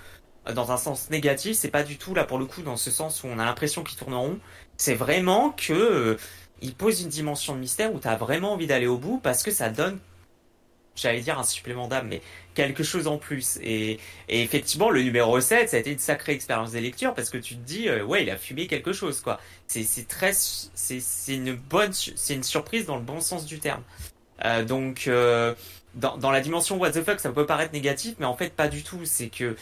[0.49, 3.23] dans un sens négatif, c'est pas du tout là pour le coup dans ce sens
[3.23, 4.39] où on a l'impression qu'il tourne en rond.
[4.77, 6.17] C'est vraiment que euh,
[6.61, 9.43] il pose une dimension de mystère où tu as vraiment envie d'aller au bout parce
[9.43, 9.99] que ça donne,
[10.95, 12.21] j'allais dire un supplément d'âme, mais
[12.55, 13.59] quelque chose en plus.
[13.61, 13.99] Et,
[14.29, 17.55] effectivement, le numéro 7, ça a été une sacrée expérience des lectures parce que tu
[17.55, 19.39] te dis, euh, ouais, il a fumé quelque chose, quoi.
[19.67, 23.83] C'est, très, c'est, une bonne, c'est une surprise dans le bon sens du terme.
[24.43, 25.07] Euh, donc,
[25.93, 28.67] dans, dans la dimension what the fuck, ça peut paraître négatif, mais en fait, pas
[28.67, 29.01] du tout.
[29.05, 29.55] C'est que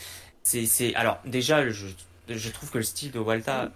[0.67, 3.71] c'est, alors déjà, je, trouve que le style de Walta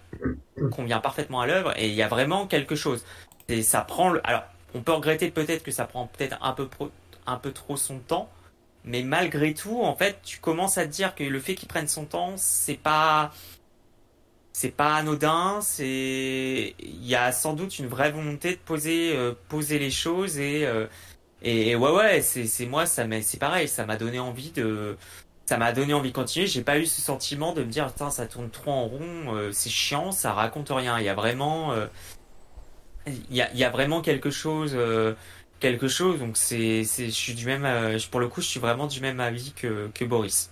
[0.72, 3.04] convient parfaitement à l'œuvre et il y a vraiment quelque chose.
[3.48, 4.44] Et ça prend alors
[4.74, 6.68] on peut regretter peut-être que ça prend peut-être un peu
[7.26, 8.28] un peu trop son temps,
[8.84, 11.88] mais malgré tout, en fait, tu commences à te dire que le fait qu'il prenne
[11.88, 13.32] son temps, c'est pas
[14.52, 19.34] c'est pas anodin, c'est il y a sans doute une vraie volonté de poser euh,
[19.48, 20.86] poser les choses et euh,
[21.42, 24.96] et ouais ouais, c'est c'est moi ça c'est pareil, ça m'a donné envie de
[25.46, 26.46] ça m'a donné envie de continuer.
[26.46, 29.70] J'ai pas eu ce sentiment de me dire, ça tourne trop en rond, euh, c'est
[29.70, 30.98] chiant, ça raconte rien.
[30.98, 31.86] Il y a vraiment, euh,
[33.06, 35.14] il, y a, il y a vraiment quelque chose, euh,
[35.60, 36.18] quelque chose.
[36.18, 37.66] Donc c'est, c'est, je suis du même,
[38.10, 40.50] pour le coup, je suis vraiment du même avis que, que Boris.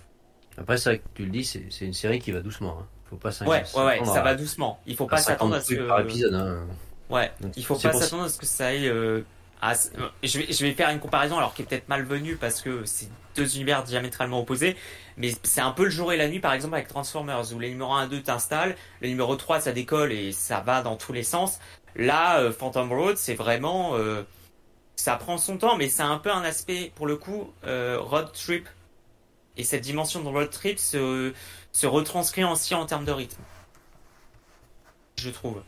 [0.57, 2.77] Après, ça, tu le dis, c'est, c'est une série qui va doucement.
[2.79, 2.85] Hein.
[3.09, 4.79] Faut pas ouais, ouais, ouais, ça va doucement.
[4.85, 5.87] Il faut pas s'attendre à ce que.
[5.87, 6.65] Par épisode, hein.
[7.09, 8.91] Ouais, il faut pas s'attendre à ce que ça aille
[10.23, 13.07] je, vais, je vais faire une comparaison alors qui est peut-être malvenue parce que c'est
[13.35, 14.75] deux univers diamétralement opposés,
[15.17, 17.69] mais c'est un peu le jour et la nuit par exemple avec Transformers où les
[17.69, 21.13] numéros 1 et 2 t'installent, le numéro 3 ça décolle et ça va dans tous
[21.13, 21.59] les sens.
[21.95, 23.95] Là, euh, Phantom Road c'est vraiment...
[23.95, 24.23] Euh,
[24.95, 28.31] ça prend son temps mais c'est un peu un aspect pour le coup euh, road
[28.33, 28.67] trip.
[29.55, 31.31] Et cette dimension de road trip se,
[31.71, 33.41] se retranscrit aussi en termes de rythme.
[35.17, 35.61] Je trouve.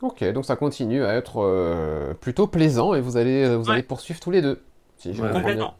[0.00, 4.30] Ok, donc ça continue à être plutôt plaisant et vous allez, vous allez poursuivre tous
[4.30, 4.62] les deux.
[5.02, 5.76] Si Complètement.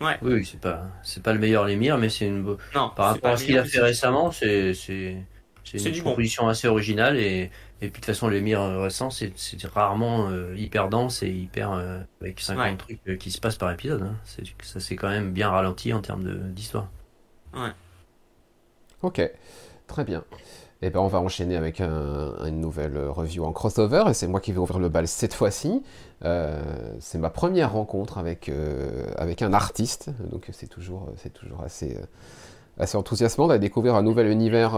[0.00, 0.18] Ouais.
[0.20, 2.42] Oui, c'est pas, c'est pas le meilleur Lémir, mais c'est une.
[2.74, 5.16] Non, Par rapport à ce qu'il a fait récemment, c'est, c'est,
[5.64, 7.50] c'est une proposition assez originale et,
[7.80, 11.72] et puis de toute façon, Lémir récent, c'est, c'est rarement euh, hyper dense et hyper
[11.72, 14.02] euh, avec 50 trucs qui se passent par épisode.
[14.02, 14.16] Hein.
[14.24, 16.90] C'est, ça c'est quand même bien ralenti en termes de, d'histoire.
[17.54, 17.70] Ouais.
[19.00, 19.22] Ok,
[19.86, 20.24] très bien.
[20.86, 24.38] Et eh ben on va enchaîner avec une nouvelle review en crossover, et c'est moi
[24.38, 25.82] qui vais ouvrir le bal cette fois-ci.
[26.24, 26.62] Euh,
[27.00, 31.96] c'est ma première rencontre avec, euh, avec un artiste, donc c'est toujours, c'est toujours assez,
[31.96, 32.06] euh,
[32.78, 34.74] assez enthousiasmant d'aller découvrir un nouvel univers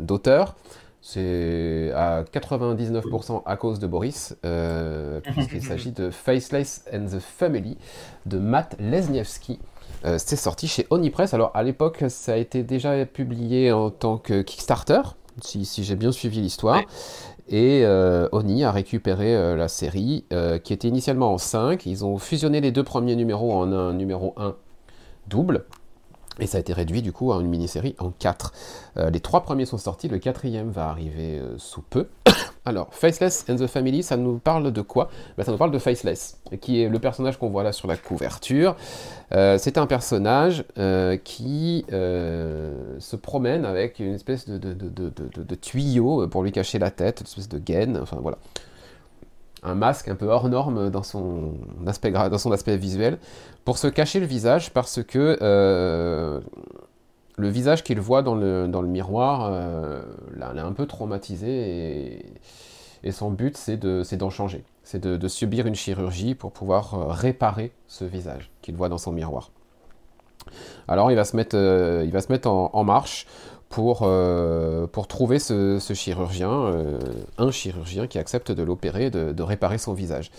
[0.00, 0.56] d'auteur.
[1.02, 4.38] C'est à 99% à cause de Boris,
[5.34, 7.76] puisqu'il s'agit de Faceless and the Family
[8.24, 9.58] de Matt Lesniewski.
[10.04, 11.34] Euh, c'est sorti chez Onipress.
[11.34, 15.00] Alors à l'époque, ça a été déjà publié en tant que Kickstarter,
[15.40, 16.80] si, j'ai bien suivi l'histoire.
[17.48, 20.24] Et euh, Oni a récupéré euh, la série
[20.64, 21.86] qui était initialement en 5.
[21.86, 24.54] Ils ont fusionné les deux premiers numéros en un numéro 1
[25.28, 25.64] double.
[26.38, 28.52] Et ça a été réduit du coup à une mini-série en 4.
[29.12, 32.08] les trois premiers sont sortis, le quatrième va arriver sous peu.
[32.64, 35.10] Alors, Faceless and the Family, ça nous parle de quoi?
[35.36, 37.96] Ben, Ça nous parle de Faceless, qui est le personnage qu'on voit là sur la
[37.96, 38.76] couverture.
[39.32, 46.44] Euh, c'est un personnage euh, qui euh, se promène avec une espèce de, tuyau pour
[46.44, 48.38] lui cacher la tête, une espèce de gaine, enfin voilà.
[49.64, 51.54] Un masque un peu hors norme dans son
[51.86, 53.18] aspect visuel,
[53.64, 56.40] pour se cacher le visage parce que
[57.36, 60.02] le visage qu'il voit dans le, dans le miroir euh,
[60.36, 62.26] l'a un peu traumatisé
[63.04, 67.72] et, son but c'est d'en changer, c'est de, subir une chirurgie pour pouvoir euh, réparer
[67.88, 69.50] ce visage qu'il voit dans son miroir.
[70.88, 72.06] Alors il va se mettre, euh,
[72.44, 73.26] en, marche
[73.68, 74.08] pour,
[74.92, 76.72] pour trouver ce, chirurgien,
[77.38, 80.30] un chirurgien qui accepte de l'opérer, de réparer son visage.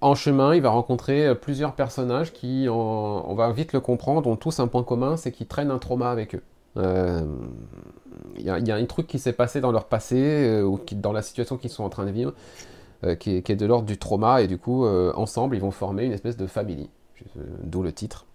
[0.00, 4.60] En chemin, il va rencontrer plusieurs personnages qui, on va vite le comprendre, ont tous
[4.60, 6.42] un point commun, c'est qu'ils traînent un trauma avec eux.
[8.36, 11.22] Il y, a un truc qui s'est passé dans leur passé, ou qui, dans la
[11.22, 12.32] situation qu'ils sont en train de vivre,
[13.18, 16.36] qui est, de l'ordre du trauma, et du coup, ensemble, ils vont former une espèce
[16.36, 16.88] de famille,
[17.62, 18.26] d'où le titre.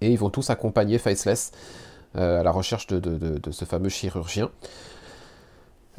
[0.00, 1.50] Et ils vont tous accompagner Faceless
[2.14, 4.50] à la recherche de ce fameux chirurgien.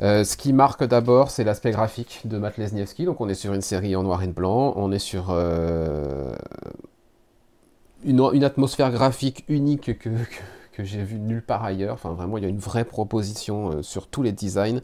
[0.04, 3.06] Euh, ce qui marque d'abord, c'est l'aspect graphique de Matt Lesniewski.
[3.06, 4.74] Donc, on est sur une série en noir et blanc.
[4.76, 6.36] On est sur euh,
[8.04, 10.10] une, atmosphère graphique unique que,
[10.74, 11.94] que, j'ai vue nulle part ailleurs.
[11.94, 14.82] Enfin, vraiment, il y a une vraie proposition euh, sur tous les designs.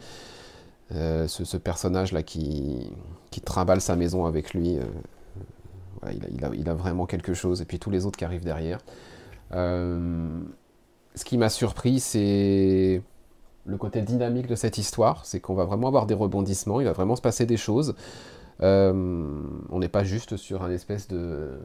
[0.91, 2.90] Ce, personnage-là qui,
[3.30, 4.80] qui trimballe sa maison avec lui,
[6.12, 7.62] il, a, il, a, vraiment quelque chose.
[7.62, 8.80] Et puis tous les autres qui arrivent derrière.
[9.52, 13.04] ce qui m'a surpris, c'est
[13.70, 16.94] le côté dynamique de cette histoire, c'est qu'on va vraiment avoir des rebondissements, il va
[16.94, 17.96] vraiment se passer des choses.
[18.62, 18.91] Euh,
[19.70, 21.60] on n'est pas juste sur un espèce de,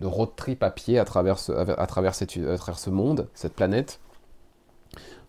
[0.00, 4.00] road trip à pied à travers, ce, à, travers ce monde, cette planète.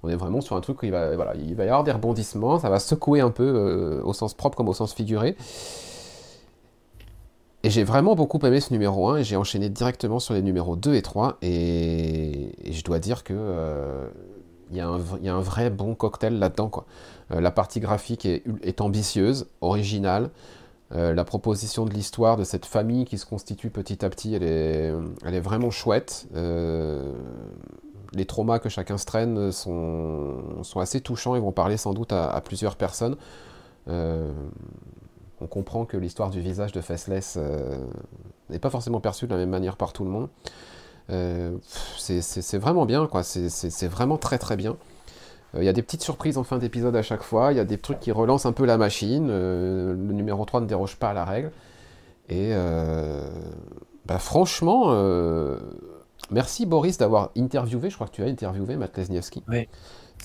[0.03, 1.91] On est vraiment sur un truc où il va, voilà, il va y avoir des
[1.91, 5.35] rebondissements, ça va secouer un peu euh, au sens propre comme au sens figuré.
[7.63, 10.75] Et j'ai vraiment beaucoup aimé ce numéro 1 et j'ai enchaîné directement sur les numéros
[10.75, 14.09] 2 et 3 et, je dois dire que euh,
[14.71, 16.71] il y, a un, vrai bon cocktail là-dedans.
[17.31, 20.29] Euh, la partie graphique est, ambitieuse, originale.
[20.93, 24.43] Euh, la proposition de l'histoire de cette famille qui se constitue petit à petit, elle
[24.43, 24.93] est,
[25.25, 26.27] elle est vraiment chouette.
[26.35, 27.13] Euh,
[28.13, 32.13] les traumas que chacun se traîne sont, sont, assez touchants et vont parler sans doute
[32.13, 33.17] à, plusieurs personnes.
[33.87, 37.37] on comprend que l'histoire du visage de Faceless
[38.49, 40.27] n'est pas forcément perçue de la même manière par tout le monde.
[41.09, 41.57] Euh,
[41.97, 43.23] c'est vraiment bien, quoi.
[43.23, 44.77] C'est vraiment très très bien.
[45.55, 47.51] Euh, il y a des petites surprises en fin d'épisode à chaque fois.
[47.51, 49.27] Il y a des trucs qui relancent un peu la machine.
[49.29, 51.51] Euh, le numéro 3 ne déroge pas à la règle.
[52.29, 52.53] Et
[54.05, 54.95] bah, franchement,
[56.29, 57.89] merci Boris d'avoir interviewé.
[57.89, 59.43] Je crois que tu as interviewé Matt Lesniewski.
[59.49, 59.67] Oui.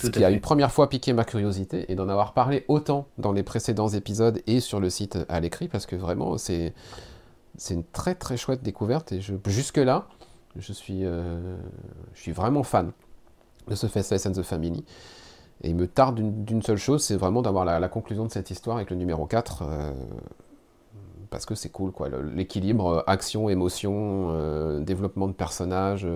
[0.00, 3.32] Ce qui a une première fois piqué ma curiosité et d'en avoir parlé autant dans
[3.32, 6.74] les précédents épisodes et sur le site à l'écrit parce que vraiment c'est
[7.56, 10.06] c'est une très très chouette découverte et je, jusque là
[10.58, 11.56] je suis, euh,
[12.14, 12.92] je suis vraiment fan
[13.68, 14.84] de ce Faceless and the Family.
[15.62, 18.76] Et il me tarde d'une seule chose, c'est vraiment d'avoir la, conclusion de cette histoire
[18.76, 19.62] avec le numéro 4.
[19.62, 19.92] Euh,
[21.30, 22.08] parce que c'est cool, quoi.
[22.08, 26.06] L'équilibre euh, action, émotion, développement de personnages,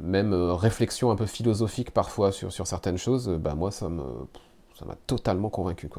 [0.00, 3.88] même réflexion un peu philosophique parfois sur, sur certaines choses, bah moi ça
[4.78, 5.90] ça m'a totalement convaincu.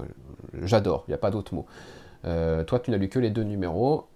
[0.63, 1.65] J'adore, il n'y a pas d'autre mot.
[2.23, 4.07] toi, tu n'as lu que les deux numéros.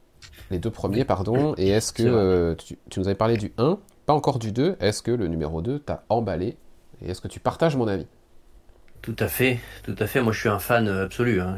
[0.51, 1.55] Les deux premiers, pardon.
[1.57, 4.77] Et est-ce que euh, tu, nous avais parlé du 1, pas encore du 2.
[4.79, 6.57] Est-ce que le numéro 2 t'a emballé?
[7.01, 8.07] Et est-ce que tu partages mon avis?
[9.01, 10.21] Tout à fait, tout à fait.
[10.21, 11.41] Moi, je suis un fan euh, absolu.
[11.41, 11.57] Hein.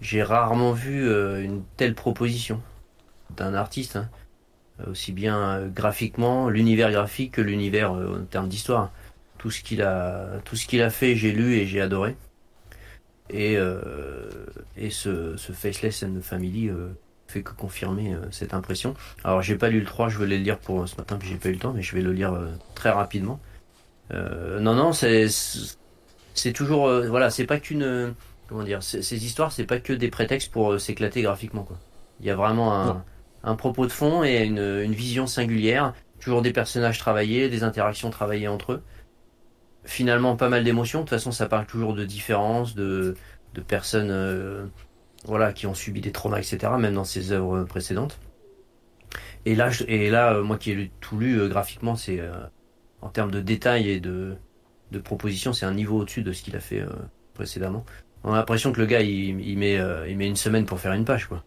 [0.00, 2.60] J'ai rarement vu euh, une telle proposition
[3.36, 4.08] d'un artiste, hein.
[4.86, 8.90] aussi bien graphiquement, l'univers graphique que l'univers en termes d'histoire.
[9.38, 12.16] Tout ce qu'il a, tout ce qu'il a fait, j'ai lu et j'ai adoré.
[13.30, 13.56] Et,
[14.76, 16.70] et ce, ce Faceless and the Family
[17.32, 18.94] fait que confirmer euh, cette impression.
[19.24, 21.36] Alors j'ai pas lu le 3, je voulais le lire pour ce matin, puis j'ai
[21.36, 23.40] pas eu le temps, mais je vais le lire euh, très rapidement.
[24.12, 25.26] Euh, non, non, c'est
[26.34, 28.14] c'est toujours voilà, c'est pas qu'une
[28.48, 31.78] comment dire, ces histoires, c'est pas que des prétextes pour s'éclater graphiquement quoi.
[32.20, 33.04] Il y a vraiment un,
[33.42, 35.94] un propos de fond et une, une, vision singulière.
[36.20, 38.82] Toujours des personnages travaillés, des interactions travaillées entre eux.
[39.84, 41.00] Finalement, pas mal d'émotions.
[41.00, 43.16] De toute façon, ça parle toujours de différences, de,
[43.54, 44.70] de personnes
[45.24, 48.18] voilà, qui ont subi des traumas, etc., même dans ses œuvres précédentes.
[49.44, 52.32] Et là, et là euh, moi qui ai tout lu euh, graphiquement, c'est euh,
[53.00, 54.34] en termes de détails et de,
[54.90, 56.84] de propositions, c'est un niveau au-dessus de ce qu'il a fait
[57.34, 57.84] précédemment.
[58.24, 60.92] On a l'impression que le gars, il, il met, il met une semaine pour faire
[60.92, 61.42] une page, quoi.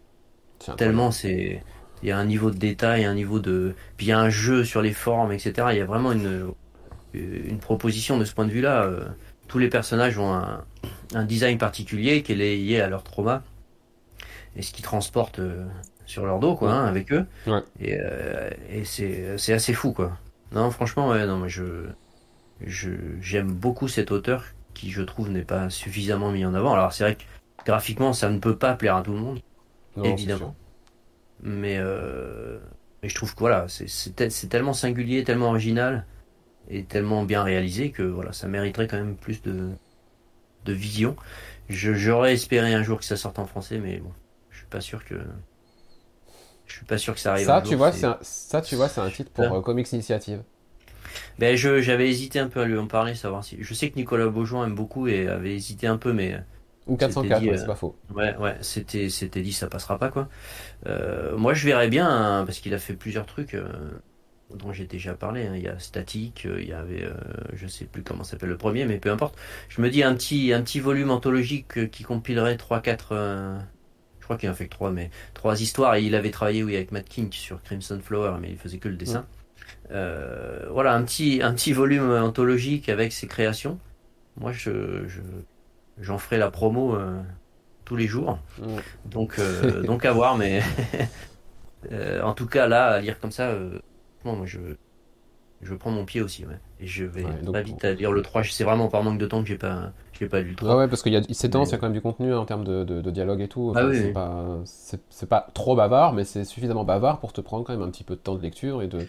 [0.76, 1.62] Tellement c'est,
[2.02, 4.28] il y a un niveau de détail, un niveau de, puis il y a un
[4.28, 5.68] jeu sur les formes, etc.
[5.70, 6.52] Il y a vraiment une,
[7.14, 8.90] une proposition de ce point de vue-là.
[9.48, 10.64] tous les personnages ont un,
[11.14, 13.42] un design particulier qui est lié à leur trauma
[14.56, 15.66] et ce qu'ils transportent euh,
[16.06, 17.26] sur leur dos, quoi, hein, avec eux.
[17.78, 20.16] Et, euh, et c'est assez fou, quoi.
[20.52, 21.86] Non, franchement, ouais, non, mais je
[23.20, 26.72] j'aime beaucoup cet auteur qui, je trouve, n'est pas suffisamment mis en avant.
[26.72, 27.22] Alors, c'est vrai que
[27.64, 29.40] graphiquement, ça ne peut pas plaire à tout le monde,
[30.02, 30.54] évidemment.
[31.42, 32.58] Mais, euh,
[33.02, 36.06] mais je trouve que voilà, c'est tellement singulier, tellement original
[36.68, 39.70] et tellement bien réalisé que voilà, ça mériterait quand même plus de,
[40.64, 41.14] de vision.
[41.68, 44.12] J'aurais espéré un jour que ça sorte en français, mais bon,
[44.66, 45.14] suis pas sûr que
[46.66, 47.46] je suis pas sûr que ça arrive.
[47.46, 50.42] Ça, tu vois, ça, tu vois, c'est un titre pour euh, Comics Initiative.
[51.38, 53.56] Ben, j'avais hésité un peu à lui en parler, savoir si.
[53.60, 56.40] Je sais que Nicolas Beaujon aime beaucoup et avait hésité un peu, mais
[56.86, 57.96] Ou 404, dit, ouais, euh, c'est pas faux.
[58.14, 60.28] Ouais, ouais, c'était, c'était dit, ça passera pas, quoi.
[60.86, 63.68] Euh, moi, je verrais bien, hein, parce qu'il a fait plusieurs trucs euh,
[64.54, 65.46] dont j'ai déjà parlé.
[65.46, 65.54] hein.
[65.56, 67.14] Il y a Statique, euh, il y avait, euh,
[67.54, 69.36] je sais plus comment s'appelle le premier, mais peu importe.
[69.68, 73.75] Je me dis un petit, un petit volume anthologique euh, qui compilerait 3-4, je
[74.26, 75.94] crois qu'il en fait que 3, mais trois histoires.
[75.94, 78.88] Et il avait travaillé, oui, avec Matt King sur Crimson Flower, mais il faisait que
[78.88, 79.24] le dessin.
[79.90, 83.78] Euh, voilà, un petit, un petit volume anthologique avec ses créations.
[84.38, 85.20] Moi, je, je,
[85.98, 87.20] j'en ferai la promo euh,
[87.84, 88.38] tous les jours.
[89.04, 90.60] Donc, euh, donc à voir, mais
[92.22, 93.54] en tout cas, là, à lire comme ça,
[94.24, 94.58] bon, moi, je,
[95.62, 96.44] je prends mon pied aussi.
[96.46, 96.58] Ouais.
[96.80, 98.42] Et je vais Ouais, donc- pas vite à lire le 3.
[98.44, 100.68] C'est vraiment par manque de temps que j'ai pas, je l'ai pas lu le 3.
[100.70, 102.32] Ouais, ouais, parce qu'il y a, c'est dense, il y a quand même du contenu
[102.32, 103.72] hein, en termes de, de- de dialogue et tout.
[103.74, 104.12] Ah oui, c'est oui.
[104.12, 107.86] pas, c'est, c'est pas trop bavard, mais c'est suffisamment bavard pour te prendre quand même
[107.86, 109.06] un petit peu de temps de lecture et de,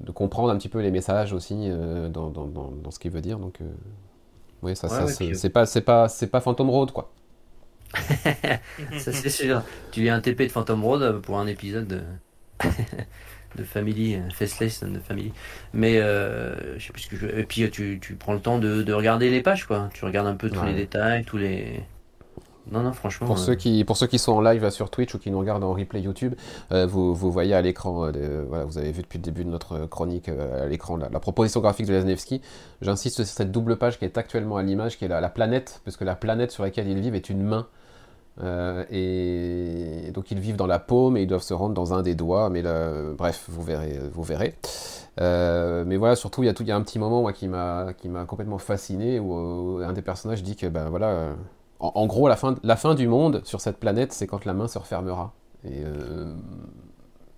[0.00, 3.10] de comprendre un petit peu les messages aussi euh, dans, dans, dans, dans ce qu'il
[3.10, 3.38] veut dire.
[3.38, 3.64] Donc, euh,
[4.62, 6.92] oui, ça, Ouais, ça, ouais, c'est, puis- c'est pas, c'est pas, c'est pas Phantom Road,
[6.92, 7.10] quoi.
[8.98, 9.62] Ça, c'est sûr.
[9.90, 12.02] Tu lis un TP de Phantom Road pour un épisode
[13.56, 15.32] de, Family, euh, Faceless de Family.
[15.72, 17.26] Mais euh, je sais plus ce que je.
[17.26, 19.88] Et puis tu, tu prends le temps de, de regarder les pages, quoi.
[19.94, 20.68] Tu regardes un peu tous Ouais.
[20.72, 21.82] les détails, tous les.
[22.70, 23.26] Non, non, franchement.
[23.26, 25.38] Pour, euh, ceux qui, pour ceux qui sont en live sur Twitch ou qui nous
[25.40, 26.34] regardent en replay YouTube,
[26.70, 29.50] euh, vous, vous voyez à l'écran, euh, voilà, vous avez vu depuis le début de
[29.50, 32.40] notre chronique euh, à l'écran la, la proposition graphique de Lesniewski.
[32.80, 35.80] J'insiste sur cette double page qui est actuellement à l'image, qui est la, la planète,
[35.84, 37.66] parce que la planète sur laquelle ils vivent est une main.
[38.40, 42.02] Euh, et donc ils vivent dans la paume et ils doivent se rendre dans un
[42.02, 43.98] des doigts, mais là, bref, vous verrez.
[44.12, 44.54] Vous verrez.
[45.20, 47.94] Euh, mais voilà, surtout il y a un petit moment moi, qui m'a
[48.26, 51.34] complètement fasciné où euh, un des personnages dit que ben voilà, euh,
[51.80, 54.68] en, gros la fin, la fin du monde sur cette planète, c'est quand la main
[54.68, 55.34] se refermera.
[55.64, 56.34] Et euh,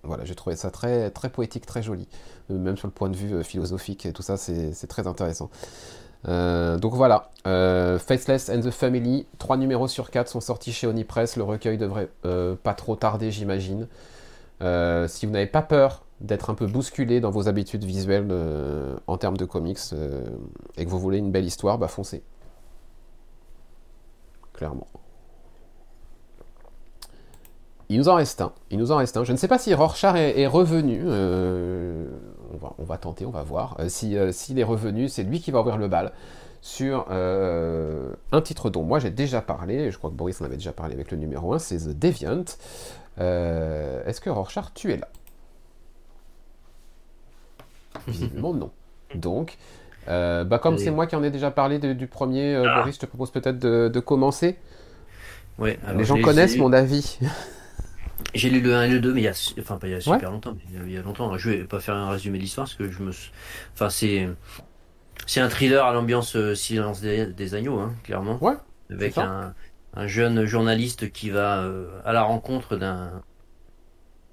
[0.03, 2.07] voilà, j'ai trouvé ça très très poétique, très joli,
[2.51, 5.49] Euh, même sur le point de vue euh, philosophique et tout ça, c'est très intéressant.
[6.27, 10.87] Euh, donc voilà, euh, Faceless and the Family, 3 numéros sur 4 sont sortis chez
[10.87, 11.35] Onipress.
[11.37, 13.87] Le recueil devrait euh, pas trop tarder, j'imagine.
[15.07, 18.33] Si vous n'avez pas peur d'être un peu bousculé dans vos habitudes visuelles
[19.05, 19.79] en termes de comics
[20.77, 22.23] et que vous voulez une belle histoire, bah foncez.
[24.53, 24.87] Clairement.
[27.89, 28.53] Il nous en reste un.
[28.71, 29.23] Il nous en reste un.
[29.23, 31.03] Je ne sais pas si Rorschach est revenu.
[32.55, 33.75] On, va, on va tenter, on va voir.
[33.79, 36.11] Euh, si, euh, S'il est revenu, c'est lui qui va ouvrir le bal
[36.61, 39.91] sur euh, un titre dont moi j'ai déjà parlé.
[39.91, 41.59] Je crois que Boris en avait déjà parlé avec le numéro 1.
[41.59, 42.43] C'est The Deviant.
[43.19, 45.07] Euh, Est-ce que Rorschach, tu es là?
[48.07, 48.71] Visiblement non.
[49.13, 49.57] Donc,
[50.07, 52.79] euh, bah, comme c'est moi qui en ai déjà parlé de- du premier, Ah.
[52.79, 54.57] Boris, je te propose peut-être de, de commencer.
[55.57, 57.17] Ouais, alors, Les gens connaissent mon avis.
[58.35, 59.95] J'ai lu le 1 et le 2, mais il y a, enfin pas il y
[59.95, 61.37] a super longtemps, mais il y a, longtemps.
[61.37, 63.11] Je vais pas faire un résumé de l'histoire parce que je me,
[63.73, 64.29] enfin c'est,
[65.25, 68.37] c'est un thriller à l'ambiance euh, Silence des, des agneaux, hein, clairement.
[68.43, 68.55] Ouais,
[68.89, 69.53] Avec un,
[69.95, 73.23] un jeune journaliste qui va euh, à la rencontre d'un,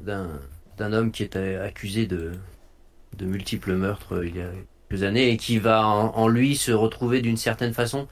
[0.00, 0.28] d'un,
[0.76, 2.32] d'un homme qui est euh, accusé de,
[3.16, 4.50] de multiples meurtres euh, il y a
[4.88, 8.08] quelques années et qui va en, en lui se retrouver d'une certaine façon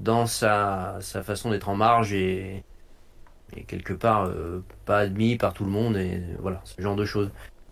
[0.00, 2.64] dans sa, sa façon d'être en marge et,
[3.56, 7.04] et quelque part euh, pas admis par tout le monde et voilà ce genre de
[7.04, 7.30] choses.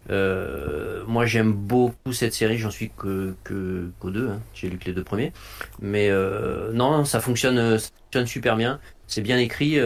[0.09, 4.41] Euh, moi j'aime beaucoup cette série, j'en suis que qu'aux deux, hein.
[4.55, 5.33] j'ai lu que les deux premiers,
[5.81, 9.79] mais euh, non ça fonctionne, fonctionne super bien, c'est bien écrit.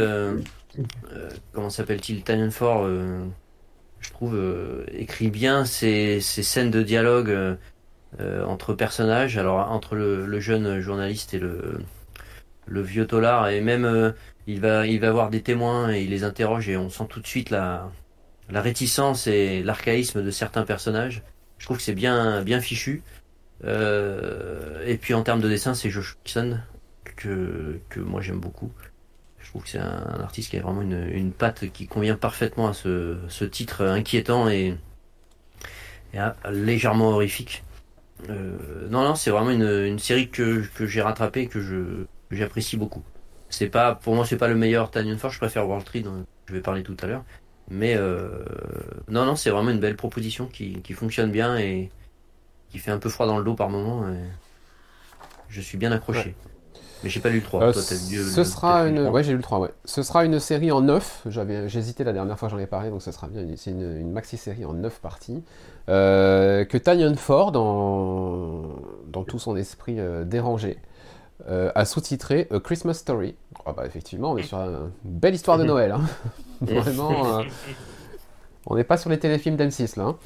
[1.53, 4.39] comment s'appelle-t-il, Tanyan Ford, je trouve
[4.93, 7.57] écrit bien ces, scènes de dialogue
[8.47, 11.79] entre personnages, alors entre le, le jeune journaliste et le
[12.67, 14.15] le vieux tolard et même
[14.51, 17.21] il va il va avoir des témoins et il les interroge et on sent tout
[17.21, 17.91] de suite la
[18.51, 21.23] la réticence et l'archaïsme de certains personnages.
[21.59, 23.03] Je trouve que c'est bien bien fichu.
[23.65, 26.17] Euh, et puis en termes de dessin, c'est Josh
[27.17, 28.73] que que moi j'aime beaucoup.
[29.39, 32.69] Je trouve que c'est un, artiste qui a vraiment une, une patte qui convient parfaitement
[32.69, 34.77] à ce, ce titre inquiétant et,
[36.15, 36.19] et
[36.51, 37.65] légèrement horrifique.
[38.29, 42.77] Euh, non, non, c'est vraiment une, une série que, que j'ai rattrapée et que j'apprécie
[42.77, 43.03] beaucoup.
[43.51, 45.31] C'est pas, pour moi, c'est pas le meilleur Tanyan Ford.
[45.31, 47.25] Je préfère World Tree, dont je vais parler tout à l'heure.
[47.69, 48.45] Mais euh,
[49.09, 51.91] non, non, c'est vraiment une belle proposition qui, qui fonctionne bien et
[52.71, 54.09] qui fait un peu froid dans le dos par moment.
[54.09, 54.17] Et
[55.49, 56.35] je suis bien accroché.
[57.03, 57.63] Mais j'ai pas lu le 3.
[57.63, 58.97] Euh, Toi, lu le- ce sera une.
[58.97, 59.11] 3.
[59.11, 59.71] Ouais, j'ai lu le 3, ouais.
[59.87, 61.23] Ce sera une série en 9.
[61.31, 61.67] J'avais...
[61.69, 63.43] J'hésitais la dernière fois, j'en ai parlé, donc ce sera bien.
[63.57, 65.43] C'est une, une maxi-série en 9 parties.
[65.89, 68.67] Euh, que Tanyan Ford, dans,
[69.09, 70.77] dans tout son esprit euh, dérangé,
[71.49, 73.35] euh, a sous-titré A Christmas Story.
[73.67, 75.93] Ah bah, effectivement, on est sur une belle histoire de Noël.
[75.93, 76.01] hein.
[76.63, 77.39] Vraiment.
[77.39, 77.43] euh,
[78.67, 80.05] On n'est pas sur les téléfilms d'M6 là.
[80.05, 80.17] Hein.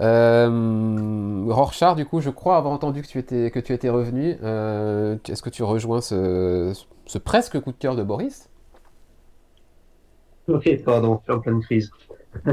[0.00, 4.36] Euh, Rorschach, du coup, je crois avoir entendu que tu étais, que tu étais revenu.
[4.42, 6.72] Euh, est-ce que tu rejoins ce,
[7.06, 8.48] ce, presque coup de cœur de Boris?
[10.48, 11.90] Ok, pardon, je suis en pleine crise.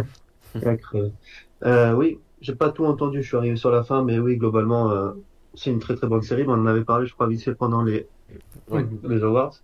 [1.66, 4.90] euh, oui, j'ai pas tout entendu, je suis arrivé sur la fin, mais oui, globalement,
[4.92, 5.12] euh,
[5.54, 6.44] c'est une très très bonne série.
[6.48, 8.08] On en avait parlé, je crois, vite fait pendant les,
[8.72, 9.56] les awards.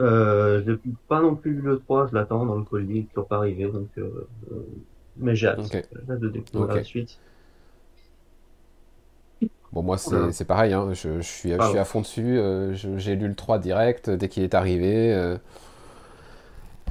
[0.00, 0.78] Euh, j'ai
[1.08, 4.28] pas non plus le 3, je l'attends dans le colis, toujours pas arrivé, donc euh,
[5.16, 5.60] mais j'ai hâte,
[6.08, 7.18] de découvrir la suite.
[9.72, 10.94] Bon, moi, c'est pareil, hein.
[10.94, 12.38] je, je, suis, je suis à fond dessus.
[12.38, 15.12] Euh, j'ai lu le 3 direct dès qu'il est arrivé.
[15.12, 15.36] Euh,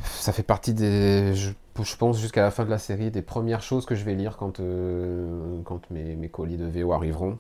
[0.04, 1.34] ça fait partie des.
[1.34, 1.52] Je,
[1.98, 4.60] pense jusqu'à la fin de la série, des premières choses que je vais lire quand,
[4.60, 7.38] euh, quand mes, mes, colis de VO arriveront.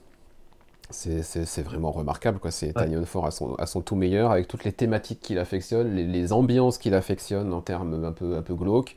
[0.90, 2.50] C'est vraiment remarquable, quoi.
[2.50, 3.06] C'est ouais.
[3.06, 6.32] Ford à son, à son tout meilleur, avec toutes les thématiques qu'il affectionne, les, les
[6.32, 8.96] ambiances qu'il affectionne en termes un peu, un peu glauques.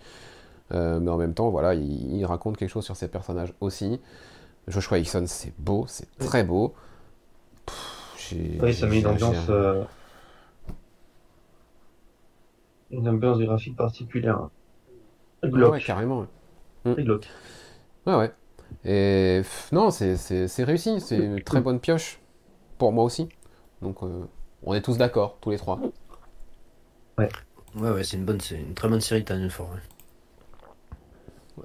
[0.73, 4.01] Euh, mais en même temps, voilà, il, raconte quelque chose sur ses personnages aussi.
[4.69, 6.75] Joshua Hickson, c'est beau, c'est très beau.
[8.33, 9.83] oui, ça met une ambiance, euh,
[12.91, 14.49] une ambiance graphique particulière.
[15.45, 15.73] Glauque.
[15.73, 16.27] Ouais, carrément.
[16.85, 16.95] Ouais.
[17.05, 17.21] Mm.
[18.07, 18.33] Ouais, ouais.
[18.85, 19.43] Et
[19.73, 22.21] non, c'est réussi, c'est une très bonne pioche
[22.79, 23.29] pour moi aussi.
[23.83, 24.25] Donc, euh,
[24.63, 25.81] on est tous d'accord, tous les trois.
[27.19, 27.29] Ouais.
[27.77, 29.71] Ouais, ouais, c'est une bonne, c'est une très bonne série Ford.
[29.71, 29.81] Ouais.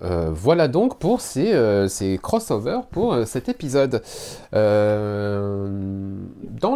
[0.03, 1.87] Euh, voilà donc pour ces, euh,
[2.21, 4.03] crossovers pour euh, cet épisode.
[4.51, 5.67] dans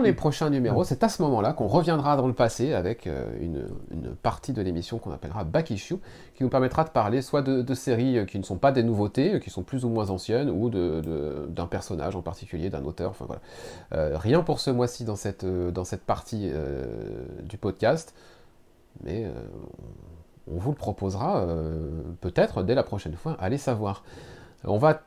[0.01, 3.09] les prochains numéros, c'est à ce moment-là qu'on reviendra dans le passé avec
[3.39, 3.67] une,
[4.21, 5.97] partie de l'émission qu'on appellera Back Issue,
[6.35, 9.49] qui nous permettra de parler soit de, séries qui ne sont pas des nouveautés, qui
[9.49, 13.11] sont plus ou moins anciennes, ou d'un de, personnage en particulier, d'un auteur.
[13.11, 14.17] Enfin voilà.
[14.17, 16.51] rien pour ce mois-ci dans cette, dans cette partie
[17.43, 18.13] du podcast,
[19.03, 19.25] mais
[20.51, 24.03] on vous le proposera euh, peut-être dès la prochaine fois, allez savoir.
[24.63, 25.01] On va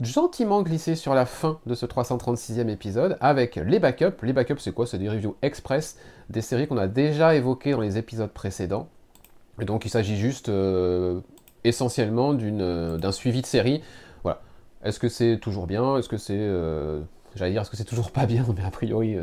[0.00, 4.22] gentiment glisser sur la fin de ce 336e épisode avec les backups.
[4.22, 4.86] Les backups, c'est quoi?
[4.86, 5.96] C'est des reviews express
[6.30, 8.88] des séries qu'on a déjà évoquées dans les épisodes précédents.
[9.60, 11.20] Et donc il s'agit juste euh,
[11.64, 13.82] essentiellement euh, d'un suivi de série.
[14.22, 14.40] Voilà.
[14.82, 15.96] Est-ce que c'est toujours bien?
[15.98, 16.50] Est-ce que c'est...
[17.34, 18.46] J'allais dire, est-ce que c'est toujours pas bien?
[18.56, 19.16] Mais a priori,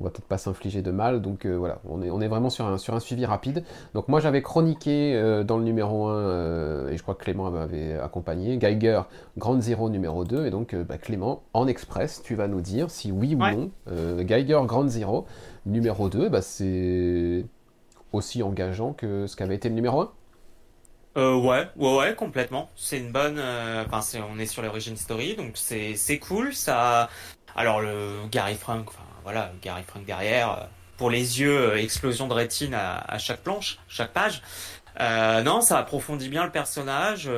[0.00, 1.20] on va peut-être pas s'infliger de mal.
[1.20, 3.64] Donc euh, voilà, on est, on est vraiment sur un, sur un suivi rapide.
[3.94, 7.50] Donc moi j'avais chroniqué euh, dans le numéro 1, euh, et je crois que Clément
[7.50, 9.02] m'avait accompagné, Geiger,
[9.36, 10.46] Grand Zero numéro 2.
[10.46, 13.70] Et donc bah, Clément, en express, tu vas nous dire si oui ou non,
[14.24, 15.26] Geiger, Grand Zero
[15.66, 17.44] numéro 2, bah, c'est
[18.12, 20.10] aussi engageant que ce qu'avait été le numéro 1
[21.16, 22.70] euh, ouais, ouais, ouais, complètement.
[22.76, 23.40] C'est une bonne.
[23.40, 24.00] Enfin,
[24.32, 26.54] on est sur l'origine story, donc c'est cool.
[26.54, 27.08] Ça.
[27.56, 28.88] Alors le Gary Frank,
[29.30, 30.64] voilà, Gary Frank derrière, euh,
[30.96, 34.40] pour les yeux, euh, explosion de rétine à, chaque planche, chaque page.
[35.00, 37.28] Euh, non, ça approfondit bien le personnage.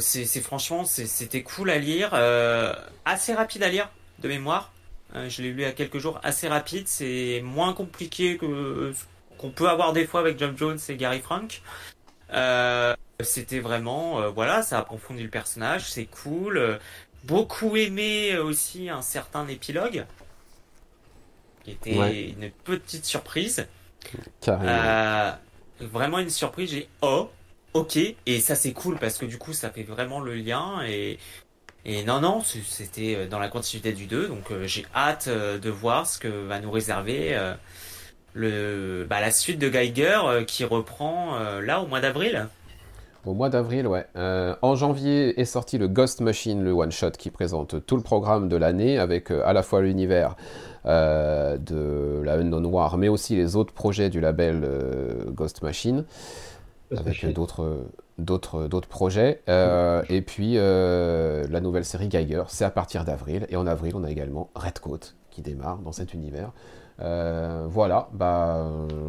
[0.00, 2.12] c'est franchement, c'était cool à lire,
[3.04, 3.88] assez rapide à lire
[4.18, 4.72] de mémoire.
[5.14, 6.88] je l'ai lu à quelques jours, assez rapide.
[6.88, 11.62] C'est moins compliqué qu'on peut avoir des fois avec John Jones et Gary Frank.
[13.20, 16.80] c'était vraiment, voilà, ça approfondit le personnage, c'est cool.
[17.22, 20.04] Beaucoup aimé aussi un certain épilogue
[21.64, 23.66] qui était une petite surprise.
[24.48, 25.30] Euh,
[25.80, 26.70] vraiment une surprise.
[26.70, 27.30] J'ai oh,
[27.72, 31.18] ok, et ça c'est cool parce que du coup ça fait vraiment le lien et
[31.86, 35.70] et non non c'était euh, dans la continuité du 2 donc euh, j'ai hâte de
[35.70, 37.38] voir ce que va nous réserver
[38.34, 42.48] le bah, la suite de Geiger qui reprend là au mois d'avril.
[43.24, 44.06] Au mois d'avril, ouais.
[44.14, 48.56] en janvier est sorti le Ghost Machine, le one-shot qui présente tout le programme de
[48.56, 50.36] l'année avec à la fois l'univers
[50.86, 56.04] euh, de la Unknown Noire, mais aussi les autres projets du label euh, Ghost Machine,
[56.94, 57.86] avec d'autres
[58.18, 59.42] d'autres d'autres projets.
[59.48, 63.46] Euh, et puis la nouvelle série Geiger c'est à partir d'avril.
[63.48, 66.52] Et en avril on a également Redcoat qui démarre dans cet univers.
[66.98, 68.08] Voilà.
[68.12, 68.66] Bah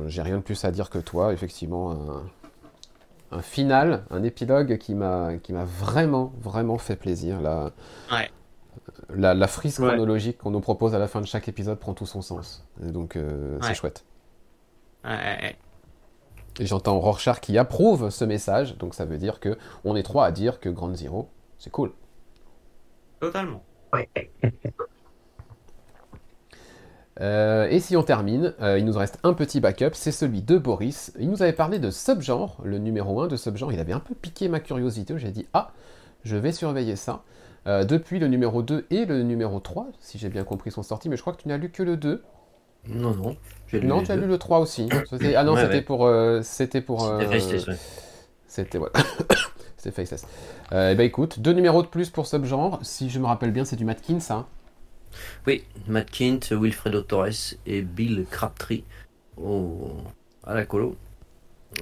[0.08, 1.34] j'ai rien de plus à dire que toi.
[1.34, 7.72] Effectivement un, un final un épilogue qui m'a qui m'a vraiment vraiment fait plaisir là.
[8.12, 8.32] Ouais
[9.10, 12.22] la, frise chronologique qu'on nous propose à la fin de chaque épisode prend tout son
[12.22, 12.66] sens.
[12.84, 14.06] Et donc, euh, c'est chouette.
[16.60, 20.26] Et j'entends Rorschach qui approuve ce message, donc ça veut dire que on est trois
[20.26, 21.30] à dire que Grand Zero,
[21.60, 21.92] c'est cool.
[23.20, 23.62] Totalement.
[27.22, 30.58] Euh, et si on termine, euh, il nous reste un petit backup, c'est celui de
[30.58, 31.14] Boris.
[31.18, 33.72] Il nous avait parlé de subgenre, le numéro 1 de subgenre.
[33.72, 35.18] Il avait un peu piqué ma curiosité.
[35.18, 35.72] J'ai dit, ah,
[36.24, 37.24] je vais surveiller ça.
[37.68, 41.10] Euh, depuis le numéro 2 et le numéro 3, si j'ai bien compris son sortie,
[41.10, 42.24] mais je crois que tu n'as lu que le 2.
[42.88, 43.36] Non, non.
[43.82, 44.88] non, tu as lu le 3 aussi.
[45.36, 46.10] Ah non, c'était pour.
[46.44, 47.12] c'était pour.
[48.56, 48.94] C'était voilà.
[49.78, 50.26] c'est Faceless.
[50.72, 52.80] Euh, et ben écoute, deux numéros de plus pour ce genre.
[52.84, 54.36] Si je me rappelle bien, c'est du Matkins, ça.
[54.36, 54.48] Hein
[55.48, 58.84] oui, Matt Kint, Wilfredo Torres et Bill Crabtree
[59.38, 59.92] au,
[60.46, 60.96] à la colo.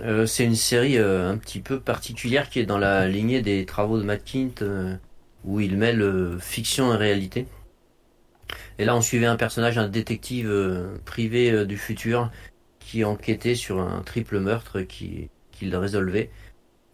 [0.02, 3.66] Euh, c'est une série euh, un petit peu particulière qui est dans la lignée des
[3.66, 4.96] travaux de Matt Kint euh,
[5.46, 7.48] où il mêle fiction et réalité.
[8.80, 10.52] Et là, on suivait un personnage, un détective
[11.06, 12.32] privé du futur
[12.80, 16.30] qui enquêtait sur un triple meurtre qu'il qui résolvait.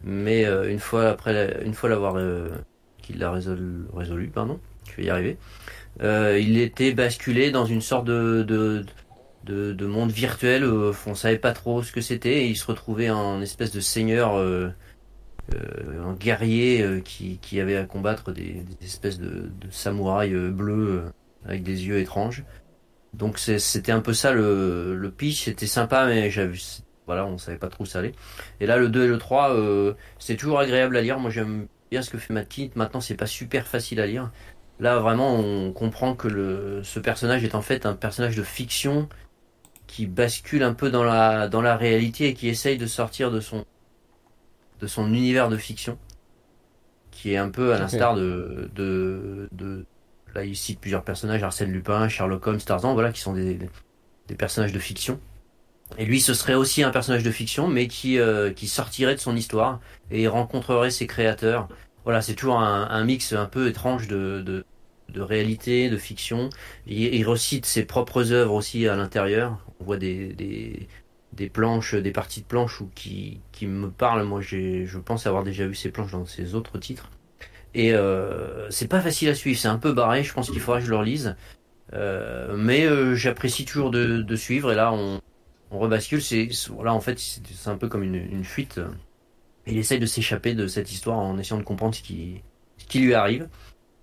[0.02, 2.16] Mais une fois après, une fois l'avoir
[3.02, 5.38] qu'il l'a résolu, pardon, je vais y arriver.
[6.02, 8.84] Euh, il était basculé dans une sorte de, de,
[9.44, 10.64] de, de monde virtuel.
[10.64, 13.80] Euh, on savait pas trop ce que c'était et il se retrouvait en espèce de
[13.80, 14.70] seigneur, euh, euh
[16.04, 21.04] un guerrier qui, qui avait à combattre des, espèces de, samouraïs bleus
[21.44, 22.44] avec des yeux étranges.
[23.14, 25.44] Donc c'était un peu ça le, pitch.
[25.44, 26.56] C'était sympa, mais j'avais
[27.10, 28.12] voilà, on savait pas trop où ça allait.
[28.60, 31.18] Et là, le 2 et le 3, euh, c'est toujours agréable à lire.
[31.18, 32.76] Moi, j'aime bien ce que fait Matt Kint.
[32.76, 34.30] Maintenant, c'est pas super facile à lire.
[34.78, 39.08] Là, vraiment, on comprend que le, ce personnage est en fait un personnage de fiction
[39.88, 43.40] qui bascule un peu dans la, dans la réalité et qui essaye de sortir de
[43.40, 43.64] son,
[44.80, 45.98] de son univers de fiction,
[47.10, 49.84] qui est un peu à l'instar de, de, de,
[50.34, 53.58] là, il cite plusieurs personnages, Arsène Lupin, Sherlock Holmes, Tarzan, voilà, qui sont des,
[54.28, 55.20] des personnages de fiction.
[55.98, 59.20] Et lui, ce serait aussi un personnage de fiction, mais qui, euh, qui sortirait de
[59.20, 59.80] son histoire
[60.10, 61.68] et rencontrerait ses créateurs.
[62.04, 64.64] Voilà, c'est toujours un, un, mix un peu étrange de, de,
[65.08, 66.48] de réalité, de fiction.
[66.86, 69.58] Il, recite ses propres œuvres aussi à l'intérieur.
[69.80, 70.88] On voit des, des,
[71.32, 74.24] des, planches, des parties de planches ou qui, qui me parlent.
[74.24, 77.10] Moi, je pense avoir déjà vu ces planches dans ses autres titres.
[77.74, 80.22] Et euh, c'est pas facile à suivre, c'est un peu barré.
[80.24, 81.36] Je pense qu'il faudra que je le relise.
[81.92, 84.72] Euh, mais euh, j'apprécie toujours de, de, suivre.
[84.72, 85.20] Et là, on,
[85.70, 86.22] on rebascule.
[86.22, 88.80] C'est voilà, en fait, c'est un peu comme une, une fuite.
[89.66, 92.42] Il essaye de s'échapper de cette histoire en essayant de comprendre ce qui,
[92.78, 93.48] ce qui lui arrive.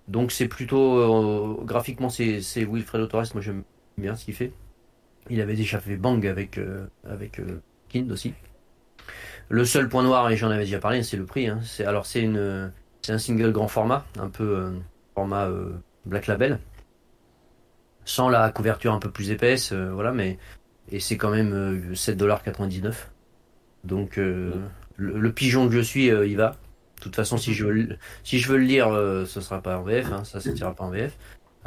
[0.08, 3.64] Donc c'est plutôt graphiquement c'est Wilfredo Torres, moi j'aime
[3.98, 4.54] bien ce qu'il fait.
[5.30, 8.34] Il avait déjà fait Bang avec euh, avec euh, Kind aussi.
[9.50, 11.48] Le seul point noir et j'en avais déjà parlé, c'est le prix.
[11.48, 11.60] Hein.
[11.64, 12.72] C'est alors c'est une
[13.02, 14.74] c'est un single grand format, un peu
[15.16, 15.50] format
[16.06, 16.60] Black Label,
[18.04, 20.38] sans la couverture un peu plus épaisse, voilà, mais
[20.92, 22.94] et c'est quand même 7,99$.
[23.86, 24.52] Donc le,
[24.98, 26.58] le, pigeon que je suis, il va.
[26.98, 29.78] De toute façon, si je veux, si je veux le lire, euh, ce sera pas
[29.78, 31.16] en VF, hein, ça sortira pas en VF.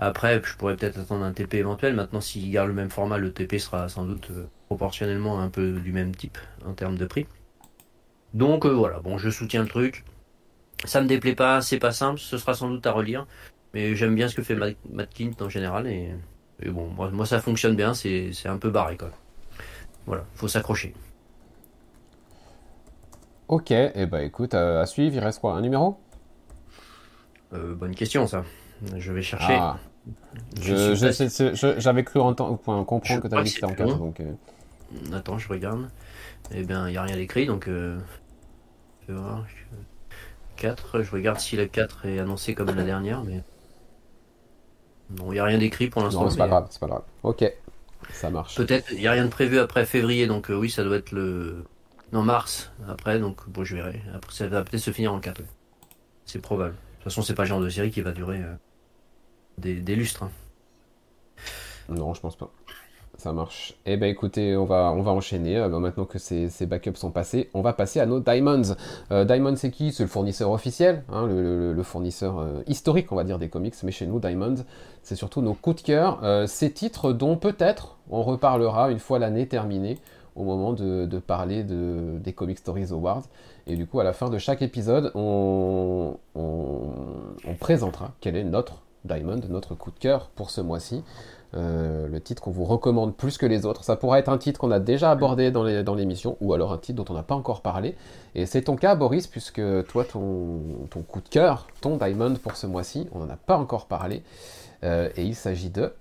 [0.02, 1.94] Après, je pourrais peut-être attendre un TP éventuel.
[1.94, 5.72] Maintenant, s'il garde le même format, le TP sera sans doute euh, proportionnellement un peu
[5.72, 7.26] du même type en termes de prix.
[8.32, 10.04] Donc euh, voilà, bon, je soutiens le truc.
[10.84, 13.26] Ça me déplaît pas, c'est pas simple, ce sera sans doute à relire.
[13.74, 15.86] Mais j'aime bien ce que fait Matt en général.
[15.86, 16.14] Et,
[16.66, 19.10] bon, moi, moi, ça fonctionne bien, c'est un peu barré quoi.
[20.06, 20.94] Voilà, faut s'accrocher.
[23.48, 26.00] Ok, et eh ben écoute, à suivre, il reste quoi Un numéro?
[27.52, 28.44] Euh, Bonne question ça.
[28.96, 29.58] Je vais chercher.
[29.60, 29.78] Ah.
[30.56, 33.98] J'avais cru entendre, comprendre que tu avais dit que en 4.
[33.98, 34.32] Donc, euh.
[35.12, 35.88] Attends, je regarde.
[36.52, 37.68] Eh bien, il n'y a rien d'écrit, donc...
[37.68, 37.98] Euh...
[40.56, 43.42] 4, je regarde si le 4 est annoncé comme la dernière, mais...
[45.18, 46.22] Non, il n'y a rien d'écrit pour l'instant.
[46.22, 47.02] Non, c'est pas grave, c'est pas grave.
[47.24, 47.44] Ok,
[48.12, 48.54] ça marche.
[48.54, 51.10] Peut-être, il n'y a rien de prévu après février, donc euh, oui, ça doit être
[51.10, 51.64] le
[52.12, 54.02] non, mars, après, donc bon, je verrai.
[54.14, 55.42] Après, ça va peut-être se finir en 4.
[56.24, 56.72] C'est probable.
[56.72, 58.54] De toute façon, c'est pas le genre de série qui va durer euh,
[59.60, 60.24] des, lustres.
[60.24, 60.30] Hein.
[61.88, 62.50] Non, je pense pas.
[63.16, 63.74] Ça marche.
[63.84, 65.58] Eh ben écoutez, on va, on va enchaîner.
[65.58, 68.74] Euh, maintenant que ces, backups sont passés, on va passer à nos Diamonds.
[69.12, 69.92] Euh, Diamonds, c'est qui?
[69.92, 73.74] C'est le fournisseur officiel, hein, le, fournisseur historique, on va dire, des comics.
[73.82, 74.64] Mais chez nous, Diamonds,
[75.02, 76.48] c'est surtout nos coups de cœur.
[76.48, 79.98] ces titres dont peut-être on reparlera une fois l'année terminée
[80.36, 83.24] au moment de, parler de, des Comic Stories Awards.
[83.66, 86.16] Et du coup, à la fin de chaque épisode, on,
[87.58, 91.02] présentera quel est notre Diamond, notre coup de cœur pour ce mois-ci.
[91.54, 93.82] Euh, le titre qu'on vous recommande plus que les autres.
[93.82, 97.02] Ça pourrait être un titre qu'on a déjà abordé dans l'émission, ou alors un titre
[97.02, 97.96] dont on n'a pas encore parlé.
[98.34, 100.60] Et c'est ton cas, Boris, puisque toi, ton,
[101.08, 104.22] coup de cœur, ton Diamond pour ce mois-ci, on n'en a pas encore parlé.
[104.84, 105.92] Euh, et il s'agit de...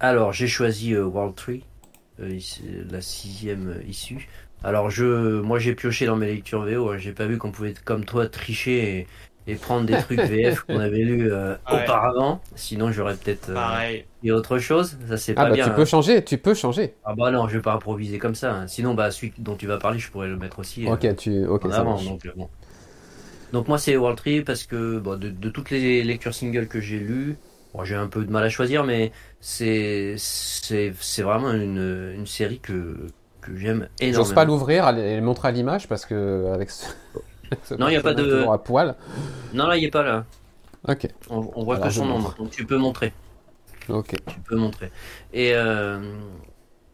[0.00, 1.64] Alors, j'ai choisi euh, World Tree
[2.90, 4.28] la sixième issue.
[4.62, 6.98] Alors je, moi j'ai pioché dans mes lectures VO, hein.
[6.98, 9.06] j'ai pas vu qu'on pouvait comme toi tricher et,
[9.54, 12.40] prendre des trucs VF qu'on avait lus euh, auparavant.
[12.54, 14.96] Sinon j'aurais peut-être euh, dit autre chose.
[15.08, 15.68] Ça c'est ah pas bah, bien.
[15.68, 15.86] Tu peux hein.
[15.86, 16.94] changer, tu peux changer.
[17.04, 18.52] Ah bah non, je vais pas improviser comme ça.
[18.54, 18.66] Hein.
[18.66, 20.86] Sinon bah celui dont tu vas parler, je pourrais le mettre aussi.
[20.86, 22.22] Ok, tu, ok, ça avant, donc,
[23.52, 26.80] donc, moi c'est World Tree parce que bon, de, de toutes les lectures singles que
[26.80, 27.36] j'ai lues,
[27.74, 32.26] Bon, j'ai un peu de mal à choisir, mais c'est c'est c'est vraiment une, une
[32.26, 33.06] série que
[33.40, 34.24] que j'aime énormément.
[34.24, 36.86] J'ose pas l'ouvrir et le montrer à l'image parce que avec ce,
[37.78, 38.46] non, il n'y a pas de.
[38.48, 38.94] À poil.
[39.52, 40.24] Non, là, il est pas là.
[40.88, 41.08] Ok.
[41.28, 43.12] On, voit que son nombre, donc tu peux montrer.
[43.88, 44.14] Ok.
[44.26, 44.90] Tu peux montrer.
[45.32, 46.00] Et euh,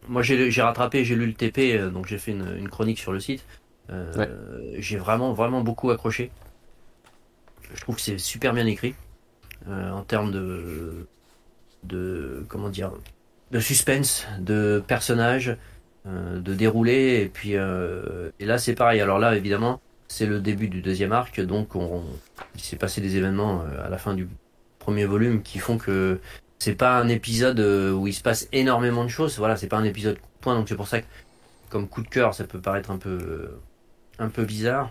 [0.09, 3.21] moi, j'ai rattrapé, j'ai lu le TP, euh, donc j'ai fait une, chronique sur le
[3.21, 3.45] site.
[3.91, 4.27] Euh,
[4.79, 6.33] j'ai vraiment, vraiment beaucoup accroché.
[7.75, 8.95] Je trouve que c'est super bien écrit
[9.69, 11.09] en termes de,
[11.83, 12.93] de, comment dire,
[13.51, 15.57] de suspense, de personnages,
[16.05, 17.23] de déroulé.
[17.23, 19.01] Et puis, et là, c'est pareil.
[19.01, 22.03] Alors là, évidemment, c'est le début du deuxième arc, donc on,
[22.55, 24.29] il s'est passé des événements à la fin du
[24.79, 26.21] premier volume qui font que
[26.59, 29.39] c'est pas un épisode euh, où il se passe énormément de choses.
[29.39, 31.07] Voilà, c'est pas un épisode point, donc c'est pour ça que,
[31.71, 33.61] comme coup de cœur, ça peut paraître un peu, euh,
[34.19, 34.91] un peu bizarre.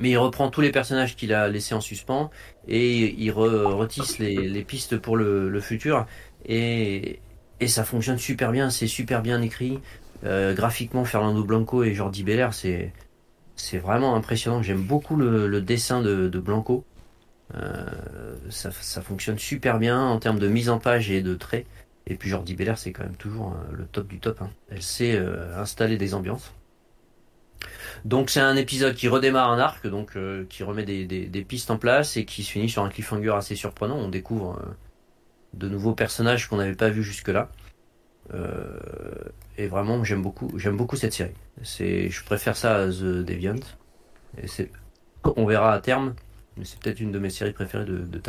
[0.00, 2.30] Mais il reprend tous les personnages qu'il a laissés en suspens
[2.68, 6.06] et il retisse les, pistes pour le, futur.
[6.44, 7.20] Et,
[7.66, 9.78] ça fonctionne super bien, c'est super bien écrit.
[10.24, 12.92] Euh, graphiquement, Fernando Blanco et Jordi Belair, c'est
[13.56, 14.62] c'est vraiment impressionnant.
[14.62, 16.84] J'aime beaucoup le, dessin de Blanco.
[17.54, 17.86] Euh,
[18.50, 18.70] ça,
[19.02, 21.66] fonctionne super bien en termes de mise en page et de traits.
[22.06, 24.42] Et puis Jordi Belair, c'est quand même toujours euh, le top du top.
[24.42, 24.50] Hein.
[24.70, 26.52] Elle sait euh, installer des ambiances.
[28.04, 30.16] Donc c'est un épisode qui redémarre un arc, donc
[30.48, 33.96] qui remet des, pistes en place et qui se finit sur un cliffhanger assez surprenant.
[33.96, 34.60] On découvre
[35.54, 37.50] de nouveaux personnages qu'on n'avait pas vus jusque-là.
[39.58, 41.34] Et vraiment, j'aime beaucoup, j'aime beaucoup cette série.
[41.62, 43.60] C'est, je préfère ça à The Deviant.
[44.42, 44.70] Et c'est,
[45.36, 46.14] on verra à terme
[46.56, 48.20] mais c'est peut-être une de mes séries préférées de, de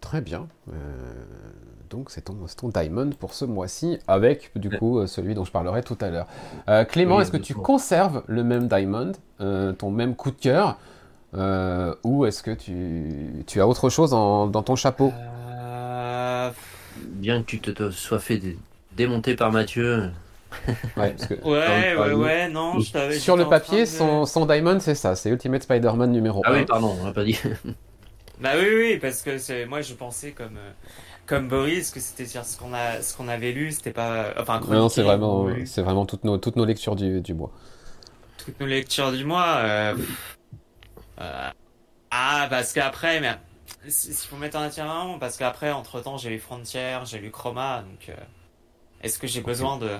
[0.00, 0.48] Très bien.
[0.68, 0.74] Euh,
[1.88, 5.52] donc c'est ton, ton, Diamond pour ce mois-ci, avec du coup euh, celui dont je
[5.52, 6.26] parlerai tout à l'heure.
[6.68, 10.78] Euh, Clément, est-ce que tu conserves le même Diamond, ton même coup de cœur,
[12.02, 15.12] ou est-ce que tu, tu, as autre chose dans ton chapeau?
[17.22, 18.40] Bien que tu te, sois fait
[18.96, 20.10] démonter par Mathieu,
[20.96, 25.30] ouais, ouais, ouais, ouais, non, je Sur le papier, son, son Diamond, c'est ça, c'est
[25.30, 26.42] Ultimate Spider-Man numéro 1.
[26.44, 27.38] Ah oui, pardon, on l'a pas dit.
[28.40, 30.72] bah oui, oui, parce que moi je pensais comme, euh,
[31.24, 34.88] comme Boris que c'était ce qu'on a, ce qu'on avait lu, c'était pas, enfin, non,
[34.88, 37.52] c'est vraiment, c'est vraiment toutes nos, toutes nos lectures du, du mois.
[38.44, 39.58] Toutes nos lectures du mois.
[39.58, 39.94] Euh,
[41.20, 41.50] euh,
[42.10, 43.30] ah, parce qu'après, mais
[43.88, 47.82] s'il faut mettre un attirant, parce qu'après, entre temps, j'ai lu Frontier, j'ai lu Chroma,
[47.82, 48.14] donc.
[49.02, 49.98] Est-ce que j'ai besoin de,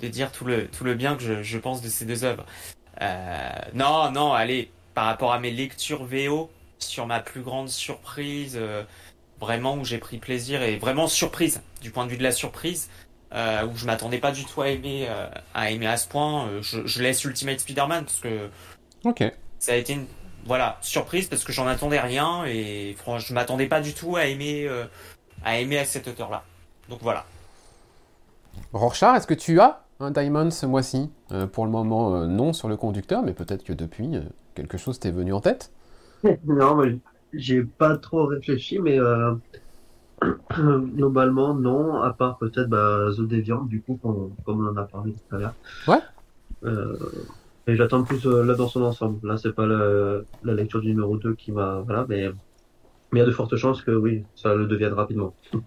[0.00, 2.46] de dire tout le, tout le bien que je, je pense de ces deux œuvres?
[3.02, 8.56] Euh, non, non, allez, par rapport à mes lectures VO, sur ma plus grande surprise,
[8.56, 8.84] euh,
[9.40, 12.88] vraiment où j'ai pris plaisir et vraiment surprise, du point de vue de la surprise,
[13.34, 16.46] euh, où je m'attendais pas du tout à aimer, euh, à aimer à ce point,
[16.46, 18.48] euh, je, je, laisse Ultimate Spider-Man parce que
[19.04, 19.24] ok
[19.58, 20.06] ça a été une
[20.44, 24.26] voilà surprise parce que j'en attendais rien et franchement je m'attendais pas du tout à
[24.26, 24.68] aimer
[25.44, 26.42] à aimer à cette hauteur là.
[26.88, 27.24] Donc voilà.
[28.72, 31.10] Rorschach, est-ce que tu as un Diamond ce mois-ci?
[31.32, 34.22] Euh, Pour le moment, euh, non sur le conducteur, mais peut-être que depuis, euh,
[34.54, 35.70] quelque chose t'est venu en tête?
[36.46, 36.96] Non, mais
[37.34, 38.98] j'ai pas trop réfléchi, mais
[40.58, 45.12] globalement, non, à part peut-être bah, The Deviant, du coup, comme, on en a parlé
[45.12, 45.54] tout à l'heure.
[45.86, 45.98] Ouais.
[47.66, 49.26] Et j'attends plus là dans son ensemble.
[49.26, 51.80] Là, c'est pas la lecture du numéro 2 qui m'a.
[51.80, 52.30] Voilà, mais
[53.12, 55.34] il y a de fortes chances que oui, ça le devienne rapidement.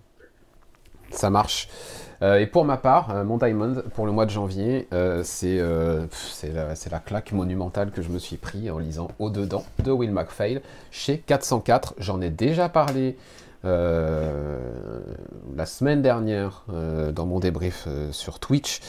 [1.09, 1.69] Ça marche.
[2.21, 5.59] Euh, et pour ma part, euh, mon Diamond pour le mois de janvier, euh, c'est
[6.51, 10.61] la, la, claque monumentale que je me suis pris en lisant Au-dedans de Will MacPhail
[10.91, 11.95] chez 404.
[11.99, 13.17] J'en ai déjà parlé
[13.63, 16.63] la semaine dernière
[17.13, 18.79] dans mon débrief sur Twitch.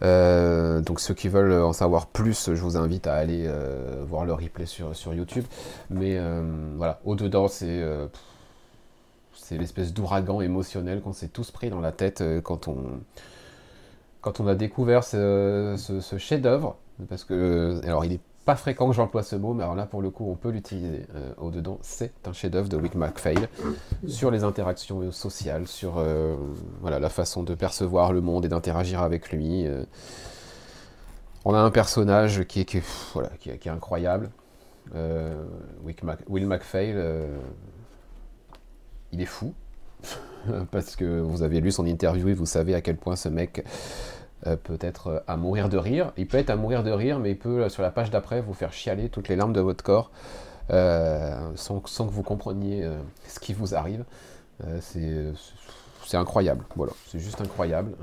[0.00, 3.50] Donc ceux qui veulent en savoir plus, je vous invite à aller
[4.06, 5.44] voir le replay sur, sur YouTube.
[5.90, 6.18] Mais
[6.76, 7.82] voilà, au-dedans, c'est
[9.48, 13.00] c'est l'espèce d'ouragan émotionnel qu'on s'est tous pris dans la tête euh, quand on,
[14.20, 15.74] quand on a découvert ce,
[16.18, 16.76] chef-d'œuvre.
[17.08, 18.20] Parce que, euh, alors il n'est
[18.56, 21.32] fréquent que j'emploie ce mot, mais alors là pour le coup on peut l'utiliser euh,
[21.38, 21.78] au-dedans.
[21.82, 23.48] C'est un chef-d'œuvre de Wick MacPhail
[24.06, 26.02] sur les interactions sociales, sur
[26.80, 29.66] voilà, la façon de percevoir le monde et d'interagir avec lui.
[31.44, 32.78] on a un personnage qui est, qui
[33.50, 34.30] est incroyable.
[34.94, 36.96] Will MacPhail
[39.12, 39.54] il est fou.
[40.70, 43.64] Parce que vous avez lu son interview et vous savez à quel point ce mec
[44.46, 46.12] euh, peut être euh, à mourir de rire.
[46.16, 48.40] Il peut être à mourir de rire, mais il peut, euh, sur la page d'après,
[48.40, 50.10] vous faire chialer toutes les larmes de votre corps
[50.70, 52.86] sans, que vous compreniez
[53.26, 54.04] ce qui vous arrive.
[54.80, 55.32] c'est
[56.12, 56.62] incroyable.
[56.76, 57.94] Voilà, c'est juste incroyable.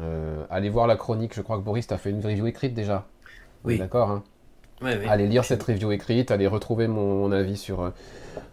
[0.50, 1.36] allez voir la chronique.
[1.36, 3.06] Je crois que Boris t'a fait une review écrite déjà.
[3.66, 3.78] Oui.
[3.78, 4.10] D'accord.
[4.10, 4.24] Hein?
[4.82, 6.32] Allez lire cette review écrite.
[6.32, 7.92] Allez retrouver mon avis sur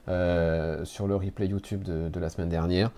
[0.07, 2.91] sur le replay YouTube de, la semaine dernière.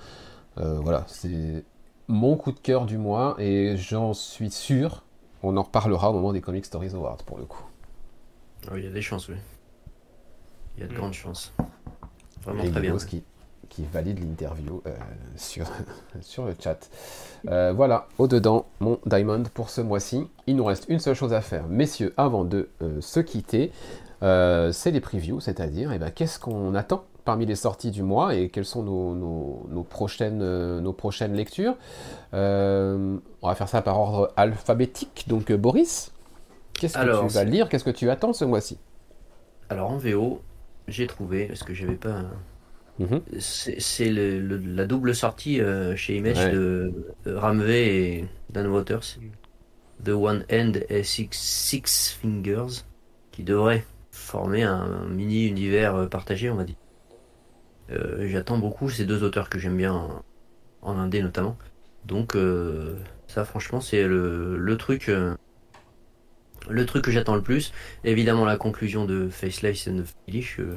[0.56, 1.62] Voilà, c'est
[2.08, 5.02] mon coup de cœur du mois et j'en suis sûr,
[5.42, 7.62] on en reparlera au moment des Comic Stories Awards pour le coup.
[8.68, 9.36] Ah il y a des chances, oui.
[10.76, 10.96] Il y a de Mm.
[10.96, 11.52] grandes chances.
[11.60, 12.96] Et Vraiment très bien.
[12.96, 13.22] Qui,
[13.68, 14.94] qui valide l'interview euh,
[15.36, 15.66] sur,
[16.20, 16.88] sur le chat.
[17.48, 20.26] Euh, voilà, au-dedans, mon Diamond pour ce mois-ci.
[20.46, 23.72] Il nous reste une seule chose à faire, messieurs, avant de euh, se quitter.
[24.22, 28.34] Euh, c'est les previews, c'est-à-dire eh ben, qu'est-ce qu'on attend parmi les sorties du mois
[28.34, 31.76] et quelles sont nos, nos- nos prochaines, euh, nos prochaines lectures.
[32.34, 35.24] Euh, on va faire ça par ordre alphabétique.
[35.28, 36.12] Donc, euh, Boris,
[36.74, 37.68] qu'est-ce que Alors, tu vas lire?
[37.68, 38.78] Qu'est-ce que tu attends ce mois-ci?
[39.68, 40.42] Alors en VO,
[40.88, 42.22] j'ai trouvé, parce que j'avais pas.
[42.98, 43.22] Mhm.
[43.40, 46.52] C'est c'est le- le- la double sortie euh, chez Image Ouais.
[46.52, 46.92] de,
[47.24, 49.18] de Ramvé et Dan Waters.
[50.04, 52.82] The One End et Six, Six Fingers,
[53.32, 56.76] qui devrait former un, mini univers partagé, on va dire.
[57.90, 60.22] Euh, J'attends beaucoup ces deux auteurs que j'aime bien en,
[60.82, 61.56] en indé notamment.
[62.06, 62.96] Donc euh,
[63.28, 65.34] ça franchement c'est le, le truc euh,
[66.68, 67.72] le truc que j'attends le plus.
[68.04, 70.02] Évidemment la conclusion de Faceless and
[70.58, 70.76] euh,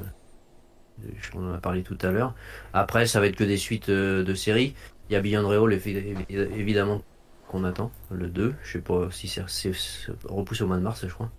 [1.35, 2.33] on en a parlé tout à l'heure.
[2.73, 4.73] Après ça va être que des suites de séries.
[5.09, 7.01] Il y a Beyond Real évi- évidemment
[7.47, 8.53] qu'on attend, le 2.
[8.63, 9.43] Je sais pas si c'est
[10.25, 11.31] repoussé au mois de mars je crois.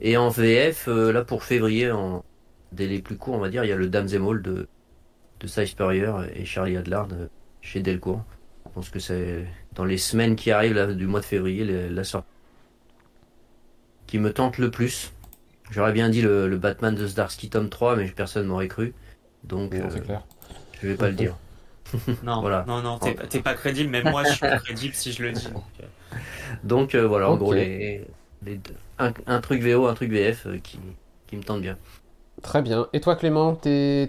[0.00, 2.24] Et en VF, là pour février, en
[2.72, 4.68] délai plus court on va dire, il y a le Damn Them All de,
[5.40, 7.28] de Cy Spurrier et Charlie Adlard euh,
[7.60, 8.22] chez Delcourt.
[8.66, 11.88] Je pense que c'est dans les semaines qui arrivent là, du mois de février, la,
[11.88, 12.28] la sortie
[14.06, 15.12] qui me tente le plus.
[15.70, 18.94] J'aurais bien dit le, le Batman de Zdarsky tome 3, mais personne m'aurait cru.
[19.44, 20.22] Donc, Non, euh, clair.
[20.80, 21.36] je vais pas le dire.
[22.24, 22.64] Non, Voilà.
[22.66, 23.90] non, non, t'es pas crédible.
[23.90, 25.48] Même moi, je suis pas crédible si je le dis.
[26.64, 27.06] donc, euh.
[27.06, 28.04] Voilà, en gros, les,
[28.44, 30.78] les deux- un, un truc VO, un truc VF euh, qui,
[31.26, 31.76] qui me tente bien.
[32.42, 32.88] Très bien.
[32.92, 34.08] Et toi, Clément, tes,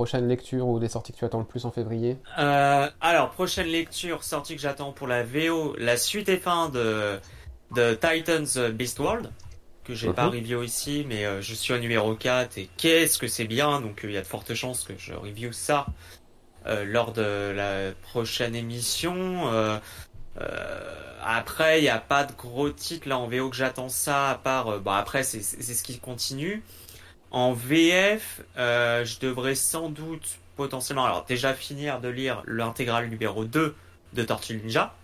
[0.00, 3.30] tes prochaines lectures ou des sorties que tu attends le plus en février Euh, alors,
[3.30, 7.18] prochaine lecture, sortie que j'attends pour la VO, la suite et fin de,
[7.74, 9.30] de Titans Beast World,
[9.84, 10.14] que j'ai Mhm.
[10.14, 13.80] pas review ici, mais euh, je suis au numéro 4 et qu'est-ce que c'est bien,
[13.80, 15.86] donc euh, il y a de fortes chances que je review ça
[16.84, 19.50] lors de la prochaine émission.
[21.22, 24.34] Après, il n'y a pas de gros titres là en VO que j'attends ça, à
[24.36, 26.62] part, bon après c'est c'est c'est ce qui continue.
[27.30, 33.44] En VF, euh, je devrais sans doute potentiellement, alors déjà finir de lire l'intégrale numéro
[33.44, 33.74] 2
[34.12, 34.94] de Tortue Ninja,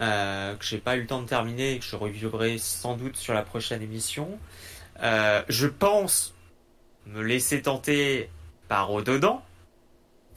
[0.00, 3.16] euh, que j'ai pas eu le temps de terminer et que je revivrai sans doute
[3.16, 4.38] sur la prochaine émission.
[5.02, 6.34] Euh, je pense
[7.06, 8.30] me laisser tenter
[8.68, 9.44] par au-dedans,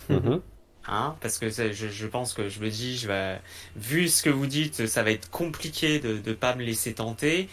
[0.09, 0.41] Mhm.
[0.87, 3.39] hein, parce que je pense que je me dis, je vais,
[3.75, 7.49] vu ce que vous dites, ça va être compliqué de ne pas me laisser tenter.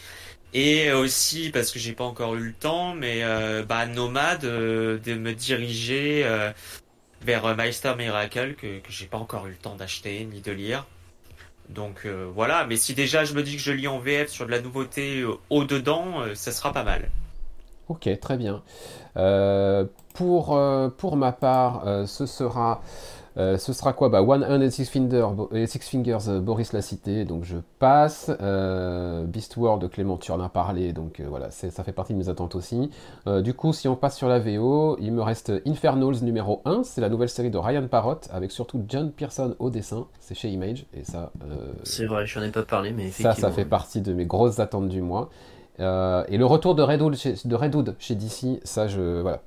[0.52, 4.98] Et aussi parce que j'ai pas encore eu le temps, mais euh, bah nomade euh,
[4.98, 6.50] de me diriger euh,
[7.22, 10.86] vers Meister Miracle que, que j'ai pas encore eu le temps d'acheter ni de lire.
[11.68, 12.04] Donc
[12.34, 14.60] voilà, mais si déjà je me dis que je lis en VF sur de la
[14.60, 17.08] nouveauté euh, au dedans, euh, ça sera pas mal.
[17.88, 18.62] Ok, très bien.
[20.14, 20.60] Pour,
[20.96, 22.82] pour ma part, ce sera
[23.36, 24.08] euh, ce sera quoi?
[24.08, 27.56] Bah, One Hand and Six, Finger, et Six Fingers, euh, Boris l'a cité, donc je
[27.78, 28.30] passe.
[28.40, 32.12] Euh, Beast World, Clément, tu en as parlé, donc euh, voilà, c'est- ça fait partie
[32.12, 32.90] de mes attentes aussi.
[33.26, 36.82] Euh, du coup, si on passe sur la VO, il me reste Infernals numéro 1,
[36.84, 40.48] c'est la nouvelle série de Ryan Parrott, avec surtout John Pearson au dessin, c'est chez
[40.48, 43.48] Image, et ça, euh, C'est vrai, j'en ai pas parlé, mais ça, effectivement.
[43.48, 45.30] ça fait partie de mes grosses attentes du mois.
[45.78, 49.40] Euh, et le retour de Redwood chez, de Redwood chez DC, ça, je, voilà.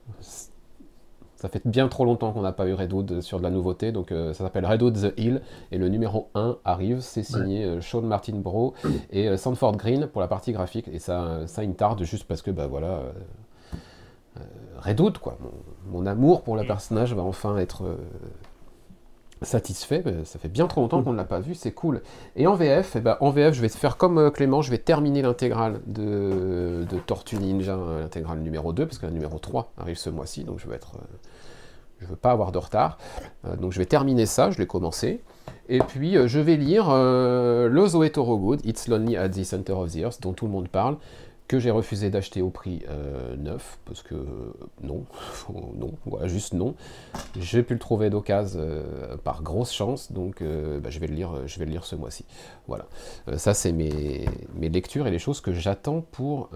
[1.44, 4.14] Ça fait bien trop longtemps qu'on n'a pas eu Redwood sur de la nouveauté, donc
[4.14, 5.42] euh, ça s'appelle Redwood the Hill,
[5.74, 8.76] et le numéro 1 arrive, c'est signé euh, Sean Martin Bro
[9.12, 12.42] et euh, Sanford Green pour la partie graphique, et ça, ça me tarde juste parce
[12.42, 13.02] que, bah voilà,
[14.80, 16.68] Redwood, quoi, mon, mon amour pour le Mm.
[16.68, 17.84] personnage va enfin être
[19.42, 22.02] satisfait, ça fait bien trop longtemps qu'on ne l'a pas vu, c'est cool.
[22.38, 25.22] Et en VF, eh ben, en VF, je vais faire comme Clément, je vais terminer
[25.22, 30.10] l'intégrale de, de Tortue Ninja, l'intégrale numéro 2, parce que la numéro 3 arrive ce
[30.10, 30.96] mois-ci, donc je veux être...
[30.96, 31.18] euh,
[32.04, 32.98] je veux pas avoir de retard.
[33.46, 35.22] Euh, donc je vais terminer ça, je l'ai commencé.
[35.70, 39.74] Et puis euh, je vais lire euh, le Zoé Good, It's Lonely at the Center
[39.74, 40.98] of the Earth, dont tout le monde parle,
[41.48, 42.84] que j'ai refusé d'acheter au prix
[43.38, 44.16] neuf, parce que
[44.82, 45.04] non,
[45.76, 46.74] non, voilà, juste non.
[47.38, 48.62] J'ai pu le trouver d'occasion
[49.26, 52.26] par grosse chance, donc bah, je vais le lire, je vais le lire ce mois-ci.
[52.68, 52.86] Voilà,
[53.36, 54.26] ça c'est mes,
[54.56, 56.50] mes lectures et les choses que j'attends pour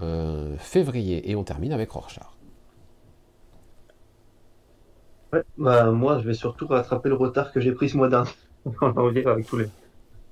[0.56, 1.30] février.
[1.30, 2.37] Et on termine avec Rorschach.
[5.32, 8.30] Ouais, bah, moi, je vais surtout rattraper le retard que j'ai pris ce mois dernier.
[8.82, 9.66] On va dire avec tous les,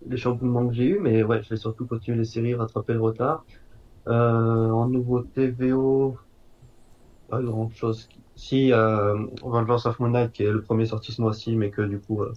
[0.06, 3.02] les chamboulements que j'ai eu, mais ouais, je vais surtout continuer les séries, rattraper le
[3.02, 3.47] retard.
[4.09, 4.12] Euh,
[4.70, 6.18] en nouveauté VO,
[7.28, 8.09] pas grand chose.
[8.36, 11.82] Si, euh, Vengeance of Moon Knight, qui est le premier sorti ce mois-ci, mais que
[11.82, 12.32] du coup, euh,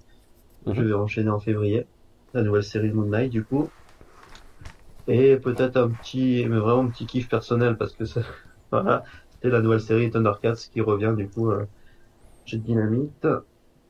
[0.65, 0.73] Mhm.
[0.73, 1.89] je vais enchaîner en février.
[2.33, 3.73] La nouvelle série de Moon Knight, du coup.
[5.07, 8.21] Et peut-être un petit, mais vraiment un petit kiff personnel parce que ça,
[8.71, 11.65] voilà, c'était la nouvelle série Thundercats qui revient du coup euh,
[12.49, 13.27] chez Dynamite.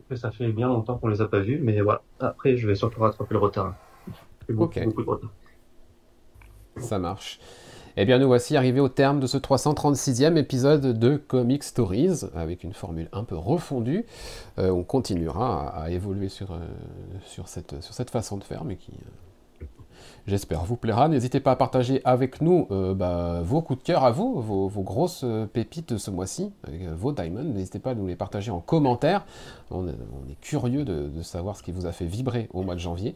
[0.10, 2.02] Que ça fait bien longtemps qu'on les a pas vus, mais voilà.
[2.19, 3.76] Après, je vais surtout rattraper le retard.
[4.49, 5.30] Beaucoup, beaucoup de retard.
[6.77, 7.40] Ça marche.
[7.95, 12.64] Eh bien, nous voici arrivés au terme de ce 336e épisode de Comic Stories, avec
[12.64, 14.06] une formule un peu refondue.
[14.57, 16.60] Euh, on continuera à, évoluer sur, euh,
[17.26, 19.28] sur, cette, sur cette façon de faire, mais qui, euh,
[20.28, 21.08] j'espère, vous plaira.
[21.08, 25.26] N'hésitez pas à partager avec nous bah, vos coups de cœur à vous, vos, grosses
[25.54, 26.52] pépites de ce mois-ci,
[26.96, 27.44] vos diamonds.
[27.44, 29.26] N'hésitez pas à nous les partager en commentaire.
[29.72, 33.16] On, est curieux de, savoir ce qui vous a fait vibrer au mois de janvier.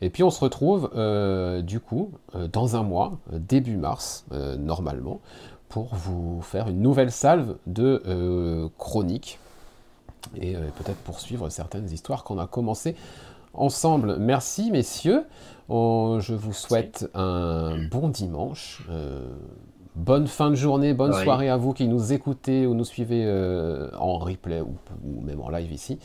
[0.00, 4.24] Et puis on se retrouve euh, du coup euh, dans un mois, euh, début mars,
[4.58, 5.20] normalement,
[5.68, 9.38] pour vous faire une nouvelle salve de chroniques
[10.36, 12.96] et peut-être poursuivre certaines histoires qu'on a commencé
[13.52, 14.16] ensemble.
[14.18, 15.24] Merci messieurs,
[15.68, 18.82] je vous souhaite un bon dimanche.
[19.94, 23.24] Bonne fin de journée, bonne soirée à vous qui nous écoutez ou nous suivez
[23.98, 24.76] en replay ou,
[25.22, 25.98] même en live ici.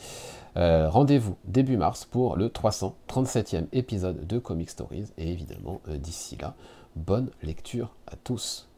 [0.56, 5.12] Euh, rendez-vous début mars pour le 337e épisode de Comic Stories.
[5.18, 6.56] Et évidemment, euh, d'ici là,
[6.96, 8.70] bonne lecture à tous.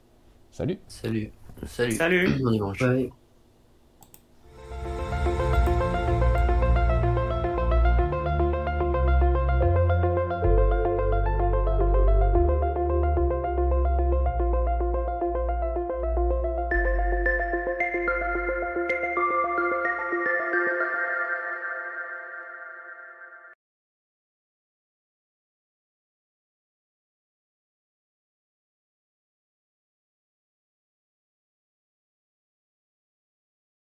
[0.51, 1.31] Salut Salut
[1.65, 3.09] Salut Salut